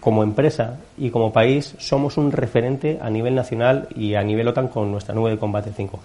como 0.00 0.22
empresa 0.22 0.76
y 0.98 1.10
como 1.10 1.32
país 1.32 1.74
somos 1.78 2.16
un 2.16 2.32
referente 2.32 2.98
a 3.00 3.10
nivel 3.10 3.34
nacional 3.34 3.88
y 3.94 4.14
a 4.14 4.22
nivel 4.22 4.48
OTAN 4.48 4.68
con 4.68 4.90
nuestra 4.90 5.14
nube 5.14 5.30
de 5.30 5.38
combate 5.38 5.70
5G. 5.70 5.98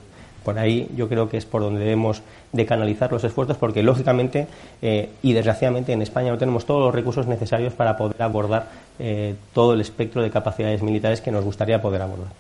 Por 0.44 0.60
ahí 0.60 0.88
yo 0.96 1.10
creo 1.10 1.28
que 1.28 1.38
es 1.38 1.46
por 1.46 1.62
donde 1.62 1.80
debemos 1.80 2.22
de 2.52 2.66
canalizar 2.66 3.12
los 3.12 3.24
esfuerzos 3.24 3.58
porque 3.58 3.82
lógicamente 3.82 4.48
eh, 4.82 5.10
y 5.24 5.34
desgraciadamente 5.34 5.92
en 5.92 6.04
España 6.04 6.30
no 6.32 6.38
tenemos 6.38 6.66
todos 6.66 6.82
los 6.86 6.94
recursos 6.94 7.26
necesarios 7.26 7.74
para 7.74 7.98
poder 7.98 8.22
abordar 8.22 8.68
eh, 9.00 9.34
todo 9.54 9.74
el 9.74 9.82
espectro 9.82 10.22
de 10.22 10.30
capacidades 10.30 10.84
militares 10.84 11.22
que 11.22 11.32
nos 11.32 11.44
gustaría 11.44 11.82
poder 11.82 12.02
abordar. 12.04 12.32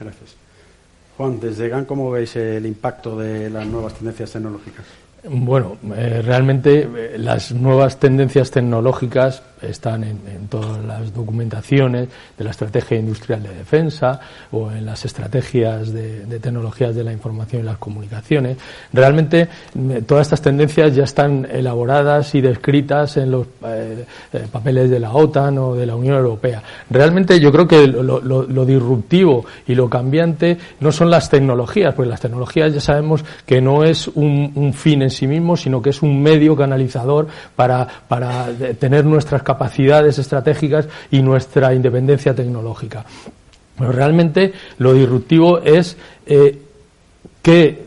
Gracias. 0.00 0.36
Juan, 1.16 1.40
desde 1.40 1.68
GAN, 1.68 1.84
¿cómo 1.84 2.10
veis 2.10 2.36
el 2.36 2.66
impacto 2.66 3.16
de 3.16 3.48
las 3.48 3.66
nuevas 3.66 3.94
tendencias 3.94 4.32
tecnológicas? 4.32 4.84
Bueno, 5.28 5.76
eh, 5.96 6.22
realmente 6.24 6.82
eh, 6.82 7.16
las 7.18 7.52
nuevas 7.52 7.98
tendencias 7.98 8.50
tecnológicas 8.50 9.42
están 9.62 10.04
en, 10.04 10.48
todas 10.48 10.84
las 10.84 11.12
documentaciones 11.12 12.08
de 12.36 12.44
la 12.44 12.50
estrategia 12.50 12.98
industrial 12.98 13.42
de 13.42 13.54
defensa 13.54 14.20
o 14.52 14.70
en 14.70 14.84
las 14.84 15.04
estrategias 15.04 15.92
de, 15.92 16.38
tecnologías 16.40 16.94
de 16.94 17.04
la 17.04 17.12
información 17.12 17.62
y 17.62 17.64
las 17.64 17.78
comunicaciones. 17.78 18.58
Realmente 18.92 19.48
eh, 19.74 20.02
todas 20.06 20.26
estas 20.26 20.42
tendencias 20.42 20.94
ya 20.94 21.04
están 21.04 21.46
elaboradas 21.50 22.34
y 22.34 22.40
descritas 22.40 23.16
en 23.16 23.30
los 23.30 23.46
papeles 24.52 24.90
de 24.90 25.00
la 25.00 25.12
OTAN 25.12 25.58
o 25.58 25.74
de 25.74 25.86
la 25.86 25.96
Unión 25.96 26.16
Europea. 26.16 26.62
Realmente 26.90 27.40
yo 27.40 27.50
creo 27.50 27.66
que 27.66 27.86
lo, 27.86 28.64
disruptivo 28.66 29.44
y 29.66 29.74
lo 29.74 29.88
cambiante 29.88 30.58
no 30.80 30.92
son 30.92 31.10
las 31.10 31.30
tecnologías, 31.30 31.94
porque 31.94 32.10
las 32.10 32.20
tecnologías 32.20 32.74
ya 32.74 32.80
sabemos 32.80 33.24
que 33.44 33.60
no 33.60 33.84
es 33.84 34.08
un, 34.08 34.52
un 34.54 34.72
fin 34.72 35.02
en 35.02 35.10
sí 35.10 35.26
mismo, 35.26 35.56
sino 35.56 35.80
que 35.80 35.90
es 35.90 36.02
un 36.02 36.22
medio 36.22 36.56
canalizador 36.56 37.26
para, 37.54 37.86
para 38.08 38.46
tener 38.78 39.04
nuestras 39.04 39.42
capacidades 39.46 40.18
estratégicas 40.18 40.88
y 41.08 41.22
nuestra 41.22 41.72
independencia 41.72 42.34
tecnológica. 42.34 43.04
Pero 43.78 43.92
realmente 43.92 44.52
lo 44.78 44.92
disruptivo 44.92 45.60
es 45.60 45.96
eh, 46.26 46.58
qué 47.42 47.84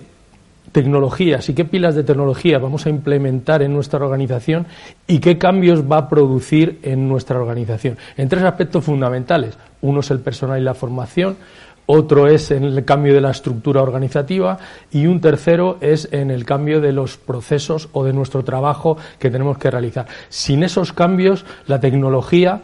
tecnologías 0.72 1.50
y 1.50 1.54
qué 1.54 1.66
pilas 1.66 1.96
de 1.96 2.06
tecnología 2.06 2.60
vamos 2.60 2.86
a 2.86 2.90
implementar 2.90 3.62
en 3.62 3.74
nuestra 3.74 4.00
organización 4.00 4.68
y 5.06 5.20
qué 5.20 5.38
cambios 5.38 5.84
va 5.84 5.98
a 5.98 6.10
producir 6.10 6.80
en 6.82 7.10
nuestra 7.10 7.38
organización. 7.38 7.98
En 8.16 8.30
tres 8.30 8.44
aspectos 8.44 8.86
fundamentales. 8.86 9.58
Uno 9.82 10.00
es 10.00 10.12
el 10.12 10.22
personal 10.22 10.62
y 10.62 10.64
la 10.64 10.74
formación, 10.76 11.36
otro 11.92 12.28
es 12.28 12.52
en 12.52 12.64
el 12.64 12.86
cambio 12.86 13.16
de 13.16 13.22
la 13.22 13.32
estructura 13.32 13.82
organizativa 13.82 14.60
y 14.92 15.08
un 15.08 15.22
tercero 15.22 15.80
es 15.82 16.08
en 16.12 16.30
el 16.30 16.46
cambio 16.46 16.82
de 16.82 16.94
los 16.94 17.18
procesos 17.18 17.90
o 17.94 18.06
de 18.06 18.14
nuestro 18.14 18.44
trabajo 18.44 18.98
que 19.18 19.32
tenemos 19.32 19.58
que 19.58 19.72
realizar. 19.72 20.06
Sin 20.30 20.62
esos 20.62 20.94
cambios, 20.94 21.46
la 21.66 21.80
tecnología 21.80 22.62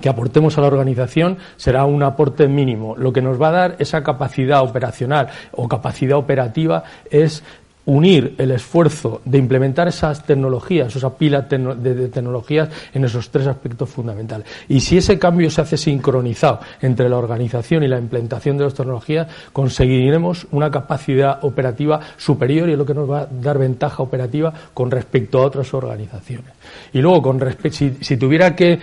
que 0.00 0.08
aportemos 0.08 0.58
a 0.58 0.62
la 0.62 0.66
organización 0.66 1.38
será 1.56 1.84
un 1.84 2.02
aporte 2.02 2.48
mínimo. 2.48 2.96
Lo 2.96 3.12
que 3.12 3.22
nos 3.22 3.40
va 3.40 3.50
a 3.50 3.52
dar 3.52 3.76
esa 3.78 4.02
capacidad 4.02 4.64
operacional 4.64 5.28
o 5.52 5.68
capacidad 5.68 6.18
operativa 6.18 6.82
es 7.12 7.44
unir 7.88 8.34
el 8.36 8.50
esfuerzo 8.50 9.22
de 9.24 9.38
implementar 9.38 9.88
esas 9.88 10.22
tecnologías, 10.22 10.94
esa 10.94 11.16
pila 11.16 11.40
de 11.40 12.08
tecnologías 12.08 12.68
en 12.92 13.04
esos 13.04 13.30
tres 13.30 13.46
aspectos 13.46 13.88
fundamentales. 13.88 14.46
Y 14.68 14.80
si 14.80 14.98
ese 14.98 15.18
cambio 15.18 15.50
se 15.50 15.62
hace 15.62 15.78
sincronizado 15.78 16.60
entre 16.82 17.08
la 17.08 17.16
organización 17.16 17.82
y 17.82 17.88
la 17.88 17.98
implementación 17.98 18.58
de 18.58 18.64
las 18.64 18.74
tecnologías, 18.74 19.26
conseguiremos 19.54 20.46
una 20.50 20.70
capacidad 20.70 21.38
operativa 21.42 21.98
superior 22.18 22.68
y 22.68 22.72
es 22.72 22.78
lo 22.78 22.84
que 22.84 22.92
nos 22.92 23.10
va 23.10 23.20
a 23.20 23.26
dar 23.26 23.56
ventaja 23.56 24.02
operativa 24.02 24.52
con 24.74 24.90
respecto 24.90 25.38
a 25.38 25.46
otras 25.46 25.72
organizaciones. 25.72 26.52
Y 26.92 27.00
luego, 27.00 27.22
con 27.22 27.42
si, 27.70 27.96
si 28.02 28.18
tuviera 28.18 28.54
que 28.54 28.78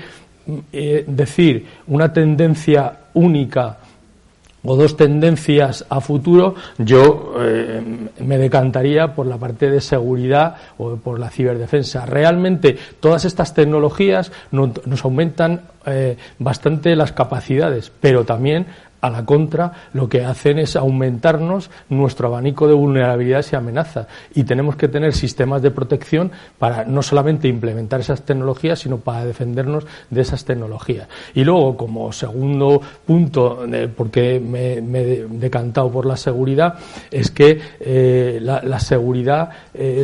eh, 0.74 1.04
decir 1.08 1.64
una 1.88 2.12
tendencia 2.12 2.92
única 3.14 3.78
o 4.66 4.76
dos 4.76 4.98
tendencias 4.98 5.86
a 5.90 6.02
futuro, 6.02 6.56
yo 6.78 7.36
eh, 7.40 7.82
me 8.20 8.38
decantaría 8.38 9.14
por 9.14 9.26
la 9.28 9.38
parte 9.38 9.70
de 9.70 9.82
seguridad 9.82 10.56
o 10.78 10.98
por 10.98 11.20
la 11.20 11.30
ciberdefensa. 11.30 12.06
Realmente 12.06 12.78
todas 13.00 13.26
estas 13.26 13.54
tecnologías 13.54 14.32
nos 14.52 15.06
aumentan 15.06 15.62
eh, 15.86 16.18
bastante 16.40 16.96
las 16.96 17.12
capacidades, 17.12 17.92
pero 18.02 18.26
también 18.26 18.66
a 19.06 19.10
la 19.12 19.24
contra, 19.24 19.72
lo 19.94 20.10
que 20.10 20.26
hacen 20.26 20.58
es 20.58 20.76
aumentarnos 20.76 21.70
nuestro 21.90 22.28
abanico 22.28 22.68
de 22.68 22.74
vulnerabilidades 22.74 23.54
y 23.54 23.56
amenazas. 23.56 24.08
Y 24.34 24.46
tenemos 24.46 24.76
que 24.76 24.88
tener 24.88 25.14
sistemas 25.14 25.62
de 25.62 25.70
protección 25.70 26.32
para 26.58 26.86
no 26.86 27.04
solamente 27.04 27.48
implementar 27.48 28.00
esas 28.00 28.24
tecnologías, 28.24 28.80
sino 28.80 28.98
para 28.98 29.24
defendernos 29.24 29.86
de 30.10 30.22
esas 30.22 30.44
tecnologías. 30.44 31.08
Y 31.36 31.44
luego, 31.44 31.78
como 31.78 32.12
segundo 32.12 32.82
punto, 33.06 33.64
porque 33.96 34.40
me, 34.40 34.74
he 34.74 35.28
decantado 35.30 35.92
por 35.92 36.08
la 36.08 36.18
seguridad, 36.18 36.74
es 37.12 37.30
que 37.30 37.62
eh, 37.80 38.40
la, 38.42 38.80
seguridad 38.80 39.52
eh, 39.76 40.04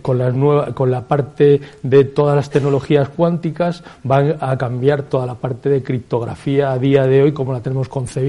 con, 0.00 0.72
con 0.72 0.90
la 0.90 1.02
parte 1.02 1.60
de 1.82 2.04
todas 2.04 2.34
las 2.34 2.48
tecnologías 2.48 3.10
cuánticas 3.10 3.84
van 4.04 4.36
a 4.40 4.56
cambiar 4.56 5.02
toda 5.02 5.26
la 5.26 5.34
parte 5.34 5.68
de 5.68 5.82
criptografía 5.82 6.72
a 6.72 6.78
día 6.78 7.06
de 7.06 7.22
hoy 7.22 7.32
como 7.32 7.52
la 7.52 7.60
tenemos 7.60 7.88
concebida 7.88 8.21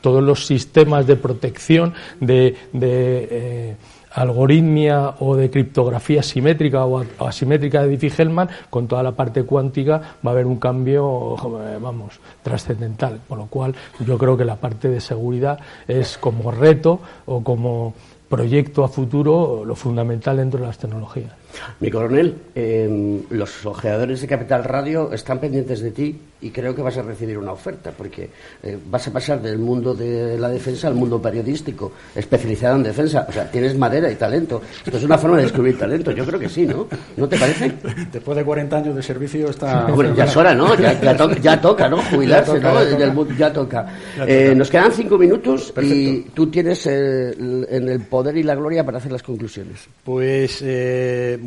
todos 0.00 0.22
los 0.22 0.46
sistemas 0.46 1.06
de 1.06 1.16
protección 1.16 1.94
de, 2.20 2.56
eh, 2.72 3.76
algoritmia 4.12 5.14
o 5.20 5.36
de 5.36 5.50
criptografía 5.50 6.22
simétrica 6.22 6.86
o 6.86 7.04
asimétrica 7.20 7.82
de 7.82 7.98
Diffie-Hellman, 7.98 8.48
con 8.70 8.88
toda 8.88 9.02
la 9.02 9.12
parte 9.12 9.42
cuántica 9.44 10.16
va 10.24 10.30
a 10.30 10.32
haber 10.32 10.46
un 10.46 10.56
cambio, 10.56 11.36
eh, 11.36 11.78
vamos, 11.80 12.18
trascendental. 12.42 13.20
Por 13.28 13.38
lo 13.38 13.46
cual, 13.46 13.74
yo 14.00 14.16
creo 14.16 14.36
que 14.36 14.44
la 14.44 14.56
parte 14.56 14.88
de 14.88 15.00
seguridad 15.00 15.58
es 15.86 16.16
como 16.16 16.50
reto 16.50 17.00
o 17.26 17.44
como 17.44 17.92
proyecto 18.28 18.84
a 18.84 18.88
futuro 18.88 19.64
lo 19.64 19.76
fundamental 19.76 20.38
dentro 20.38 20.60
de 20.60 20.66
las 20.66 20.78
tecnologías. 20.78 21.32
Mi 21.80 21.90
coronel, 21.90 22.34
em, 22.54 23.22
los 23.30 23.66
ojeadores 23.66 24.20
de 24.20 24.26
Capital 24.26 24.64
Radio 24.64 25.12
están 25.12 25.38
pendientes 25.38 25.80
de 25.80 25.90
ti 25.90 26.18
y 26.40 26.50
creo 26.50 26.74
que 26.74 26.82
vas 26.82 26.96
a 26.98 27.02
recibir 27.02 27.38
una 27.38 27.52
oferta, 27.52 27.90
porque 27.96 28.28
eh, 28.62 28.78
vas 28.90 29.08
a 29.08 29.12
pasar 29.12 29.40
del 29.40 29.58
mundo 29.58 29.94
de 29.94 30.38
la 30.38 30.48
defensa 30.48 30.88
al 30.88 30.94
mundo 30.94 31.20
periodístico, 31.20 31.92
especializado 32.14 32.76
en 32.76 32.82
defensa. 32.82 33.26
O 33.28 33.32
sea, 33.32 33.50
tienes 33.50 33.76
madera 33.76 34.10
y 34.10 34.16
talento. 34.16 34.60
Esto 34.84 34.98
es 34.98 35.04
una 35.04 35.16
forma 35.16 35.38
de 35.38 35.44
descubrir 35.44 35.78
talento. 35.78 36.10
Yo 36.10 36.26
creo 36.26 36.38
que 36.38 36.48
sí, 36.48 36.66
¿no? 36.66 36.86
¿No 37.16 37.28
te 37.28 37.38
parece? 37.38 37.72
Después 38.12 38.36
de 38.36 38.44
40 38.44 38.76
años 38.76 38.96
de 38.96 39.02
servicio 39.02 39.50
está... 39.50 39.86
Bueno, 39.96 40.14
ya 40.14 40.24
es 40.24 40.36
hora, 40.36 40.54
¿no? 40.54 40.74
Ya, 40.76 41.60
toca, 41.60 41.88
¿no? 41.88 42.02
Jubilarse, 42.10 42.60
¿no? 42.60 43.36
Ya 43.38 43.50
toca. 43.50 43.86
Eh, 44.26 44.52
nos 44.54 44.70
quedan 44.70 44.92
cinco 44.92 45.16
minutos 45.16 45.72
y 45.80 46.20
tú 46.34 46.48
tienes 46.48 46.86
el, 46.86 47.66
en 47.70 47.88
el 47.88 48.00
poder 48.00 48.36
y 48.36 48.42
la 48.42 48.54
gloria 48.54 48.84
para 48.84 48.98
hacer 48.98 49.12
las 49.12 49.22
conclusiones. 49.22 49.88
Pues... 50.04 50.62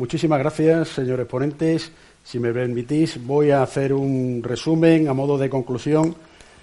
Muchísimas 0.00 0.38
gracias, 0.38 0.88
señores 0.88 1.26
ponentes. 1.26 1.92
Si 2.24 2.38
me 2.38 2.54
permitís, 2.54 3.22
voy 3.22 3.50
a 3.50 3.62
hacer 3.62 3.92
un 3.92 4.40
resumen 4.42 5.08
a 5.08 5.12
modo 5.12 5.36
de 5.36 5.50
conclusión 5.50 6.14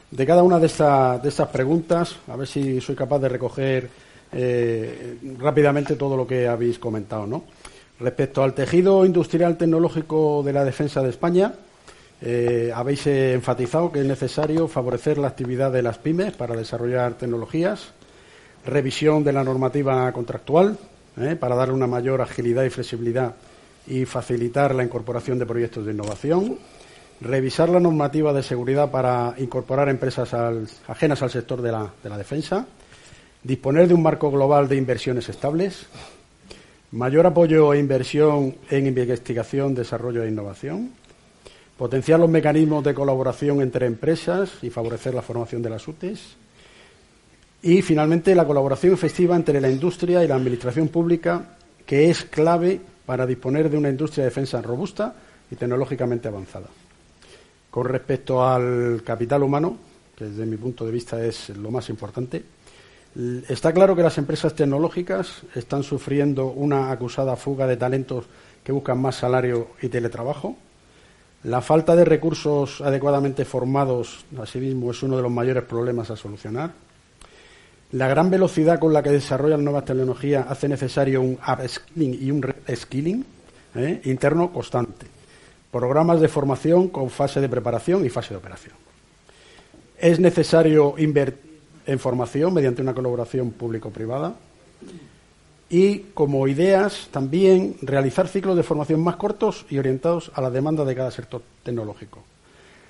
de 0.10 0.26
cada 0.26 0.42
una 0.42 0.58
de, 0.58 0.66
estas 0.66 1.48
preguntas, 1.50 2.16
a 2.28 2.36
ver 2.36 2.48
si 2.48 2.82
soy 2.82 2.96
capaz 2.96 3.20
de 3.20 3.30
recoger 3.30 3.90
eh, 4.32 5.20
rápidamente 5.38 5.96
todo 5.96 6.18
lo 6.18 6.26
que 6.26 6.48
habéis 6.48 6.80
comentado. 6.80 7.28
¿no? 7.28 7.44
Respecto 8.00 8.42
al 8.42 8.56
tejido 8.56 9.06
industrial 9.06 9.56
tecnológico 9.56 10.42
de 10.42 10.54
la 10.54 10.66
defensa 10.66 11.04
de 11.04 11.12
España, 11.12 11.54
eh, 12.20 12.72
habéis 12.74 13.06
enfatizado 13.06 13.92
que 13.92 14.00
es 14.00 14.08
necesario 14.08 14.68
favorecer 14.68 15.20
la 15.20 15.28
actividad 15.28 15.72
de 15.72 15.84
las 15.84 16.00
pymes 16.00 16.34
para 16.34 16.56
desarrollar 16.56 17.20
tecnologías, 17.20 17.92
revisión 18.66 19.24
de 19.24 19.34
la 19.34 19.44
normativa 19.44 20.12
contractual, 20.12 20.76
¿eh? 21.20 21.36
para 21.36 21.56
darle 21.56 21.74
una 21.74 21.88
mayor 21.88 22.22
agilidad 22.22 22.64
y 22.64 22.70
flexibilidad 22.70 23.36
y 23.88 24.06
facilitar 24.06 24.76
la 24.76 24.84
incorporación 24.84 25.40
de 25.40 25.46
proyectos 25.46 25.86
de 25.86 25.94
innovación, 25.94 26.58
revisar 27.22 27.70
la 27.70 27.80
normativa 27.80 28.34
de 28.34 28.44
seguridad 28.44 28.92
para 28.92 29.34
incorporar 29.38 29.90
empresas 29.90 30.34
ajenas 30.88 31.22
al 31.22 31.30
sector 31.30 31.62
de 31.62 31.72
la, 31.72 31.92
de 32.04 32.10
la 32.10 32.18
defensa, 32.18 32.68
disponer 33.44 33.88
de 33.88 33.94
un 33.94 34.04
marco 34.04 34.30
global 34.30 34.68
de 34.68 34.76
inversiones 34.76 35.30
estables, 35.30 35.88
mayor 36.92 37.26
apoyo 37.26 37.74
e 37.74 37.80
inversión 37.80 38.56
en 38.70 38.88
investigación, 38.88 39.74
desarrollo 39.74 40.24
e 40.24 40.30
innovación, 40.30 40.92
potenciar 41.78 42.20
los 42.20 42.30
mecanismos 42.30 42.84
de 42.84 42.94
colaboración 42.94 43.62
entre 43.62 43.86
empresas 43.86 44.52
y 44.62 44.70
favorecer 44.70 45.14
la 45.14 45.22
formación 45.22 45.62
de 45.62 45.70
las 45.70 45.88
UTES, 45.88 46.36
y 47.68 47.82
finalmente 47.82 48.34
la 48.34 48.48
colaboración 48.48 48.94
efectiva 48.94 49.36
entre 49.36 49.60
la 49.60 49.70
industria 49.70 50.24
y 50.24 50.28
la 50.30 50.36
administración 50.36 50.88
pública, 50.88 51.58
que 51.86 52.10
es 52.10 52.24
clave 52.24 52.80
para 53.06 53.26
disponer 53.26 53.70
de 53.70 53.78
una 53.78 53.90
industria 53.90 54.24
de 54.24 54.30
defensa 54.30 54.62
robusta 54.62 55.14
y 55.52 55.56
tecnológicamente 55.58 56.30
avanzada. 56.30 56.68
Con 57.70 57.86
respecto 57.90 58.48
al 58.48 59.04
capital 59.04 59.44
humano, 59.44 59.76
que 60.16 60.24
desde 60.24 60.46
mi 60.46 60.56
punto 60.56 60.86
de 60.86 60.94
vista 60.94 61.22
es 61.22 61.50
lo 61.50 61.70
más 61.70 61.90
importante, 61.90 62.42
está 63.50 63.74
claro 63.74 63.98
que 63.98 64.04
las 64.04 64.18
empresas 64.18 64.56
tecnológicas 64.56 65.42
están 65.54 65.84
sufriendo 65.84 66.46
una 66.46 66.90
acusada 66.90 67.36
fuga 67.36 67.68
de 67.68 67.76
talentos 67.76 68.28
que 68.64 68.72
buscan 68.72 69.02
más 69.02 69.18
salario 69.18 69.72
y 69.82 69.90
teletrabajo. 69.90 70.56
La 71.44 71.60
falta 71.60 71.98
de 71.98 72.06
recursos 72.06 72.80
adecuadamente 72.80 73.44
formados, 73.44 74.24
asimismo, 74.42 74.92
es 74.92 75.04
uno 75.04 75.18
de 75.18 75.24
los 75.24 75.32
mayores 75.32 75.64
problemas 75.64 76.10
a 76.12 76.16
solucionar. 76.16 76.87
La 77.92 78.10
gran 78.10 78.30
velocidad 78.30 78.80
con 78.80 78.92
la 78.92 79.02
que 79.02 79.12
desarrollan 79.12 79.64
nuevas 79.64 79.86
tecnologías 79.86 80.46
hace 80.50 80.68
necesario 80.68 81.22
un 81.22 81.38
upskilling 81.48 82.18
y 82.22 82.32
un 82.32 82.42
reskilling 82.42 83.26
¿eh? 83.76 84.02
interno 84.04 84.52
constante. 84.52 85.06
Programas 85.72 86.20
de 86.20 86.28
formación 86.28 86.90
con 86.90 87.10
fase 87.10 87.40
de 87.40 87.48
preparación 87.48 88.06
y 88.06 88.10
fase 88.10 88.32
de 88.34 88.38
operación. 88.38 88.76
Es 89.98 90.20
necesario 90.20 90.96
invertir 90.98 91.48
en 91.86 92.00
formación 92.00 92.54
mediante 92.54 92.82
una 92.82 92.94
colaboración 92.94 93.52
público-privada 93.52 94.36
y 95.70 96.00
como 96.14 96.48
ideas 96.50 97.08
también 97.12 97.78
realizar 97.82 98.28
ciclos 98.28 98.58
de 98.58 98.64
formación 98.64 99.02
más 99.02 99.16
cortos 99.16 99.66
y 99.70 99.78
orientados 99.78 100.32
a 100.36 100.42
la 100.42 100.50
demanda 100.50 100.84
de 100.84 100.96
cada 100.96 101.12
sector 101.12 101.42
tecnológico. 101.64 102.22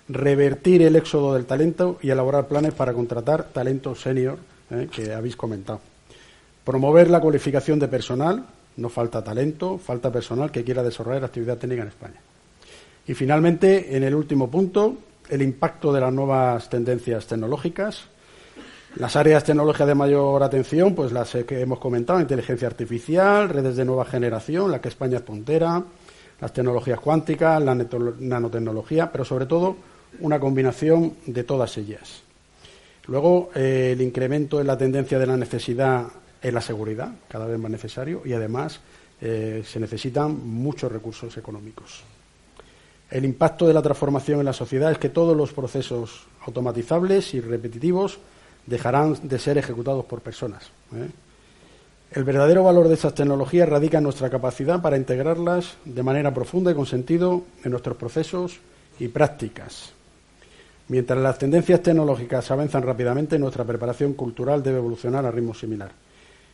Revertir 0.09 0.81
el 0.81 0.95
éxodo 0.95 1.35
del 1.35 1.45
talento 1.45 1.99
y 2.01 2.09
elaborar 2.09 2.47
planes 2.47 2.73
para 2.73 2.93
contratar 2.93 3.49
talento 3.53 3.93
senior 3.93 4.39
¿eh? 4.71 4.87
que 4.91 5.13
habéis 5.13 5.35
comentado. 5.35 5.79
Promover 6.63 7.09
la 7.09 7.19
cualificación 7.19 7.79
de 7.79 7.87
personal, 7.87 8.43
no 8.77 8.89
falta 8.89 9.23
talento, 9.23 9.77
falta 9.77 10.11
personal 10.11 10.51
que 10.51 10.63
quiera 10.63 10.83
desarrollar 10.83 11.23
actividad 11.23 11.57
técnica 11.57 11.83
en 11.83 11.87
España. 11.87 12.21
Y 13.07 13.13
finalmente, 13.13 13.95
en 13.95 14.03
el 14.03 14.13
último 14.13 14.51
punto, 14.51 14.97
el 15.29 15.41
impacto 15.41 15.93
de 15.93 16.01
las 16.01 16.13
nuevas 16.13 16.69
tendencias 16.69 17.25
tecnológicas. 17.27 18.05
Las 18.95 19.15
áreas 19.15 19.43
tecnológicas 19.43 19.87
de 19.87 19.95
mayor 19.95 20.41
atención, 20.41 20.95
pues 20.95 21.11
las 21.11 21.31
que 21.47 21.61
hemos 21.61 21.79
comentado, 21.79 22.19
inteligencia 22.19 22.67
artificial, 22.67 23.49
redes 23.49 23.75
de 23.75 23.85
nueva 23.85 24.05
generación, 24.05 24.71
la 24.71 24.81
que 24.81 24.87
España 24.87 25.17
es 25.17 25.23
puntera, 25.23 25.83
las 26.41 26.53
tecnologías 26.53 26.99
cuánticas, 26.99 27.61
la 27.61 27.75
nanotecnología, 27.75 29.11
pero 29.11 29.23
sobre 29.23 29.45
todo 29.45 29.75
una 30.19 30.39
combinación 30.39 31.13
de 31.25 31.43
todas 31.43 31.77
ellas. 31.77 32.26
Luego, 33.07 33.51
eh, 33.55 33.91
el 33.93 34.01
incremento 34.01 34.59
en 34.59 34.67
la 34.67 34.77
tendencia 34.77 35.17
de 35.17 35.27
la 35.27 35.37
necesidad 35.37 36.07
en 36.41 36.53
la 36.53 36.61
seguridad, 36.61 37.11
cada 37.27 37.45
vez 37.45 37.57
más 37.57 37.71
necesario, 37.71 38.21
y 38.25 38.33
además 38.33 38.79
eh, 39.21 39.63
se 39.65 39.79
necesitan 39.79 40.47
muchos 40.47 40.91
recursos 40.91 41.35
económicos. 41.37 42.03
El 43.09 43.25
impacto 43.25 43.65
de 43.67 43.73
la 43.73 43.81
transformación 43.81 44.39
en 44.39 44.45
la 44.45 44.53
sociedad 44.53 44.91
es 44.91 44.97
que 44.97 45.09
todos 45.09 45.35
los 45.35 45.53
procesos 45.53 46.27
automatizables 46.45 47.33
y 47.33 47.41
repetitivos 47.41 48.19
dejarán 48.65 49.17
de 49.23 49.39
ser 49.39 49.57
ejecutados 49.57 50.05
por 50.05 50.21
personas. 50.21 50.65
¿eh? 50.93 51.09
El 52.11 52.23
verdadero 52.25 52.63
valor 52.63 52.87
de 52.87 52.93
estas 52.93 53.15
tecnologías 53.15 53.67
radica 53.67 53.97
en 53.97 54.03
nuestra 54.03 54.29
capacidad 54.29 54.81
para 54.81 54.97
integrarlas 54.97 55.77
de 55.85 56.03
manera 56.03 56.33
profunda 56.33 56.71
y 56.71 56.75
con 56.75 56.85
sentido 56.85 57.43
en 57.63 57.71
nuestros 57.71 57.97
procesos 57.97 58.59
y 58.99 59.07
prácticas. 59.07 59.93
Mientras 60.89 61.19
las 61.19 61.37
tendencias 61.37 61.81
tecnológicas 61.81 62.49
avanzan 62.49 62.83
rápidamente, 62.83 63.37
nuestra 63.37 63.65
preparación 63.65 64.13
cultural 64.13 64.63
debe 64.63 64.77
evolucionar 64.77 65.25
a 65.25 65.31
ritmo 65.31 65.53
similar. 65.53 65.91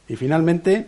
Y 0.07 0.15
finalmente, 0.15 0.87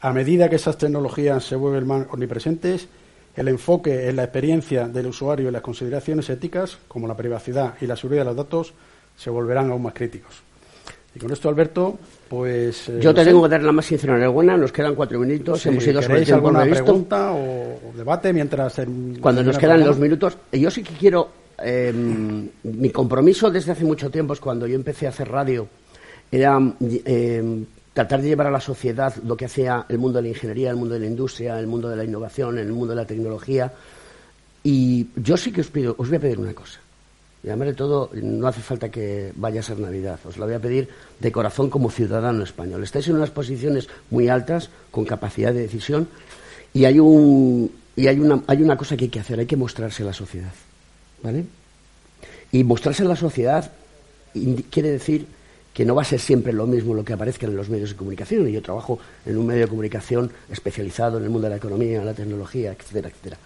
a 0.00 0.12
medida 0.12 0.48
que 0.48 0.56
esas 0.56 0.78
tecnologías 0.78 1.44
se 1.44 1.56
vuelven 1.56 1.86
más 1.86 2.06
omnipresentes, 2.10 2.88
el 3.34 3.48
enfoque 3.48 4.08
en 4.08 4.16
la 4.16 4.24
experiencia 4.24 4.88
del 4.88 5.06
usuario 5.06 5.48
y 5.48 5.52
las 5.52 5.62
consideraciones 5.62 6.30
éticas, 6.30 6.78
como 6.86 7.08
la 7.08 7.16
privacidad 7.16 7.74
y 7.80 7.86
la 7.86 7.96
seguridad 7.96 8.22
de 8.22 8.26
los 8.26 8.36
datos, 8.36 8.72
se 9.16 9.30
volverán 9.30 9.70
aún 9.70 9.82
más 9.82 9.94
críticos. 9.94 10.42
Y 11.14 11.18
con 11.18 11.32
esto, 11.32 11.48
Alberto, 11.48 11.98
pues... 12.28 12.88
Eh, 12.88 13.00
Yo 13.00 13.12
te 13.12 13.24
tengo 13.24 13.42
que 13.42 13.48
dar 13.48 13.64
la 13.64 13.72
más 13.72 13.84
sincera 13.84 14.14
enhorabuena, 14.14 14.56
nos 14.56 14.70
quedan 14.70 14.94
cuatro 14.94 15.18
minutos, 15.18 15.66
hemos 15.66 15.84
ido 15.84 16.00
sobre 16.00 16.20
el 16.20 16.24
tiempo 16.24 16.48
alguna 16.48 16.70
pregunta 16.70 17.32
o 17.32 17.92
debate 17.96 18.32
mientras... 18.32 18.80
Cuando 19.20 19.42
nos 19.42 19.58
quedan 19.58 19.84
los 19.84 19.98
minutos, 19.98 20.38
yo 20.52 20.70
sí 20.70 20.84
que 20.84 20.94
quiero 20.94 21.39
Em, 21.62 22.48
mi 22.62 22.90
compromiso 22.90 23.50
desde 23.50 23.72
hace 23.72 23.84
mucho 23.84 24.10
tiempo 24.10 24.32
es 24.32 24.40
cuando 24.40 24.66
yo 24.66 24.74
empecé 24.74 25.06
a 25.06 25.10
hacer 25.10 25.28
radio, 25.28 25.68
era 26.30 26.58
em, 27.04 27.66
tratar 27.92 28.22
de 28.22 28.28
llevar 28.28 28.46
a 28.46 28.50
la 28.50 28.60
sociedad 28.60 29.14
lo 29.24 29.36
que 29.36 29.46
hacía 29.46 29.84
el 29.88 29.98
mundo 29.98 30.18
de 30.18 30.22
la 30.22 30.28
ingeniería, 30.28 30.70
el 30.70 30.76
mundo 30.76 30.94
de 30.94 31.00
la 31.00 31.06
industria, 31.06 31.58
el 31.58 31.66
mundo 31.66 31.88
de 31.88 31.96
la 31.96 32.04
innovación, 32.04 32.58
el 32.58 32.72
mundo 32.72 32.94
de 32.94 32.96
la 32.96 33.06
tecnología. 33.06 33.72
Y 34.62 35.08
yo 35.16 35.36
sí 35.36 35.52
que 35.52 35.62
os 35.62 35.68
pido, 35.68 35.94
os 35.98 36.08
voy 36.08 36.18
a 36.18 36.20
pedir 36.20 36.38
una 36.38 36.54
cosa. 36.54 36.80
Y 37.42 37.48
además 37.48 37.68
de 37.68 37.74
todo, 37.74 38.10
no 38.12 38.46
hace 38.46 38.60
falta 38.60 38.90
que 38.90 39.32
vaya 39.36 39.60
a 39.60 39.62
ser 39.62 39.78
Navidad. 39.78 40.20
Os 40.24 40.36
la 40.36 40.44
voy 40.44 40.54
a 40.54 40.60
pedir 40.60 40.88
de 41.18 41.32
corazón 41.32 41.70
como 41.70 41.90
ciudadano 41.90 42.44
español. 42.44 42.82
Estáis 42.84 43.08
en 43.08 43.16
unas 43.16 43.30
posiciones 43.30 43.88
muy 44.10 44.28
altas, 44.28 44.68
con 44.90 45.06
capacidad 45.06 45.52
de 45.52 45.62
decisión, 45.62 46.06
y 46.74 46.84
hay, 46.84 47.00
un, 47.00 47.72
y 47.96 48.06
hay, 48.06 48.20
una, 48.20 48.42
hay 48.46 48.62
una 48.62 48.76
cosa 48.76 48.96
que 48.96 49.04
hay 49.04 49.10
que 49.10 49.20
hacer, 49.20 49.40
hay 49.40 49.46
que 49.46 49.56
mostrarse 49.56 50.02
a 50.02 50.06
la 50.06 50.12
sociedad. 50.12 50.52
¿Vale? 51.22 51.44
Y 52.52 52.64
mostrarse 52.64 53.02
en 53.02 53.08
la 53.08 53.16
sociedad 53.16 53.70
quiere 54.70 54.90
decir 54.90 55.26
que 55.72 55.84
no 55.84 55.94
va 55.94 56.02
a 56.02 56.04
ser 56.04 56.20
siempre 56.20 56.52
lo 56.52 56.66
mismo 56.66 56.94
lo 56.94 57.04
que 57.04 57.12
aparezca 57.12 57.46
en 57.46 57.56
los 57.56 57.68
medios 57.68 57.90
de 57.90 57.96
comunicación. 57.96 58.48
Y 58.48 58.52
yo 58.52 58.62
trabajo 58.62 58.98
en 59.24 59.36
un 59.36 59.46
medio 59.46 59.62
de 59.62 59.68
comunicación 59.68 60.32
especializado 60.50 61.18
en 61.18 61.24
el 61.24 61.30
mundo 61.30 61.46
de 61.46 61.50
la 61.50 61.56
economía, 61.56 62.02
la 62.04 62.14
tecnología, 62.14 62.72
etcétera, 62.72 63.08
etcétera. 63.08 63.38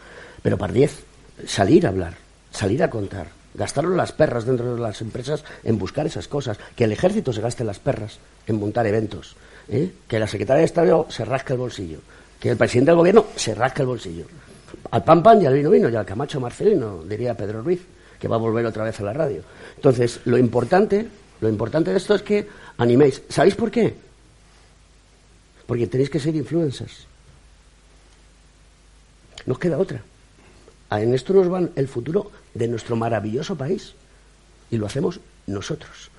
Pero 0.42 0.58
para 0.58 0.72
diez, 0.72 1.04
salir 1.46 1.86
a 1.86 1.90
hablar, 1.90 2.14
salir 2.50 2.82
a 2.82 2.90
contar, 2.90 3.28
gastaron 3.54 3.96
las 3.96 4.12
perras 4.12 4.46
dentro 4.46 4.74
de 4.74 4.80
las 4.80 5.00
empresas 5.00 5.44
en 5.62 5.78
buscar 5.78 6.06
esas 6.06 6.28
cosas, 6.28 6.58
que 6.76 6.84
el 6.84 6.92
ejército 6.92 7.32
se 7.32 7.40
gaste 7.40 7.64
las 7.64 7.78
perras 7.78 8.18
en 8.46 8.58
montar 8.58 8.86
eventos, 8.86 9.36
¿eh? 9.68 9.90
que 10.08 10.18
la 10.18 10.26
secretaria 10.26 10.60
de 10.60 10.66
Estado 10.66 11.06
se 11.10 11.24
rasca 11.24 11.54
el 11.54 11.60
bolsillo, 11.60 11.98
que 12.40 12.50
el 12.50 12.56
presidente 12.56 12.90
del 12.90 12.98
gobierno 12.98 13.26
se 13.36 13.54
rasca 13.54 13.82
el 13.82 13.88
bolsillo. 13.88 14.24
Al 14.90 15.04
pan 15.04 15.22
pan 15.22 15.42
y 15.42 15.46
al 15.46 15.54
vino 15.54 15.70
vino 15.70 15.88
y 15.88 15.96
al 15.96 16.06
Camacho 16.06 16.40
Marcelino, 16.40 17.02
diría 17.04 17.36
Pedro 17.36 17.62
Ruiz, 17.62 17.80
que 18.18 18.28
va 18.28 18.36
a 18.36 18.38
volver 18.38 18.64
otra 18.66 18.84
vez 18.84 18.98
a 19.00 19.04
la 19.04 19.12
radio. 19.12 19.42
Entonces, 19.76 20.20
lo 20.24 20.38
importante, 20.38 21.06
lo 21.40 21.48
importante 21.48 21.90
de 21.90 21.96
esto 21.96 22.14
es 22.14 22.22
que 22.22 22.46
animéis. 22.78 23.22
¿Sabéis 23.28 23.54
por 23.54 23.70
qué? 23.70 23.94
Porque 25.66 25.86
tenéis 25.86 26.10
que 26.10 26.20
ser 26.20 26.34
influencers. 26.34 27.06
Nos 29.46 29.58
queda 29.58 29.78
otra. 29.78 30.02
En 30.90 31.14
esto 31.14 31.32
nos 31.32 31.52
va 31.52 31.68
el 31.74 31.88
futuro 31.88 32.30
de 32.54 32.68
nuestro 32.68 32.96
maravilloso 32.96 33.56
país. 33.56 33.94
Y 34.70 34.76
lo 34.76 34.86
hacemos 34.86 35.20
nosotros. 35.46 36.10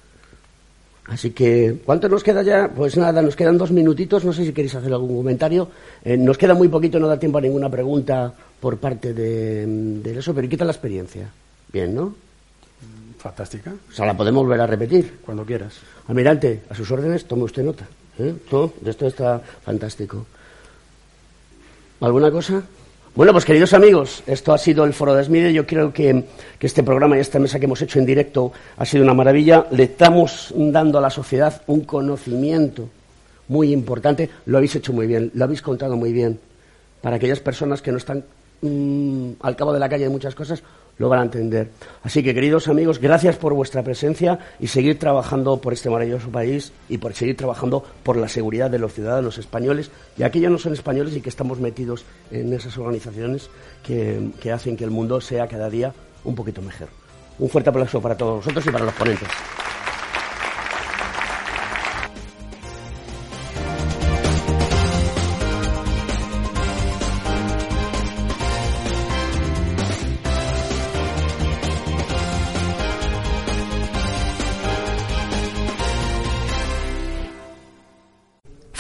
Así 1.08 1.32
que, 1.32 1.82
¿cuánto 1.86 2.10
nos 2.10 2.24
queda 2.24 2.42
ya? 2.42 2.70
Pues 2.76 2.98
nada, 2.98 3.22
nos 3.22 3.36
quedan 3.36 3.58
dos 3.58 3.72
minutitos. 3.72 4.26
No 4.26 4.34
sé 4.34 4.44
si 4.44 4.54
queréis 4.54 4.74
hacer 4.74 4.92
algún 4.92 5.18
comentario. 5.18 5.70
Eh, 6.04 6.18
nos 6.18 6.38
queda 6.38 6.56
muy 6.56 6.68
poquito, 6.68 7.00
no 7.00 7.08
da 7.08 7.20
tiempo 7.20 7.38
a 7.38 7.42
ninguna 7.42 7.70
pregunta 7.70 8.34
por 8.60 8.78
parte 8.78 9.14
de, 9.14 10.18
eso, 10.18 10.34
pero 10.34 10.50
¿qué 10.50 10.58
tal 10.58 10.68
la 10.68 10.74
experiencia? 10.74 11.30
Bien, 11.72 11.94
¿no? 11.94 12.16
Fantástica. 13.20 13.74
O 13.90 13.92
sea, 13.92 14.06
la 14.06 14.18
podemos 14.18 14.44
volver 14.44 14.62
a 14.62 14.68
repetir. 14.68 15.20
Cuando 15.24 15.46
quieras. 15.46 15.76
Almirante, 16.08 16.64
a 16.70 16.76
sus 16.76 16.90
órdenes, 16.90 17.26
tome 17.26 17.44
usted 17.44 17.64
nota. 17.64 17.88
¿eh? 18.18 18.34
Todo 18.50 18.74
de 18.82 18.90
esto 18.90 19.06
está 19.06 19.40
fantástico. 19.40 20.26
¿Alguna 22.02 22.32
cosa? 22.32 22.64
Bueno, 23.16 23.32
pues 23.32 23.46
queridos 23.46 23.72
amigos, 23.72 24.24
esto 24.28 24.52
ha 24.52 24.58
sido 24.58 24.84
el 24.84 24.92
Foro 24.92 25.16
de 25.16 25.22
Esmide. 25.22 25.54
Yo 25.54 25.66
creo 25.66 25.94
que, 25.94 26.26
este 26.60 26.84
programa 26.84 27.16
y 27.16 27.22
esta 27.22 27.40
mesa 27.40 27.60
que 27.60 27.66
hemos 27.66 27.82
hecho 27.82 27.98
en 27.98 28.06
directo 28.06 28.52
ha 28.76 28.84
sido 28.84 29.06
una 29.06 29.14
maravilla. 29.14 29.68
Le 29.72 29.84
estamos 29.84 30.54
dando 30.54 30.98
a 30.98 31.02
la 31.02 31.10
sociedad 31.10 31.62
un 31.68 31.86
conocimiento 31.86 32.90
muy 33.48 33.72
importante. 33.72 34.30
Lo 34.48 34.58
habéis 34.58 34.76
hecho 34.76 34.92
muy 34.92 35.08
bien, 35.08 35.32
lo 35.34 35.46
habéis 35.46 35.62
contado 35.62 35.96
muy 35.96 36.12
bien. 36.12 36.38
Para 37.02 37.16
aquellas 37.16 37.40
personas 37.40 37.82
que 37.82 37.94
no 37.94 38.00
están 38.00 38.26
mm, 38.60 39.30
al 39.40 39.56
cabo 39.56 39.72
de 39.72 39.80
la 39.80 39.88
calle 39.88 40.04
de 40.04 40.10
muchas 40.10 40.36
cosas, 40.36 40.62
lo 40.98 41.10
van 41.10 41.20
a 41.20 41.24
entender. 41.24 41.70
Así 42.04 42.24
que, 42.24 42.34
queridos 42.34 42.68
amigos, 42.68 43.00
gracias 43.00 43.36
por 43.36 43.54
vuestra 43.54 43.84
presencia 43.84 44.40
y 44.60 44.68
seguir 44.68 44.98
trabajando 44.98 45.58
por 45.58 45.74
este 45.74 45.90
maravilloso 45.90 46.30
país 46.30 46.72
y 46.90 46.98
por 46.98 47.14
seguir 47.14 47.36
trabajando 47.36 47.84
por 48.04 48.18
la 48.18 48.28
seguridad 48.28 48.70
de 48.70 48.80
los 48.80 48.94
ciudadanos 48.94 49.38
españoles 49.38 49.92
y 50.18 50.24
aquellos 50.24 50.52
no 50.52 50.58
son 50.58 50.74
españoles 50.74 51.16
y 51.16 51.22
que 51.22 51.30
estamos 51.30 51.60
metidos 51.60 52.06
en 52.32 52.54
esas 52.54 52.78
organizaciones 52.78 53.50
que, 53.84 54.30
que 54.42 54.52
hacen 54.52 54.78
que 54.78 54.84
el 54.84 54.92
mundo 54.92 55.20
sea 55.22 55.48
cada 55.48 55.70
día 55.70 55.94
un 56.24 56.36
poquito 56.36 56.62
mejor. 56.62 56.88
Un 57.38 57.50
fuerte 57.50 57.70
aplauso 57.70 58.02
para 58.02 58.16
todos 58.16 58.38
nosotros 58.38 58.66
y 58.66 58.70
para 58.70 58.86
los 58.86 58.94
ponentes. 58.94 59.28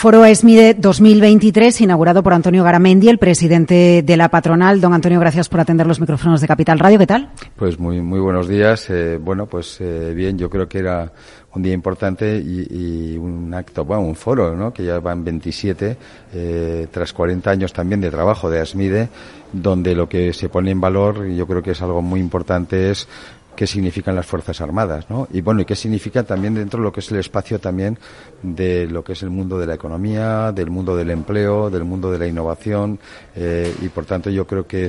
Foro 0.05 0.23
ESMIDE 0.23 0.75
2023, 0.75 1.81
inaugurado 1.81 2.21
por 2.21 2.31
Antonio 2.31 2.63
Garamendi, 2.63 3.09
el 3.09 3.17
presidente 3.17 4.03
de 4.05 4.17
la 4.17 4.29
patronal. 4.29 4.79
Don 4.79 4.93
Antonio, 4.93 5.19
gracias 5.19 5.49
por 5.49 5.59
atender 5.59 5.87
los 5.87 5.99
micrófonos 5.99 6.41
de 6.41 6.47
Capital 6.47 6.77
Radio. 6.77 6.99
¿Qué 6.99 7.07
tal? 7.07 7.31
Pues 7.55 7.79
muy, 7.79 8.01
muy 8.01 8.19
buenos 8.19 8.47
días. 8.47 8.87
Eh, 8.91 9.17
bueno, 9.19 9.47
pues 9.47 9.81
eh, 9.81 10.13
bien, 10.15 10.37
yo 10.37 10.47
creo 10.47 10.67
que 10.67 10.77
era 10.77 11.11
un 11.55 11.63
día 11.63 11.73
importante 11.73 12.37
y, 12.37 13.17
un 13.17 13.51
acto, 13.51 13.83
bueno, 13.83 14.03
un 14.03 14.15
foro, 14.15 14.55
¿no? 14.55 14.71
Que 14.71 14.85
ya 14.85 14.99
van 14.99 15.23
27, 15.23 15.97
eh, 16.35 16.87
tras 16.91 17.11
40 17.11 17.49
años 17.49 17.73
también 17.73 17.99
de 17.99 18.11
trabajo 18.11 18.47
de 18.47 18.59
ASMIDE, 18.59 19.09
donde 19.53 19.95
lo 19.95 20.07
que 20.07 20.33
se 20.33 20.49
pone 20.49 20.69
en 20.69 20.81
valor, 20.81 21.25
yo 21.29 21.47
creo 21.47 21.63
que 21.63 21.71
es 21.71 21.81
algo 21.81 22.03
muy 22.03 22.19
importante, 22.19 22.91
es 22.91 23.07
qué 23.55 23.67
significan 23.67 24.15
las 24.15 24.25
Fuerzas 24.25 24.61
Armadas, 24.61 25.09
¿no? 25.09 25.27
Y 25.31 25.41
bueno, 25.41 25.61
y 25.61 25.65
qué 25.65 25.75
significa 25.75 26.23
también 26.23 26.53
dentro 26.55 26.79
de 26.79 26.83
lo 26.83 26.91
que 26.91 26.99
es 26.99 27.11
el 27.11 27.19
espacio 27.19 27.59
también 27.59 27.97
de 28.41 28.87
lo 28.87 29.03
que 29.03 29.13
es 29.13 29.23
el 29.23 29.29
mundo 29.29 29.57
de 29.57 29.67
la 29.67 29.75
economía, 29.75 30.51
del 30.51 30.69
mundo 30.69 30.95
del 30.95 31.09
empleo, 31.11 31.69
del 31.69 31.83
mundo 31.83 32.11
de 32.11 32.19
la 32.19 32.27
innovación, 32.27 32.99
eh, 33.35 33.73
y 33.81 33.89
por 33.89 34.05
tanto 34.05 34.29
yo 34.29 34.45
creo 34.45 34.67
que 34.67 34.85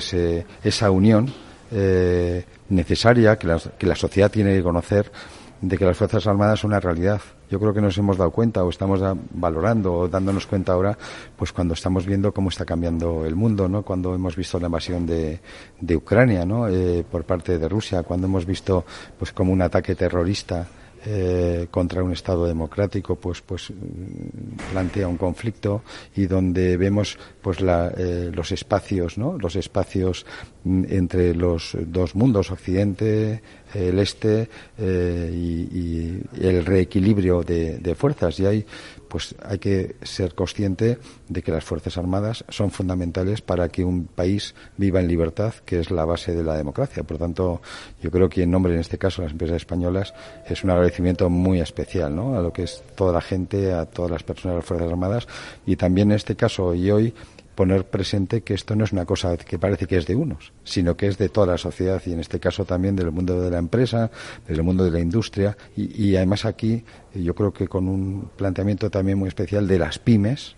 esa 0.63 0.91
unión 0.91 1.33
eh, 1.71 2.45
necesaria 2.69 3.37
que 3.39 3.47
la 3.87 3.97
sociedad 3.97 4.31
tiene 4.31 4.55
que 4.55 4.63
conocer 4.63 5.11
de 5.61 5.79
que 5.79 5.85
las 5.85 5.97
Fuerzas 5.97 6.27
Armadas 6.27 6.61
son 6.61 6.71
una 6.71 6.81
realidad. 6.81 7.21
Yo 7.51 7.59
creo 7.59 7.73
que 7.73 7.81
nos 7.81 7.97
hemos 7.99 8.17
dado 8.17 8.31
cuenta 8.31 8.65
o 8.65 8.71
estamos 8.71 9.01
valorando 9.31 9.95
o 9.95 10.09
dándonos 10.09 10.47
cuenta 10.47 10.73
ahora, 10.73 10.97
pues 11.37 11.53
cuando 11.53 11.75
estamos 11.75 12.05
viendo 12.07 12.33
cómo 12.33 12.49
está 12.49 12.65
cambiando 12.65 13.25
el 13.25 13.37
mundo, 13.37 13.69
¿no? 13.69 13.83
Cuando 13.83 14.15
hemos 14.15 14.37
visto 14.37 14.59
la 14.59 14.67
invasión 14.67 15.07
de, 15.07 15.41
de 15.81 15.97
Ucrania, 15.97 16.45
¿no? 16.45 16.69
Eh, 16.69 17.05
por 17.11 17.25
parte 17.25 17.59
de 17.59 17.69
Rusia, 17.69 18.03
cuando 18.03 18.27
hemos 18.27 18.45
visto, 18.45 18.85
pues 19.19 19.33
como 19.33 19.53
un 19.53 19.63
ataque 19.63 19.95
terrorista 19.95 20.67
eh, 21.09 21.69
contra 21.71 22.03
un 22.03 22.13
Estado 22.13 22.47
democrático, 22.47 23.15
pues, 23.15 23.41
pues 23.41 23.71
mm, 23.71 24.73
plantea 24.73 25.07
un 25.07 25.17
conflicto 25.17 25.83
y 26.17 26.27
donde 26.27 26.77
vemos 26.77 27.17
pues 27.41 27.61
la, 27.61 27.93
eh, 27.97 28.33
los 28.35 28.51
espacios, 28.51 29.17
¿no? 29.17 29.39
Los 29.39 29.55
espacios 29.55 30.27
mm, 30.65 30.85
entre 30.89 31.33
los 31.33 31.77
dos 31.87 32.17
mundos, 32.17 32.51
Occidente, 32.51 33.41
el 33.73 34.01
Este 34.01 34.49
eh, 34.79 35.31
y, 35.33 36.21
el 36.41 36.65
reequilibrio 36.67 37.43
de, 37.43 37.79
de 37.79 37.95
fuerzas. 37.95 38.41
Y 38.41 38.47
hay 38.47 38.67
pues 39.09 39.35
hay 39.43 39.59
que 39.59 39.97
ser 40.03 40.35
consciente 40.35 40.99
de 41.29 41.43
que 41.43 41.53
las 41.53 41.65
Fuerzas 41.65 41.99
Armadas 41.99 42.45
son 42.49 42.71
fundamentales 42.71 43.41
para 43.41 43.69
que 43.69 43.85
un 43.85 44.07
país 44.07 44.55
viva 44.77 45.01
en 45.01 45.09
libertad, 45.09 45.55
que 45.65 45.81
es 45.81 45.91
la 45.91 46.05
base 46.05 46.35
de 46.35 46.43
la 46.43 46.57
democracia. 46.57 47.03
Por 47.03 47.19
tanto, 47.19 47.61
yo 48.03 48.11
creo 48.11 48.29
que 48.29 48.43
en 48.43 48.51
nombre, 48.51 48.75
en 48.75 48.81
este 48.81 48.99
caso, 48.99 49.23
de 49.23 49.27
las 49.27 49.33
empresas 49.33 49.57
españolas, 49.57 50.15
es 50.47 50.65
un 50.65 50.71
agradecimiento 50.71 51.31
muy 51.31 51.61
especial 51.61 52.15
¿no? 52.15 52.37
a 52.37 52.43
lo 52.43 52.53
que 52.53 52.65
es 52.65 52.83
toda 52.95 53.13
la 53.13 53.21
gente, 53.21 53.73
a 53.73 53.87
todas 53.87 54.11
las 54.11 54.23
personas 54.23 54.55
de 54.55 54.59
las 54.59 54.67
Fuerzas 54.67 54.91
Armadas 54.91 55.29
y 55.67 55.77
también 55.77 56.11
en 56.11 56.17
este 56.17 56.37
caso 56.37 56.75
y 56.75 56.91
hoy 56.91 57.15
poner 57.57 57.87
presente 57.87 58.43
que 58.43 58.55
esto 58.55 58.77
no 58.77 58.85
es 58.85 58.93
una 58.93 59.05
cosa 59.05 59.37
que 59.37 59.59
parece 59.59 59.87
que 59.87 59.97
es 59.97 60.07
de 60.07 60.15
unos, 60.15 60.53
sino 60.63 60.97
que 60.97 61.09
es 61.09 61.19
de 61.19 61.29
toda 61.29 61.49
la 61.49 61.59
sociedad 61.59 62.01
y 62.07 62.13
en 62.13 62.21
este 62.21 62.39
caso 62.39 62.65
también 62.65 62.95
del 62.95 63.11
mundo 63.11 63.41
de 63.41 63.51
la 63.51 63.59
empresa, 63.59 64.11
del 64.47 64.63
mundo 64.63 64.85
de 64.85 64.93
la 64.93 65.01
industria 65.01 65.57
y, 65.77 66.15
además 66.15 66.45
aquí 66.45 66.85
yo 67.15 67.35
creo 67.35 67.53
que 67.53 67.67
con 67.67 67.89
un 67.89 68.31
planteamiento 68.37 68.91
también 68.91 69.19
muy 69.19 69.29
especial 69.29 69.67
de 69.67 69.79
las 69.79 69.99
pymes, 69.99 70.55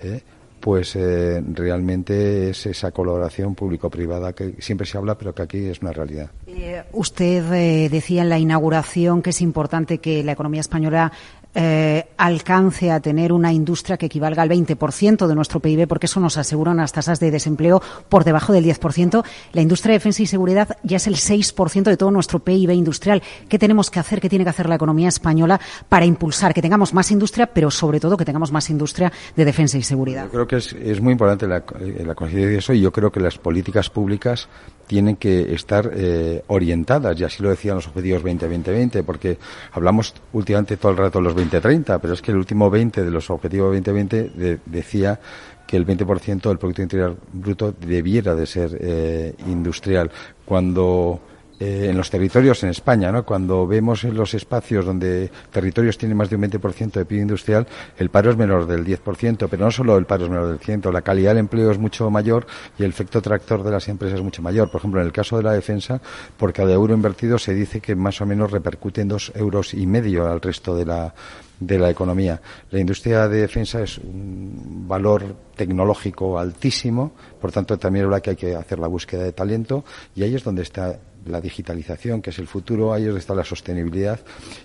¿eh? 0.00 0.22
pues 0.58 0.96
eh, 0.96 1.42
realmente 1.54 2.50
es 2.50 2.66
esa 2.66 2.90
colaboración 2.90 3.54
público-privada 3.54 4.32
que 4.32 4.54
siempre 4.58 4.86
se 4.86 4.98
habla, 4.98 5.16
pero 5.16 5.34
que 5.34 5.42
aquí 5.42 5.58
es 5.66 5.80
una 5.82 5.92
realidad. 5.92 6.30
Eh, 6.46 6.82
usted 6.92 7.90
decía 7.90 8.22
en 8.22 8.28
la 8.28 8.38
inauguración 8.38 9.22
que 9.22 9.30
es 9.30 9.40
importante 9.40 9.98
que 9.98 10.24
la 10.24 10.32
economía 10.32 10.60
española 10.60 11.12
eh, 11.54 12.08
alcance 12.18 12.90
a 12.90 13.00
tener 13.00 13.32
una 13.32 13.52
industria 13.52 13.96
que 13.96 14.06
equivalga 14.06 14.42
al 14.42 14.50
20% 14.50 15.26
de 15.26 15.34
nuestro 15.34 15.60
PIB, 15.60 15.88
porque 15.88 16.06
eso 16.06 16.20
nos 16.20 16.36
asegura 16.36 16.72
unas 16.72 16.92
tasas 16.92 17.20
de 17.20 17.30
desempleo 17.30 17.82
por 18.08 18.24
debajo 18.24 18.52
del 18.52 18.64
10%. 18.64 19.24
La 19.52 19.62
industria 19.62 19.92
de 19.92 19.98
defensa 19.98 20.22
y 20.22 20.26
seguridad 20.26 20.76
ya 20.82 20.98
es 20.98 21.06
el 21.06 21.16
6% 21.16 21.82
de 21.84 21.96
todo 21.96 22.10
nuestro 22.10 22.38
PIB 22.38 22.70
industrial. 22.72 23.22
¿Qué 23.48 23.58
tenemos 23.58 23.90
que 23.90 23.98
hacer, 23.98 24.20
qué 24.20 24.28
tiene 24.28 24.44
que 24.44 24.50
hacer 24.50 24.68
la 24.68 24.74
economía 24.74 25.08
española 25.08 25.60
para 25.88 26.04
impulsar 26.04 26.52
que 26.54 26.62
tengamos 26.62 26.92
más 26.92 27.10
industria, 27.10 27.46
pero 27.46 27.70
sobre 27.70 27.98
todo 27.98 28.16
que 28.16 28.24
tengamos 28.24 28.52
más 28.52 28.68
industria 28.70 29.12
de 29.34 29.44
defensa 29.44 29.78
y 29.78 29.82
seguridad? 29.82 30.24
Yo 30.24 30.30
creo 30.30 30.46
que 30.46 30.56
es, 30.56 31.00
muy 31.00 31.12
importante 31.12 31.46
la, 31.46 31.64
la 32.04 32.14
conciencia 32.14 32.48
de 32.48 32.58
eso 32.58 32.72
y 32.72 32.80
yo 32.80 32.92
creo 32.92 33.10
que 33.10 33.20
las 33.20 33.38
políticas 33.38 33.88
públicas 33.88 34.48
tienen 34.88 35.16
que 35.16 35.54
estar 35.54 35.88
eh, 35.94 36.42
orientadas, 36.48 37.20
y 37.20 37.24
así 37.24 37.42
lo 37.42 37.50
decían 37.50 37.76
los 37.76 37.86
objetivos 37.86 38.24
20-20-20, 38.24 39.04
porque 39.04 39.38
hablamos 39.72 40.14
últimamente 40.32 40.76
todo 40.76 40.90
el 40.90 40.98
rato 40.98 41.18
de 41.18 41.24
los 41.24 41.36
20-30, 41.36 42.00
pero 42.00 42.14
es 42.14 42.22
que 42.22 42.32
el 42.32 42.38
último 42.38 42.68
20 42.70 43.04
de 43.04 43.10
los 43.10 43.30
objetivos 43.30 43.68
2020 43.68 44.58
decía 44.66 45.20
que 45.66 45.76
el 45.76 45.86
20% 45.86 46.48
del 46.48 46.58
Producto 46.58 46.82
Interior 46.82 47.16
Bruto 47.30 47.72
debiera 47.78 48.34
de 48.34 48.46
ser 48.46 48.76
eh, 48.80 49.34
industrial. 49.46 50.10
Cuando 50.46 51.20
eh, 51.60 51.88
en 51.90 51.96
los 51.96 52.08
territorios 52.08 52.62
en 52.62 52.70
España, 52.70 53.10
¿no? 53.10 53.24
Cuando 53.24 53.66
vemos 53.66 54.04
en 54.04 54.14
los 54.14 54.32
espacios 54.34 54.84
donde 54.84 55.30
territorios 55.50 55.98
tienen 55.98 56.16
más 56.16 56.30
de 56.30 56.36
un 56.36 56.42
20% 56.42 56.92
de 56.92 57.04
PIB 57.04 57.22
industrial, 57.22 57.66
el 57.96 58.10
paro 58.10 58.30
es 58.30 58.36
menor 58.36 58.66
del 58.66 58.84
10%, 58.84 59.48
pero 59.50 59.64
no 59.64 59.70
solo 59.70 59.96
el 59.96 60.06
paro 60.06 60.24
es 60.24 60.30
menor 60.30 60.48
del 60.48 60.60
100%, 60.60 60.92
la 60.92 61.02
calidad 61.02 61.30
del 61.30 61.38
empleo 61.38 61.70
es 61.70 61.78
mucho 61.78 62.10
mayor 62.10 62.46
y 62.78 62.84
el 62.84 62.90
efecto 62.90 63.20
tractor 63.20 63.64
de 63.64 63.72
las 63.72 63.88
empresas 63.88 64.18
es 64.18 64.24
mucho 64.24 64.40
mayor. 64.40 64.70
Por 64.70 64.80
ejemplo, 64.80 65.00
en 65.00 65.06
el 65.06 65.12
caso 65.12 65.36
de 65.36 65.42
la 65.42 65.52
defensa, 65.52 66.00
por 66.36 66.52
cada 66.52 66.72
euro 66.72 66.94
invertido 66.94 67.38
se 67.38 67.54
dice 67.54 67.80
que 67.80 67.96
más 67.96 68.20
o 68.20 68.26
menos 68.26 68.50
repercute 68.52 69.00
en 69.00 69.08
dos 69.08 69.32
euros 69.34 69.74
y 69.74 69.86
medio 69.86 70.30
al 70.30 70.40
resto 70.40 70.76
de 70.76 70.86
la 70.86 71.14
de 71.60 71.78
la 71.78 71.90
economía. 71.90 72.40
La 72.70 72.78
industria 72.78 73.28
de 73.28 73.40
defensa 73.40 73.82
es 73.82 73.98
un 73.98 74.86
valor 74.86 75.34
tecnológico 75.56 76.38
altísimo, 76.38 77.12
por 77.40 77.50
tanto 77.50 77.78
también 77.78 78.12
es 78.12 78.22
que 78.22 78.30
hay 78.30 78.36
que 78.36 78.54
hacer 78.54 78.78
la 78.78 78.86
búsqueda 78.86 79.24
de 79.24 79.32
talento 79.32 79.84
y 80.14 80.22
ahí 80.22 80.34
es 80.34 80.44
donde 80.44 80.62
está 80.62 80.98
la 81.26 81.40
digitalización, 81.40 82.22
que 82.22 82.30
es 82.30 82.38
el 82.38 82.46
futuro, 82.46 82.92
ahí 82.92 83.06
está 83.06 83.34
la 83.34 83.44
sostenibilidad. 83.44 84.20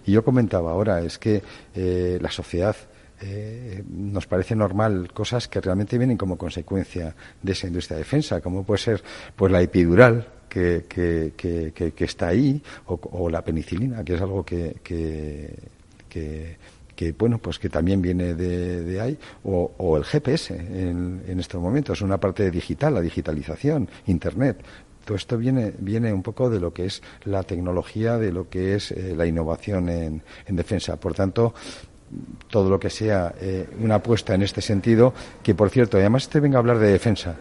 Y 0.05 0.11
yo 0.11 0.23
comentaba 0.23 0.71
ahora, 0.71 1.01
es 1.01 1.17
que 1.17 1.41
eh, 1.75 2.17
la 2.21 2.31
sociedad 2.31 2.75
eh, 3.21 3.83
nos 3.89 4.27
parece 4.27 4.55
normal 4.55 5.11
cosas 5.13 5.47
que 5.47 5.61
realmente 5.61 5.97
vienen 5.97 6.17
como 6.17 6.37
consecuencia 6.37 7.15
de 7.41 7.51
esa 7.51 7.67
industria 7.67 7.97
de 7.97 8.03
defensa, 8.03 8.41
como 8.41 8.63
puede 8.63 8.79
ser 8.79 9.03
pues 9.35 9.51
la 9.51 9.61
epidural, 9.61 10.27
que, 10.53 10.85
que, 11.35 11.91
que, 11.95 12.05
está 12.05 12.27
ahí, 12.27 12.61
o, 12.85 13.29
la 13.29 13.43
penicilina, 13.43 14.03
que 14.03 14.13
es 14.15 14.21
algo 14.21 14.45
que, 14.45 14.75
que, 14.83 15.51
bueno, 17.17 17.39
pues 17.39 17.57
que 17.59 17.69
también 17.69 18.01
viene 18.01 18.35
de, 18.35 19.01
ahí, 19.01 19.17
o, 19.43 19.97
el 19.97 20.03
GPS 20.03 20.53
en, 20.53 21.23
en, 21.27 21.39
estos 21.39 21.59
momentos, 21.59 22.01
una 22.01 22.19
parte 22.19 22.51
digital, 22.51 22.93
la 22.93 23.01
digitalización, 23.01 23.89
Internet. 24.05 24.63
Todo 25.05 25.17
esto 25.17 25.37
viene, 25.37 25.73
viene 25.77 26.13
un 26.13 26.23
poco 26.23 26.49
de 26.49 26.59
lo 26.59 26.73
que 26.73 26.85
es 26.85 27.01
la 27.25 27.43
tecnología, 27.43 28.17
de 28.17 28.31
lo 28.31 28.49
que 28.49 28.75
es 28.75 28.91
eh, 28.91 29.13
la 29.15 29.25
innovación 29.25 29.89
en, 29.89 30.21
defensa. 30.47 30.95
Por 30.97 31.13
tanto, 31.13 31.53
todo 32.49 32.69
lo 32.69 32.79
que 32.79 32.89
sea 32.89 33.33
eh, 33.39 33.67
una 33.79 33.95
apuesta 33.95 34.33
en 34.33 34.43
este 34.43 34.61
sentido, 34.61 35.13
que 35.41 35.55
por 35.55 35.69
cierto, 35.69 35.97
además 35.97 36.29
te 36.29 36.39
venga 36.39 36.57
a 36.57 36.59
hablar 36.59 36.79
de 36.79 36.91
defensa. 36.91 37.35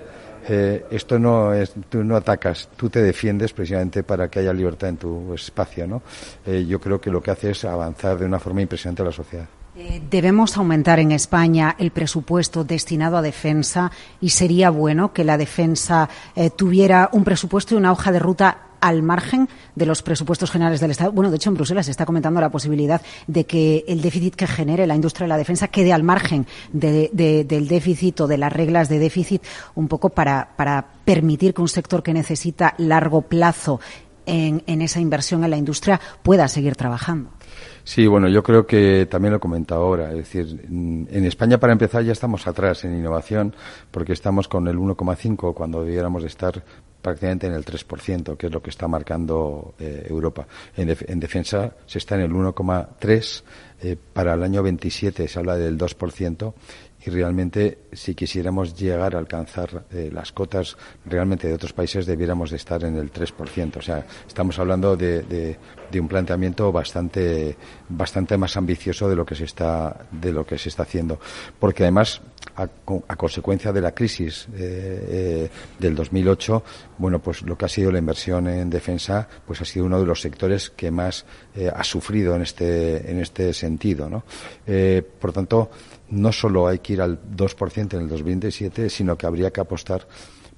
Eh, 0.49 0.87
esto 0.91 1.21
no 1.21 1.55
es, 1.55 1.73
tú 1.89 2.03
no 2.03 2.17
atacas, 2.17 2.69
tú 2.77 2.91
te 2.91 3.01
defiendes 3.01 3.53
precisamente 3.53 4.03
para 4.03 4.29
que 4.29 4.41
haya 4.41 4.53
libertad 4.53 4.89
en 4.89 4.97
tu 4.97 5.35
espacio, 5.35 5.87
¿no? 5.87 6.03
yo 6.45 6.81
creo 6.81 7.01
que 7.01 7.11
lo 7.11 7.23
que 7.23 7.31
hace 7.31 7.53
es 7.53 7.65
avanzar 7.65 8.19
de 8.19 8.27
una 8.27 8.41
forma 8.41 8.61
impresionante 8.61 9.03
a 9.03 9.05
la 9.05 9.13
sociedad. 9.13 9.47
Eh, 9.75 10.03
debemos 10.11 10.59
aumentar 10.59 11.01
en 11.01 11.13
España 11.13 11.77
el 11.79 11.93
presupuesto 11.93 12.63
destinado 12.63 13.17
a 13.17 13.23
defensa 13.23 13.91
y 14.21 14.29
sería 14.29 14.69
bueno 14.69 15.15
que 15.15 15.25
la 15.25 15.39
defensa 15.39 16.11
eh, 16.37 16.51
tuviera 16.51 17.09
un 17.13 17.25
presupuesto 17.25 17.75
y 17.75 17.79
una 17.79 17.91
hoja 17.91 18.13
de 18.13 18.19
ruta 18.19 18.59
al 18.83 19.03
margen 19.03 19.49
de 19.75 19.87
los 19.87 20.03
presupuestos 20.03 20.51
generales 20.51 20.81
del 20.81 20.91
Estado. 20.91 21.13
Bueno, 21.13 21.31
de 21.31 21.37
hecho, 21.37 21.49
en 21.49 21.55
Bruselas 21.55 21.87
se 21.87 21.93
está 21.93 22.05
comentando 22.05 22.39
la 22.39 22.51
posibilidad 22.51 23.01
de 23.27 23.47
que 23.47 23.87
el 23.89 24.03
déficit 24.03 24.35
que 24.35 24.47
genere 24.47 24.87
la 24.87 24.95
industria 24.95 25.25
de 25.25 25.31
la 25.31 25.39
defensa 25.39 25.69
quede 25.69 25.95
al 25.95 26.03
margen 26.03 26.47
del 26.73 27.09
déficit 27.67 28.21
o 28.21 28.27
de 28.27 28.37
las 28.37 28.53
reglas 28.53 28.91
de 28.91 28.99
déficit, 28.99 29.43
un 29.75 29.89
poco 29.89 30.11
para, 30.11 30.49
permitir 31.05 31.55
que 31.55 31.63
un 31.63 31.69
sector 31.69 32.03
que 32.03 32.13
necesita 32.13 32.75
largo 32.77 33.23
plazo 33.23 33.81
en 34.27 34.83
esa 34.83 35.01
inversión 35.01 35.45
en 35.45 35.51
la 35.51 35.57
industria 35.57 36.01
pueda 36.23 36.49
seguir 36.49 36.75
trabajando. 36.77 37.31
Sí, 37.85 38.07
bueno, 38.07 38.29
yo 38.29 38.43
creo 38.43 38.67
que 38.67 39.07
también 39.07 39.33
lo 39.33 39.39
he 39.39 39.41
comentado 39.41 39.83
ahora. 39.83 40.11
Es 40.11 40.17
decir, 40.17 40.67
en 40.69 41.25
España, 41.25 41.59
para 41.59 41.73
empezar, 41.73 42.05
ya 42.05 42.13
estamos 42.13 42.47
atrás 42.47 42.85
en 42.85 42.97
innovación, 42.97 43.55
porque 43.91 44.13
estamos 44.13 44.47
con 44.49 44.69
el 44.69 44.77
1,5 44.77 45.53
cuando 45.55 45.85
debiéramos 45.85 46.23
estar 46.25 46.63
prácticamente 47.03 47.49
en 47.49 47.55
el 47.55 47.65
3%, 47.65 48.37
que 48.37 48.47
es 48.47 48.53
lo 48.53 48.63
que 48.63 48.71
está 48.71 48.87
marcando 48.87 49.75
eh, 49.79 50.07
Europa. 50.09 50.47
En, 50.77 50.97
en, 51.09 51.21
defensa 51.21 51.75
se 51.85 51.99
está 51.99 52.15
en 52.15 52.23
el 52.23 52.31
1,3%, 52.31 53.43
eh, 53.83 53.97
para 54.13 54.35
el 54.35 54.45
año 54.45 54.63
27 54.63 55.27
se 55.27 55.39
habla 55.41 55.57
del 55.57 55.77
2%, 55.77 56.55
y 57.05 57.11
realmente 57.11 57.79
si 57.93 58.15
quisiéramos 58.15 58.75
llegar 58.75 59.15
a 59.15 59.19
alcanzar 59.19 59.85
eh, 59.91 60.11
las 60.13 60.33
cotas 60.33 60.77
realmente 61.05 61.49
de 61.49 61.55
otros 61.55 61.73
países 61.73 62.07
debiéramos 62.07 62.51
de 62.51 62.57
estar 62.57 62.85
en 62.85 62.97
el 62.97 63.13
3%. 63.13 63.77
O 63.77 63.83
sea, 63.83 64.07
estamos 64.27 64.59
hablando 64.59 64.97
de, 64.97 65.23
de, 65.23 65.59
de, 65.91 66.01
un 66.01 66.09
planteamiento 66.09 66.71
bastante, 66.71 67.57
bastante 67.89 68.37
más 68.37 68.57
ambicioso 68.57 69.09
de 69.09 69.17
lo 69.17 69.27
que 69.27 69.35
se 69.35 69.45
está, 69.45 70.07
de 70.11 70.33
lo 70.33 70.47
que 70.47 70.59
se 70.59 70.69
está 70.69 70.85
haciendo. 70.85 71.19
Porque 71.59 71.83
además, 71.83 72.21
a, 72.57 72.69
a 73.09 73.17
consecuencia 73.17 73.73
de 73.73 73.81
la 73.81 73.93
crisis 73.93 74.47
eh, 74.55 75.07
eh, 75.09 75.51
del 75.79 75.95
2008, 75.95 76.63
bueno, 76.99 77.21
pues 77.21 77.43
lo 77.43 77.57
que 77.57 77.65
ha 77.65 77.69
sido 77.69 77.91
la 77.91 77.99
inversión 77.99 78.47
en 78.47 78.71
defensa, 78.71 79.29
pues 79.47 79.61
ha 79.61 79.65
sido 79.65 79.87
uno 79.87 79.99
de 79.99 80.07
los 80.07 80.21
sectores 80.21 80.71
que 80.71 80.91
más 80.91 81.25
eh, 81.55 81.71
ha 81.75 81.85
sufrido 81.85 82.37
en 82.37 82.43
este, 82.43 83.11
en 83.11 83.21
este 83.21 83.53
sentido, 83.53 84.09
¿no? 84.09 84.25
Eh, 84.67 85.03
por 85.21 85.33
tanto, 85.33 85.71
no 86.13 86.31
solo 86.31 86.69
hay 86.69 86.79
que 86.81 86.93
ir 86.93 87.01
al 87.01 87.19
2% 87.19 87.95
en 87.95 88.01
el 88.01 88.09
2027, 88.09 88.91
sino 88.91 89.17
que 89.17 89.27
habría 89.27 89.51
que 89.51 89.61
apostar 89.61 90.07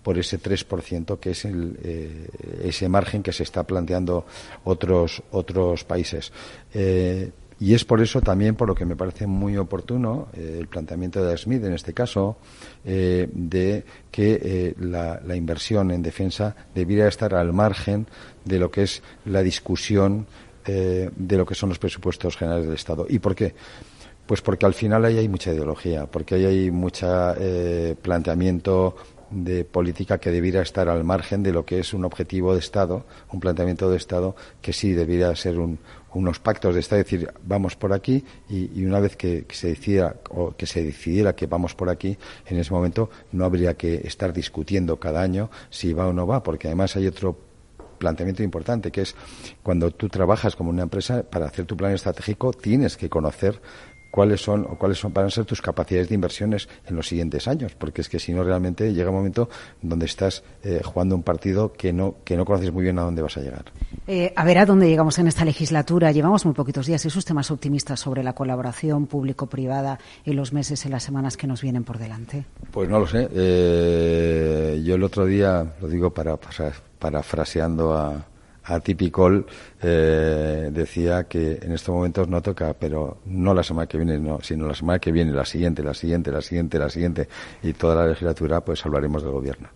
por 0.02 0.18
ese 0.18 0.38
3% 0.38 1.18
que 1.18 1.30
es 1.30 1.44
el, 1.44 1.78
eh, 1.82 2.28
ese 2.64 2.88
margen 2.88 3.22
que 3.22 3.32
se 3.32 3.44
está 3.44 3.62
planteando 3.62 4.26
otros 4.64 5.22
otros 5.30 5.84
países. 5.84 6.32
Eh, 6.74 7.30
y 7.60 7.72
es 7.72 7.84
por 7.84 8.02
eso 8.02 8.20
también 8.20 8.56
por 8.56 8.66
lo 8.66 8.74
que 8.74 8.84
me 8.84 8.96
parece 8.96 9.28
muy 9.28 9.56
oportuno 9.56 10.26
eh, 10.34 10.56
el 10.58 10.66
planteamiento 10.66 11.24
de 11.24 11.38
Smith 11.38 11.64
en 11.64 11.72
este 11.72 11.94
caso 11.94 12.36
de 12.84 13.84
que 14.10 14.74
la, 14.78 15.20
la, 15.24 15.36
inversión 15.36 15.90
en 15.92 16.02
defensa 16.02 16.54
debiera 16.74 17.08
estar 17.08 17.32
al 17.34 17.52
margen 17.52 18.06
de 18.44 18.58
lo 18.58 18.70
que 18.70 18.82
es 18.82 19.02
la 19.24 19.42
discusión 19.42 20.26
de 20.66 21.36
lo 21.36 21.46
que 21.46 21.54
son 21.54 21.68
los 21.68 21.78
presupuestos 21.78 22.36
generales 22.36 22.66
del 22.66 22.74
Estado. 22.74 23.06
¿Y 23.08 23.18
por 23.18 23.34
qué? 23.34 23.54
Pues 24.26 24.40
porque 24.40 24.64
al 24.64 24.74
final 24.74 25.04
ahí 25.04 25.18
hay 25.18 25.28
mucha 25.28 25.52
ideología, 25.52 26.06
porque 26.06 26.36
ahí 26.36 26.44
hay 26.46 26.70
mucho 26.70 27.06
eh, 27.38 27.94
planteamiento 28.00 28.96
de 29.30 29.64
política 29.64 30.18
que 30.18 30.30
debiera 30.30 30.62
estar 30.62 30.88
al 30.88 31.04
margen 31.04 31.42
de 31.42 31.52
lo 31.52 31.64
que 31.64 31.80
es 31.80 31.92
un 31.92 32.04
objetivo 32.04 32.54
de 32.54 32.60
Estado, 32.60 33.04
un 33.32 33.40
planteamiento 33.40 33.90
de 33.90 33.96
Estado 33.96 34.36
que 34.62 34.72
sí 34.72 34.92
debiera 34.92 35.34
ser 35.34 35.58
un, 35.58 35.78
unos 36.14 36.38
pactos 36.38 36.74
de 36.74 36.80
Estado, 36.80 37.00
es 37.00 37.10
decir, 37.10 37.32
vamos 37.42 37.76
por 37.76 37.92
aquí 37.92 38.24
y, 38.48 38.84
una 38.84 39.00
vez 39.00 39.16
que, 39.16 39.44
que, 39.44 39.54
se 39.54 39.68
decida 39.68 40.16
o 40.30 40.54
que 40.56 40.66
se 40.66 40.82
decidiera 40.82 41.34
que 41.34 41.46
vamos 41.46 41.74
por 41.74 41.90
aquí, 41.90 42.16
en 42.46 42.58
ese 42.58 42.72
momento 42.72 43.10
no 43.32 43.44
habría 43.44 43.74
que 43.74 43.96
estar 44.06 44.32
discutiendo 44.32 44.98
cada 44.98 45.20
año 45.20 45.50
si 45.68 45.92
va 45.92 46.06
o 46.06 46.12
no 46.12 46.26
va, 46.26 46.42
porque 46.42 46.68
además 46.68 46.96
hay 46.96 47.06
otro 47.06 47.36
planteamiento 47.98 48.42
importante, 48.42 48.90
que 48.90 49.02
es 49.02 49.14
cuando 49.62 49.90
tú 49.90 50.08
trabajas 50.08 50.56
como 50.56 50.70
una 50.70 50.82
empresa, 50.82 51.22
para 51.22 51.46
hacer 51.46 51.64
tu 51.64 51.76
plan 51.76 51.92
estratégico 51.92 52.52
tienes 52.52 52.96
que 52.96 53.08
conocer 53.08 53.60
cuáles 54.14 54.40
son 54.40 54.64
o 54.70 54.78
cuáles 54.78 54.98
son 54.98 55.12
van 55.12 55.26
a 55.26 55.30
ser 55.30 55.44
tus 55.44 55.60
capacidades 55.60 56.08
de 56.08 56.14
inversiones 56.14 56.68
en 56.86 56.94
los 56.94 57.08
siguientes 57.08 57.48
años, 57.48 57.74
porque 57.74 58.00
es 58.00 58.08
que 58.08 58.20
si 58.20 58.32
no 58.32 58.44
realmente 58.44 58.94
llega 58.94 59.10
un 59.10 59.16
momento 59.16 59.48
donde 59.82 60.06
estás 60.06 60.44
eh, 60.62 60.82
jugando 60.84 61.16
un 61.16 61.24
partido 61.24 61.72
que 61.72 61.92
no 61.92 62.14
que 62.22 62.36
no 62.36 62.44
conoces 62.44 62.72
muy 62.72 62.84
bien 62.84 62.96
a 63.00 63.02
dónde 63.02 63.22
vas 63.22 63.36
a 63.38 63.40
llegar. 63.40 63.64
Eh, 64.06 64.32
a 64.36 64.44
ver 64.44 64.58
a 64.58 64.66
dónde 64.66 64.88
llegamos 64.88 65.18
en 65.18 65.26
esta 65.26 65.44
legislatura. 65.44 66.12
Llevamos 66.12 66.44
muy 66.44 66.54
poquitos 66.54 66.86
días. 66.86 67.04
¿Es 67.04 67.16
usted 67.16 67.34
más 67.34 67.50
optimista 67.50 67.96
sobre 67.96 68.22
la 68.22 68.34
colaboración 68.34 69.08
público-privada 69.08 69.98
en 70.24 70.36
los 70.36 70.52
meses, 70.52 70.84
en 70.84 70.92
las 70.92 71.02
semanas 71.02 71.36
que 71.36 71.48
nos 71.48 71.60
vienen 71.60 71.82
por 71.82 71.98
delante? 71.98 72.44
Pues 72.70 72.88
no 72.88 73.00
lo 73.00 73.08
sé. 73.08 73.28
Eh, 73.34 74.80
yo 74.84 74.94
el 74.94 75.02
otro 75.02 75.26
día, 75.26 75.74
lo 75.80 75.88
digo 75.88 76.10
para, 76.10 76.36
para 76.36 76.72
parafraseando 77.00 77.92
a, 77.92 78.24
a 78.64 78.80
Tipicol 78.80 79.46
eh, 79.82 80.70
decía 80.72 81.24
que 81.24 81.58
en 81.62 81.72
estos 81.72 81.94
momentos 81.94 82.28
no 82.28 82.40
toca, 82.40 82.74
pero 82.74 83.18
no 83.26 83.52
la 83.52 83.62
semana 83.62 83.86
que 83.86 83.98
viene, 83.98 84.18
no, 84.18 84.40
sino 84.42 84.66
la 84.66 84.74
semana 84.74 84.98
que 84.98 85.12
viene, 85.12 85.32
la 85.32 85.44
siguiente, 85.44 85.82
la 85.82 85.94
siguiente, 85.94 86.30
la 86.30 86.40
siguiente, 86.40 86.78
la 86.78 86.88
siguiente 86.88 87.28
y 87.62 87.72
toda 87.74 87.94
la 87.96 88.06
legislatura, 88.06 88.60
pues 88.62 88.84
hablaremos 88.84 89.22
del 89.22 89.32
gobierno. 89.32 89.68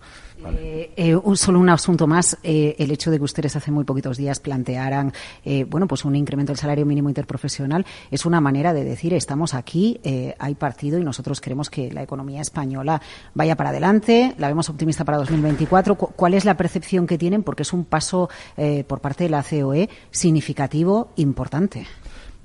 Vale. 0.42 0.58
Eh, 0.60 0.90
eh, 0.96 1.16
un, 1.16 1.36
solo 1.36 1.58
un 1.58 1.68
asunto 1.68 2.06
más. 2.06 2.38
Eh, 2.42 2.76
el 2.78 2.90
hecho 2.90 3.10
de 3.10 3.18
que 3.18 3.24
ustedes 3.24 3.54
hace 3.56 3.70
muy 3.70 3.84
poquitos 3.84 4.16
días 4.16 4.40
plantearan, 4.40 5.12
eh, 5.44 5.64
bueno, 5.64 5.86
pues 5.86 6.04
un 6.04 6.14
incremento 6.14 6.52
del 6.52 6.58
salario 6.58 6.86
mínimo 6.86 7.08
interprofesional 7.08 7.84
es 8.10 8.26
una 8.26 8.40
manera 8.40 8.72
de 8.72 8.84
decir 8.84 9.14
estamos 9.14 9.54
aquí, 9.54 10.00
hay 10.38 10.54
partido 10.54 10.98
y 10.98 11.04
nosotros 11.04 11.40
queremos 11.40 11.70
que 11.70 11.90
la 11.92 12.02
economía 12.02 12.40
española 12.40 13.00
vaya 13.34 13.56
para 13.56 13.70
adelante. 13.70 14.34
La 14.38 14.48
vemos 14.48 14.68
optimista 14.68 15.04
para 15.04 15.18
2024. 15.18 15.94
¿Cu 15.94 16.08
¿Cuál 16.16 16.34
es 16.34 16.44
la 16.44 16.56
percepción 16.56 17.06
que 17.06 17.18
tienen? 17.18 17.42
Porque 17.42 17.62
es 17.62 17.72
un 17.72 17.84
paso 17.84 18.28
eh, 18.56 18.84
por 18.86 19.00
parte 19.00 19.24
de 19.24 19.30
la 19.30 19.42
COE 19.42 19.88
significativo, 20.10 21.10
importante. 21.16 21.86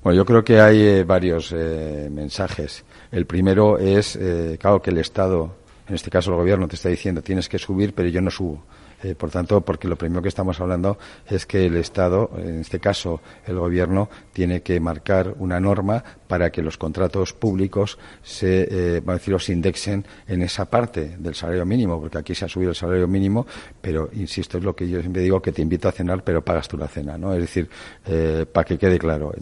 Bueno, 0.02 0.18
yo 0.18 0.24
creo 0.26 0.44
que 0.44 0.60
hay 0.60 1.02
varios 1.02 1.52
eh, 1.56 2.08
mensajes. 2.12 2.84
El 3.10 3.26
primero 3.26 3.78
es, 3.78 4.18
claro, 4.58 4.82
que 4.82 4.90
el 4.90 4.98
Estado 4.98 5.63
en 5.88 5.94
este 5.94 6.10
caso 6.10 6.30
el 6.30 6.36
gobierno 6.36 6.68
te 6.68 6.76
está 6.76 6.88
diciendo 6.88 7.22
tienes 7.22 7.48
que 7.48 7.58
subir, 7.58 7.94
pero 7.94 8.08
yo 8.08 8.20
no 8.20 8.30
subo. 8.30 8.64
Eh, 9.04 9.14
por 9.14 9.30
tanto, 9.30 9.60
porque 9.60 9.86
lo 9.86 9.96
primero 9.96 10.22
que 10.22 10.28
estamos 10.28 10.58
hablando 10.60 10.96
es 11.28 11.44
que 11.44 11.66
el 11.66 11.76
Estado, 11.76 12.30
en 12.38 12.60
este 12.60 12.80
caso 12.80 13.20
el 13.46 13.58
Gobierno, 13.58 14.08
tiene 14.32 14.62
que 14.62 14.80
marcar 14.80 15.34
una 15.38 15.60
norma 15.60 16.02
para 16.26 16.50
que 16.50 16.62
los 16.62 16.78
contratos 16.78 17.34
públicos 17.34 17.98
se, 18.22 18.62
eh, 18.62 19.00
vamos 19.00 19.16
a 19.16 19.18
decir, 19.18 19.40
se 19.40 19.52
indexen 19.52 20.06
en 20.26 20.40
esa 20.40 20.64
parte 20.64 21.16
del 21.18 21.34
salario 21.34 21.66
mínimo, 21.66 22.00
porque 22.00 22.16
aquí 22.16 22.34
se 22.34 22.46
ha 22.46 22.48
subido 22.48 22.70
el 22.70 22.76
salario 22.76 23.06
mínimo, 23.06 23.46
pero 23.78 24.08
insisto, 24.14 24.56
es 24.56 24.64
lo 24.64 24.74
que 24.74 24.88
yo 24.88 25.00
siempre 25.00 25.20
digo, 25.20 25.42
que 25.42 25.52
te 25.52 25.60
invito 25.60 25.86
a 25.86 25.92
cenar, 25.92 26.24
pero 26.24 26.42
pagas 26.42 26.66
tú 26.66 26.78
la 26.78 26.88
cena, 26.88 27.18
¿no? 27.18 27.34
Es 27.34 27.40
decir, 27.40 27.68
eh, 28.06 28.46
para 28.50 28.64
que 28.64 28.78
quede 28.78 28.98
claro. 28.98 29.34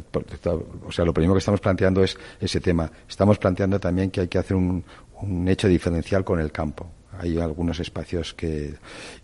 O 0.85 0.91
sea, 0.91 1.05
lo 1.05 1.15
primero 1.15 1.35
que 1.35 1.39
estamos 1.39 1.61
planteando 1.61 2.03
es 2.03 2.19
ese 2.41 2.61
tema. 2.61 2.91
Estamos 3.09 3.39
planteando 3.39 3.79
también 3.79 4.11
que 4.11 4.23
hay 4.23 4.29
que 4.29 4.39
hacer 4.39 4.57
un, 4.57 4.85
un 5.23 5.49
hecho 5.49 5.69
diferencial 5.69 6.25
con 6.25 6.41
el 6.41 6.53
campo 6.53 6.91
hay 7.19 7.39
algunos 7.39 7.79
espacios 7.79 8.35
que 8.35 8.75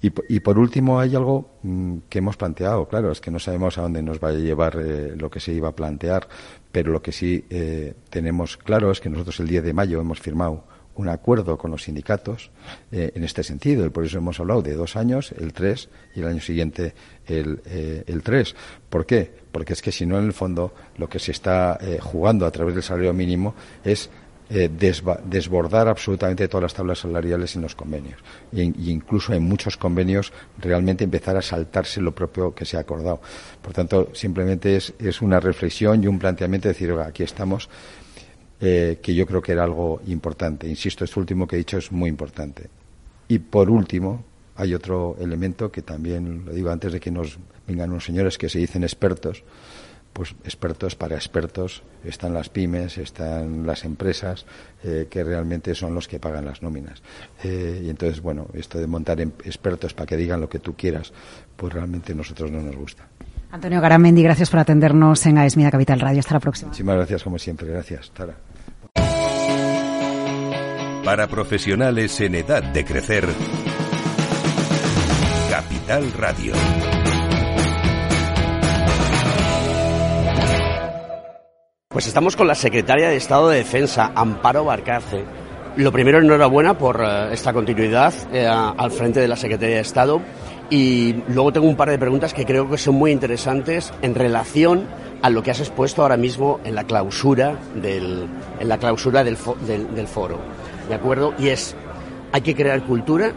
y, 0.02 0.40
por 0.40 0.58
último 0.58 1.00
hay 1.00 1.16
algo 1.16 1.58
mmm, 1.62 1.98
que 2.08 2.18
hemos 2.18 2.36
planteado 2.36 2.86
claro 2.86 3.10
es 3.10 3.20
que 3.20 3.30
no 3.30 3.38
sabemos 3.38 3.78
a 3.78 3.82
dónde 3.82 4.02
nos 4.02 4.22
va 4.22 4.28
a 4.28 4.32
llevar 4.32 4.78
eh, 4.78 5.14
lo 5.16 5.30
que 5.30 5.40
se 5.40 5.52
iba 5.52 5.68
a 5.68 5.74
plantear 5.74 6.28
pero 6.70 6.92
lo 6.92 7.02
que 7.02 7.12
sí 7.12 7.44
eh, 7.50 7.94
tenemos 8.10 8.56
claro 8.56 8.90
es 8.90 9.00
que 9.00 9.08
nosotros 9.08 9.40
el 9.40 9.48
10 9.48 9.64
de 9.64 9.72
mayo 9.72 10.00
hemos 10.00 10.20
firmado 10.20 10.64
un 10.98 11.08
acuerdo 11.08 11.56
con 11.56 11.70
los 11.70 11.84
sindicatos 11.84 12.50
eh, 12.90 13.12
en 13.14 13.24
este 13.24 13.42
sentido 13.42 13.86
y 13.86 13.90
por 13.90 14.04
eso 14.04 14.18
hemos 14.18 14.38
hablado 14.40 14.62
de 14.62 14.74
dos 14.74 14.96
años 14.96 15.32
el 15.32 15.52
3 15.52 15.88
y 16.16 16.20
el 16.20 16.26
año 16.26 16.40
siguiente 16.40 16.92
el, 17.26 17.60
eh, 17.66 18.02
el 18.06 18.22
3 18.22 18.54
¿por 18.90 19.06
qué? 19.06 19.32
porque 19.52 19.72
es 19.72 19.82
que 19.82 19.92
si 19.92 20.06
no 20.06 20.18
en 20.18 20.26
el 20.26 20.32
fondo 20.32 20.74
lo 20.98 21.08
que 21.08 21.20
se 21.20 21.30
está 21.30 21.78
eh, 21.80 21.98
jugando 22.00 22.46
a 22.46 22.50
través 22.50 22.74
del 22.74 22.82
salario 22.82 23.14
mínimo 23.14 23.54
es 23.84 24.10
eh, 24.50 24.70
desbordar 24.70 25.88
absolutamente 25.88 26.48
todas 26.48 26.62
las 26.62 26.74
tablas 26.74 27.00
salariales 27.00 27.54
en 27.56 27.62
los 27.62 27.74
convenios. 27.74 28.18
Y, 28.50 28.62
incluso 28.90 29.34
en 29.34 29.42
muchos 29.42 29.76
convenios 29.76 30.32
realmente 30.58 31.04
empezar 31.04 31.36
a 31.36 31.42
saltarse 31.42 32.00
lo 32.00 32.14
propio 32.14 32.54
que 32.54 32.64
se 32.64 32.78
ha 32.78 32.80
acordado. 32.80 33.20
Por 33.60 33.74
tanto, 33.74 34.08
simplemente 34.14 34.76
es, 34.76 34.94
es 34.98 35.20
una 35.20 35.38
reflexión 35.38 36.02
y 36.02 36.06
un 36.06 36.18
planteamiento 36.18 36.68
de 36.68 36.72
decir, 36.72 36.90
oiga, 36.90 37.06
aquí 37.06 37.22
estamos, 37.22 37.68
eh, 38.60 38.98
que 39.02 39.14
yo 39.14 39.26
creo 39.26 39.42
que 39.42 39.52
era 39.52 39.64
algo 39.64 40.00
importante. 40.06 40.66
Insisto, 40.66 41.04
esto 41.04 41.20
último 41.20 41.46
que 41.46 41.56
he 41.56 41.58
dicho 41.58 41.76
es 41.76 41.92
muy 41.92 42.08
importante. 42.08 42.70
Y 43.28 43.38
por 43.40 43.68
último, 43.68 44.24
hay 44.56 44.74
otro 44.74 45.16
elemento 45.20 45.70
que 45.70 45.82
también 45.82 46.44
lo 46.46 46.52
digo 46.52 46.70
antes 46.70 46.92
de 46.92 47.00
que 47.00 47.10
nos 47.10 47.38
vengan 47.66 47.90
unos 47.90 48.04
señores 48.04 48.38
que 48.38 48.48
se 48.48 48.58
dicen 48.58 48.82
expertos 48.82 49.44
pues 50.18 50.34
expertos 50.42 50.96
para 50.96 51.14
expertos 51.14 51.84
están 52.02 52.34
las 52.34 52.48
pymes, 52.48 52.98
están 52.98 53.64
las 53.64 53.84
empresas 53.84 54.46
eh, 54.82 55.06
que 55.08 55.22
realmente 55.22 55.76
son 55.76 55.94
los 55.94 56.08
que 56.08 56.18
pagan 56.18 56.44
las 56.44 56.60
nóminas. 56.60 57.04
Eh, 57.44 57.82
y 57.84 57.88
entonces, 57.88 58.20
bueno, 58.20 58.48
esto 58.52 58.80
de 58.80 58.88
montar 58.88 59.20
expertos 59.20 59.94
para 59.94 60.06
que 60.06 60.16
digan 60.16 60.40
lo 60.40 60.48
que 60.48 60.58
tú 60.58 60.74
quieras, 60.74 61.12
pues 61.54 61.72
realmente 61.72 62.14
a 62.14 62.16
nosotros 62.16 62.50
no 62.50 62.60
nos 62.60 62.74
gusta. 62.74 63.06
Antonio 63.52 63.80
Garamendi, 63.80 64.24
gracias 64.24 64.50
por 64.50 64.58
atendernos 64.58 65.24
en 65.24 65.38
AESMIDA 65.38 65.70
Capital 65.70 66.00
Radio. 66.00 66.18
Hasta 66.18 66.34
la 66.34 66.40
próxima. 66.40 66.70
Muchísimas 66.70 66.96
gracias, 66.96 67.22
como 67.22 67.38
siempre. 67.38 67.68
Gracias. 67.68 68.10
Tara. 68.10 68.34
Para 71.04 71.28
profesionales 71.28 72.20
en 72.20 72.34
edad 72.34 72.64
de 72.64 72.84
crecer, 72.84 73.24
Capital 75.48 76.12
Radio. 76.14 76.54
Pues 81.90 82.06
estamos 82.06 82.36
con 82.36 82.46
la 82.46 82.54
secretaria 82.54 83.08
de 83.08 83.16
Estado 83.16 83.48
de 83.48 83.56
Defensa, 83.56 84.12
Amparo 84.14 84.62
Barcace. 84.62 85.24
Lo 85.76 85.90
primero, 85.90 86.18
enhorabuena 86.18 86.76
por 86.76 87.00
uh, 87.00 87.32
esta 87.32 87.54
continuidad 87.54 88.12
eh, 88.30 88.46
al 88.46 88.90
frente 88.90 89.20
de 89.20 89.26
la 89.26 89.36
Secretaría 89.36 89.76
de 89.76 89.80
Estado. 89.80 90.20
Y 90.68 91.14
luego 91.28 91.50
tengo 91.50 91.66
un 91.66 91.76
par 91.76 91.88
de 91.88 91.98
preguntas 91.98 92.34
que 92.34 92.44
creo 92.44 92.68
que 92.68 92.76
son 92.76 92.96
muy 92.96 93.10
interesantes 93.10 93.90
en 94.02 94.14
relación 94.14 94.86
a 95.22 95.30
lo 95.30 95.42
que 95.42 95.50
has 95.50 95.60
expuesto 95.60 96.02
ahora 96.02 96.18
mismo 96.18 96.60
en 96.64 96.74
la 96.74 96.84
clausura 96.84 97.56
del, 97.74 98.28
en 98.60 98.68
la 98.68 98.76
clausura 98.76 99.24
del, 99.24 99.38
del 99.66 100.08
foro. 100.08 100.38
¿De 100.90 100.94
acuerdo? 100.94 101.32
Y 101.38 101.48
es, 101.48 101.74
hay 102.32 102.42
que 102.42 102.54
crear 102.54 102.82
cultura 102.82 103.32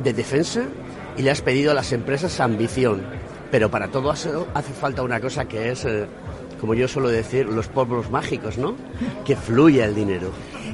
de 0.00 0.12
defensa 0.12 0.62
y 1.16 1.22
le 1.22 1.32
has 1.32 1.42
pedido 1.42 1.72
a 1.72 1.74
las 1.74 1.92
empresas 1.92 2.38
ambición. 2.38 3.02
Pero 3.50 3.70
para 3.70 3.88
todo 3.88 4.12
eso 4.12 4.46
hace 4.54 4.72
falta 4.72 5.02
una 5.02 5.20
cosa 5.20 5.44
que 5.44 5.70
es, 5.70 5.84
eh, 5.84 6.06
como 6.64 6.72
yo 6.72 6.88
suelo 6.88 7.10
decir, 7.10 7.44
los 7.44 7.68
polvos 7.68 8.10
mágicos, 8.10 8.56
¿no? 8.56 8.74
Que 9.26 9.36
fluya 9.36 9.84
el 9.84 9.94
dinero. 9.94 10.30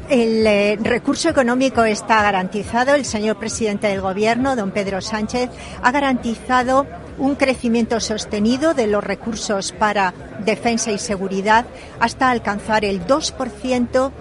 El 0.08 0.46
eh, 0.46 0.78
recurso 0.80 1.28
económico 1.28 1.82
está 1.82 2.22
garantizado. 2.22 2.94
El 2.94 3.04
señor 3.04 3.40
presidente 3.40 3.88
del 3.88 4.00
Gobierno, 4.00 4.54
don 4.54 4.70
Pedro 4.70 5.00
Sánchez, 5.00 5.50
ha 5.82 5.90
garantizado 5.90 6.86
un 7.18 7.34
crecimiento 7.34 7.98
sostenido 7.98 8.72
de 8.72 8.86
los 8.86 9.02
recursos 9.02 9.72
para 9.72 10.14
defensa 10.44 10.92
y 10.92 10.98
seguridad 10.98 11.66
hasta 11.98 12.30
alcanzar 12.30 12.84
el 12.84 13.04
2% 13.04 14.12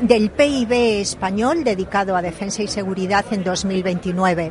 del 0.00 0.30
PIB 0.30 0.72
español 1.02 1.62
dedicado 1.62 2.16
a 2.16 2.22
defensa 2.22 2.62
y 2.62 2.68
seguridad 2.68 3.26
en 3.32 3.44
2029. 3.44 4.50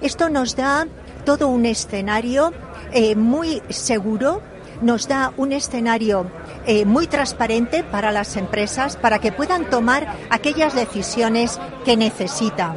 Esto 0.00 0.30
nos 0.30 0.56
da 0.56 0.86
todo 1.26 1.48
un 1.48 1.66
escenario 1.66 2.54
eh, 2.92 3.14
muy 3.14 3.60
seguro, 3.68 4.40
nos 4.80 5.08
da 5.08 5.32
un 5.36 5.52
escenario 5.52 6.26
eh, 6.66 6.84
muy 6.84 7.06
transparente 7.06 7.82
para 7.84 8.12
las 8.12 8.36
empresas 8.36 8.96
para 8.96 9.18
que 9.18 9.32
puedan 9.32 9.68
tomar 9.70 10.06
aquellas 10.30 10.74
decisiones 10.74 11.60
que 11.84 11.96
necesitan. 11.96 12.76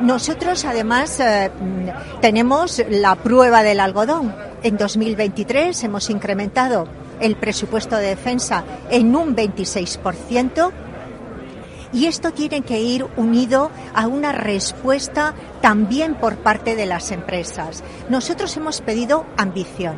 Nosotros, 0.00 0.64
además, 0.64 1.20
eh, 1.20 1.50
tenemos 2.20 2.82
la 2.88 3.16
prueba 3.16 3.62
del 3.62 3.80
algodón. 3.80 4.34
En 4.62 4.76
2023 4.76 5.84
hemos 5.84 6.08
incrementado 6.08 6.88
el 7.20 7.36
presupuesto 7.36 7.96
de 7.96 8.08
defensa 8.08 8.64
en 8.90 9.14
un 9.14 9.36
26% 9.36 10.72
y 11.92 12.06
esto 12.06 12.32
tiene 12.32 12.62
que 12.62 12.80
ir 12.80 13.06
unido 13.16 13.70
a 13.94 14.06
una 14.06 14.32
respuesta 14.32 15.34
también 15.60 16.14
por 16.14 16.36
parte 16.36 16.76
de 16.76 16.86
las 16.86 17.10
empresas. 17.10 17.82
Nosotros 18.08 18.56
hemos 18.56 18.80
pedido 18.80 19.26
ambición. 19.36 19.96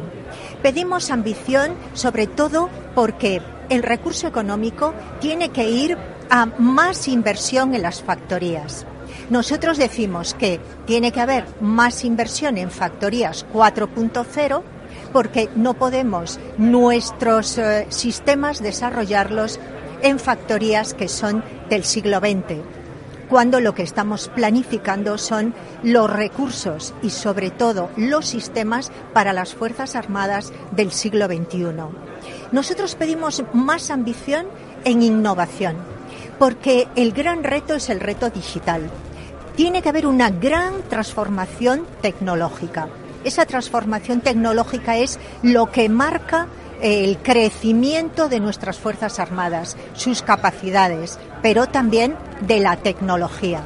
Pedimos 0.62 1.10
ambición 1.10 1.74
sobre 1.94 2.26
todo 2.26 2.70
porque 2.94 3.42
el 3.68 3.82
recurso 3.82 4.28
económico 4.28 4.94
tiene 5.20 5.48
que 5.48 5.68
ir 5.68 5.96
a 6.30 6.46
más 6.46 7.08
inversión 7.08 7.74
en 7.74 7.82
las 7.82 8.02
factorías. 8.02 8.86
Nosotros 9.28 9.76
decimos 9.76 10.34
que 10.34 10.60
tiene 10.86 11.10
que 11.12 11.20
haber 11.20 11.46
más 11.60 12.04
inversión 12.04 12.58
en 12.58 12.70
factorías 12.70 13.44
4.0 13.52 14.62
porque 15.12 15.48
no 15.56 15.74
podemos 15.74 16.38
nuestros 16.58 17.58
eh, 17.58 17.86
sistemas 17.90 18.62
desarrollarlos 18.62 19.58
en 20.02 20.18
factorías 20.18 20.94
que 20.94 21.08
son 21.08 21.44
del 21.68 21.84
siglo 21.84 22.18
XX, 22.18 22.62
cuando 23.32 23.60
lo 23.60 23.74
que 23.74 23.82
estamos 23.82 24.28
planificando 24.28 25.16
son 25.16 25.54
los 25.82 26.10
recursos 26.10 26.92
y 27.00 27.08
sobre 27.08 27.50
todo 27.50 27.88
los 27.96 28.26
sistemas 28.26 28.92
para 29.14 29.32
las 29.32 29.54
Fuerzas 29.54 29.96
Armadas 29.96 30.52
del 30.72 30.92
siglo 30.92 31.24
XXI. 31.28 31.64
Nosotros 32.52 32.94
pedimos 32.94 33.42
más 33.54 33.90
ambición 33.90 34.48
en 34.84 35.00
innovación, 35.00 35.76
porque 36.38 36.88
el 36.94 37.12
gran 37.12 37.42
reto 37.42 37.72
es 37.72 37.88
el 37.88 38.00
reto 38.00 38.28
digital. 38.28 38.90
Tiene 39.56 39.80
que 39.80 39.88
haber 39.88 40.06
una 40.06 40.28
gran 40.28 40.82
transformación 40.90 41.86
tecnológica. 42.02 42.90
Esa 43.24 43.46
transformación 43.46 44.20
tecnológica 44.20 44.98
es 44.98 45.18
lo 45.42 45.72
que 45.72 45.88
marca 45.88 46.48
el 46.82 47.18
crecimiento 47.18 48.28
de 48.28 48.40
nuestras 48.40 48.76
Fuerzas 48.78 49.20
Armadas, 49.20 49.76
sus 49.94 50.20
capacidades, 50.20 51.18
pero 51.40 51.68
también 51.68 52.16
de 52.40 52.58
la 52.58 52.76
tecnología. 52.76 53.62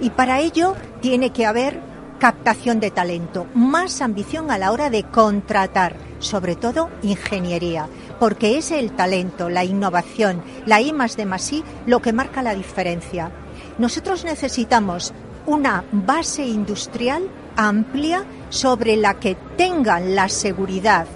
Y 0.00 0.10
para 0.10 0.40
ello 0.40 0.74
tiene 1.02 1.30
que 1.30 1.44
haber 1.44 1.80
captación 2.18 2.80
de 2.80 2.90
talento, 2.90 3.46
más 3.54 4.00
ambición 4.00 4.50
a 4.50 4.56
la 4.56 4.72
hora 4.72 4.88
de 4.88 5.04
contratar, 5.04 5.96
sobre 6.18 6.56
todo 6.56 6.88
ingeniería, 7.02 7.88
porque 8.18 8.56
es 8.56 8.70
el 8.70 8.92
talento, 8.92 9.50
la 9.50 9.64
innovación, 9.64 10.42
la 10.64 10.80
I 10.80 10.94
más 10.94 11.18
de 11.18 11.26
más 11.26 11.52
I 11.52 11.62
lo 11.84 12.00
que 12.00 12.14
marca 12.14 12.42
la 12.42 12.54
diferencia. 12.54 13.30
Nosotros 13.76 14.24
necesitamos 14.24 15.12
una 15.44 15.84
base 15.92 16.46
industrial 16.46 17.28
amplia 17.54 18.24
sobre 18.48 18.96
la 18.96 19.14
que 19.20 19.36
tengan 19.58 20.14
la 20.14 20.30
seguridad 20.30 21.06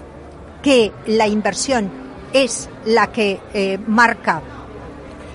que 0.61 0.91
la 1.07 1.27
inversión 1.27 1.89
es 2.33 2.69
la 2.85 3.11
que 3.11 3.39
eh, 3.53 3.77
marca 3.87 4.41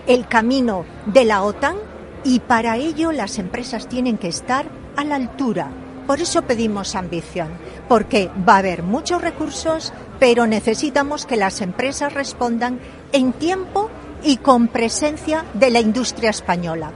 el 0.06 0.26
camino 0.28 0.84
de 1.06 1.24
la 1.24 1.42
OTAN 1.42 1.76
y 2.24 2.40
para 2.40 2.76
ello 2.76 3.12
las 3.12 3.38
empresas 3.38 3.88
tienen 3.88 4.18
que 4.18 4.28
estar 4.28 4.66
a 4.96 5.04
la 5.04 5.16
altura. 5.16 5.68
Por 6.06 6.20
eso 6.20 6.42
pedimos 6.42 6.94
ambición, 6.94 7.48
porque 7.88 8.30
va 8.48 8.54
a 8.54 8.58
haber 8.58 8.82
muchos 8.82 9.20
recursos, 9.20 9.92
pero 10.20 10.46
necesitamos 10.46 11.26
que 11.26 11.36
las 11.36 11.60
empresas 11.60 12.14
respondan 12.14 12.78
en 13.12 13.32
tiempo 13.32 13.90
y 14.22 14.36
con 14.36 14.68
presencia 14.68 15.44
de 15.54 15.70
la 15.70 15.80
industria 15.80 16.30
española. 16.30 16.90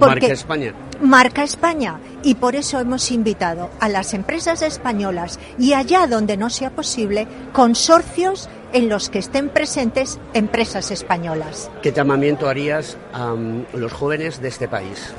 Marca 0.00 0.26
España. 0.26 0.74
Marca 1.00 1.42
España. 1.42 1.98
Y 2.24 2.36
por 2.36 2.56
eso 2.56 2.80
hemos 2.80 3.10
invitado 3.10 3.70
a 3.80 3.88
las 3.90 4.14
empresas 4.14 4.62
españolas 4.62 5.38
y 5.58 5.74
allá 5.74 6.06
donde 6.06 6.38
no 6.38 6.48
sea 6.48 6.70
posible, 6.70 7.28
consorcios 7.52 8.48
en 8.72 8.88
los 8.88 9.10
que 9.10 9.18
estén 9.18 9.50
presentes 9.50 10.18
empresas 10.32 10.90
españolas. 10.90 11.70
¿Qué 11.82 11.92
llamamiento 11.92 12.48
harías 12.48 12.96
a 13.12 13.34
los 13.74 13.92
jóvenes 13.92 14.40
de 14.40 14.48
este 14.48 14.66
país? 14.68 15.12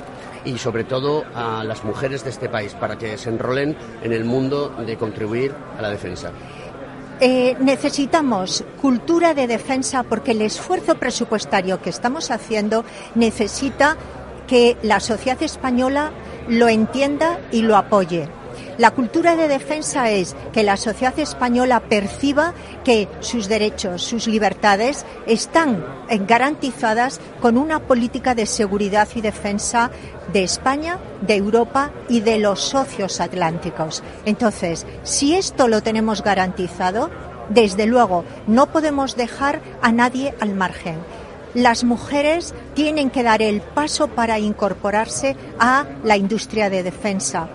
y 0.45 0.59
sobre 0.59 0.83
todo 0.83 1.25
a 1.33 1.63
las 1.63 1.83
mujeres 1.83 2.23
de 2.23 2.29
este 2.29 2.49
país 2.49 2.75
para 2.75 2.99
que 2.99 3.17
se 3.17 3.29
enrolen 3.29 3.75
en 4.03 4.13
el 4.13 4.25
mundo 4.25 4.69
de 4.85 4.95
contribuir 4.95 5.51
a 5.75 5.81
la 5.81 5.89
defensa. 5.89 6.29
Eh, 7.19 7.55
necesitamos 7.59 8.63
cultura 8.79 9.33
de 9.33 9.47
defensa 9.47 10.03
porque 10.03 10.31
el 10.31 10.43
esfuerzo 10.43 10.95
presupuestario 10.95 11.81
que 11.81 11.89
estamos 11.89 12.29
haciendo 12.29 12.85
necesita 13.15 13.97
que 14.45 14.77
la 14.83 14.99
sociedad 14.99 15.41
española 15.41 16.11
lo 16.47 16.67
entienda 16.67 17.39
y 17.51 17.61
lo 17.61 17.75
apoye. 17.75 18.27
La 18.77 18.91
cultura 18.91 19.37
de 19.37 19.47
defensa 19.47 20.09
es 20.11 20.35
que 20.51 20.63
la 20.63 20.75
sociedad 20.75 21.17
española 21.17 21.79
perciba 21.79 22.53
que 22.83 23.07
sus 23.21 23.47
derechos, 23.47 24.03
sus 24.03 24.27
libertades 24.27 25.05
están 25.27 25.85
garantizadas 26.27 27.21
con 27.41 27.57
una 27.57 27.79
política 27.79 28.35
de 28.35 28.45
seguridad 28.45 29.07
y 29.15 29.21
defensa 29.21 29.91
de 30.33 30.43
España, 30.43 30.99
de 31.21 31.35
Europa 31.35 31.91
y 32.09 32.19
de 32.19 32.39
los 32.39 32.59
socios 32.59 33.21
atlánticos. 33.21 34.03
Entonces, 34.25 34.85
si 35.03 35.35
esto 35.35 35.69
lo 35.69 35.81
tenemos 35.81 36.21
garantizado, 36.21 37.09
desde 37.49 37.85
luego 37.85 38.25
no 38.47 38.67
podemos 38.67 39.15
dejar 39.15 39.61
a 39.81 39.91
nadie 39.93 40.33
al 40.41 40.53
margen 40.53 40.97
las 41.55 41.83
mujeres 41.83 42.53
tienen 42.75 43.09
que 43.09 43.23
dar 43.23 43.41
el 43.41 43.61
paso 43.61 44.09
para 44.09 44.37
incorporarse 44.37 45.35
a 45.57 45.85
la 46.03 46.17
industria 46.17 46.69
de 46.69 46.83
defensa 46.83 47.49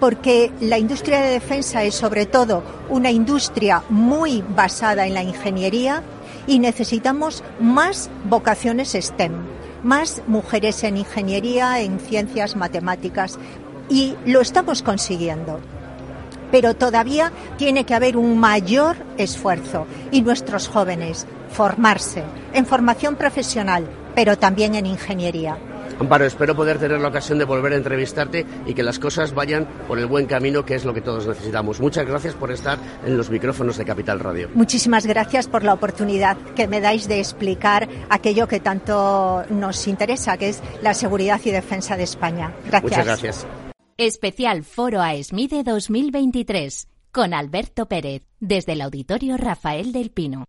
porque 0.00 0.52
la 0.60 0.78
industria 0.78 1.20
de 1.20 1.30
defensa 1.30 1.82
es 1.84 1.94
sobre 1.94 2.26
todo 2.26 2.62
una 2.88 3.10
industria 3.10 3.82
muy 3.88 4.42
basada 4.42 5.06
en 5.06 5.14
la 5.14 5.22
ingeniería 5.22 6.02
y 6.46 6.58
necesitamos 6.58 7.42
más 7.60 8.10
vocaciones 8.24 8.92
STEM, 8.92 9.32
más 9.82 10.22
mujeres 10.26 10.84
en 10.84 10.98
ingeniería, 10.98 11.80
en 11.80 11.98
ciencias, 11.98 12.56
matemáticas 12.56 13.38
y 13.88 14.14
lo 14.26 14.40
estamos 14.40 14.82
consiguiendo. 14.82 15.60
Pero 16.52 16.74
todavía 16.74 17.32
tiene 17.56 17.84
que 17.84 17.94
haber 17.94 18.16
un 18.16 18.38
mayor 18.38 18.96
esfuerzo 19.16 19.86
y 20.12 20.22
nuestros 20.22 20.68
jóvenes 20.68 21.26
formarse 21.56 22.22
en 22.52 22.66
formación 22.66 23.16
profesional, 23.16 23.88
pero 24.14 24.36
también 24.36 24.74
en 24.74 24.84
ingeniería. 24.84 25.56
Amparo, 25.98 26.26
espero 26.26 26.54
poder 26.54 26.78
tener 26.78 27.00
la 27.00 27.08
ocasión 27.08 27.38
de 27.38 27.46
volver 27.46 27.72
a 27.72 27.76
entrevistarte 27.76 28.44
y 28.66 28.74
que 28.74 28.82
las 28.82 28.98
cosas 28.98 29.32
vayan 29.32 29.66
por 29.88 29.98
el 29.98 30.04
buen 30.04 30.26
camino, 30.26 30.66
que 30.66 30.74
es 30.74 30.84
lo 30.84 30.92
que 30.92 31.00
todos 31.00 31.26
necesitamos. 31.26 31.80
Muchas 31.80 32.06
gracias 32.06 32.34
por 32.34 32.52
estar 32.52 32.78
en 33.06 33.16
los 33.16 33.30
micrófonos 33.30 33.78
de 33.78 33.86
Capital 33.86 34.20
Radio. 34.20 34.50
Muchísimas 34.52 35.06
gracias 35.06 35.48
por 35.48 35.64
la 35.64 35.72
oportunidad 35.72 36.36
que 36.54 36.68
me 36.68 36.82
dais 36.82 37.08
de 37.08 37.20
explicar 37.20 37.88
aquello 38.10 38.46
que 38.46 38.60
tanto 38.60 39.42
nos 39.48 39.86
interesa, 39.86 40.36
que 40.36 40.50
es 40.50 40.62
la 40.82 40.92
seguridad 40.92 41.40
y 41.42 41.52
defensa 41.52 41.96
de 41.96 42.02
España. 42.02 42.52
Gracias. 42.66 42.82
Muchas 42.82 43.06
gracias. 43.06 43.46
Especial 43.96 44.62
Foro 44.64 45.00
AESMIDE 45.00 45.62
2023 45.62 46.88
con 47.12 47.32
Alberto 47.32 47.86
Pérez 47.86 48.24
desde 48.40 48.72
el 48.72 48.82
Auditorio 48.82 49.38
Rafael 49.38 49.92
del 49.92 50.10
Pino. 50.10 50.46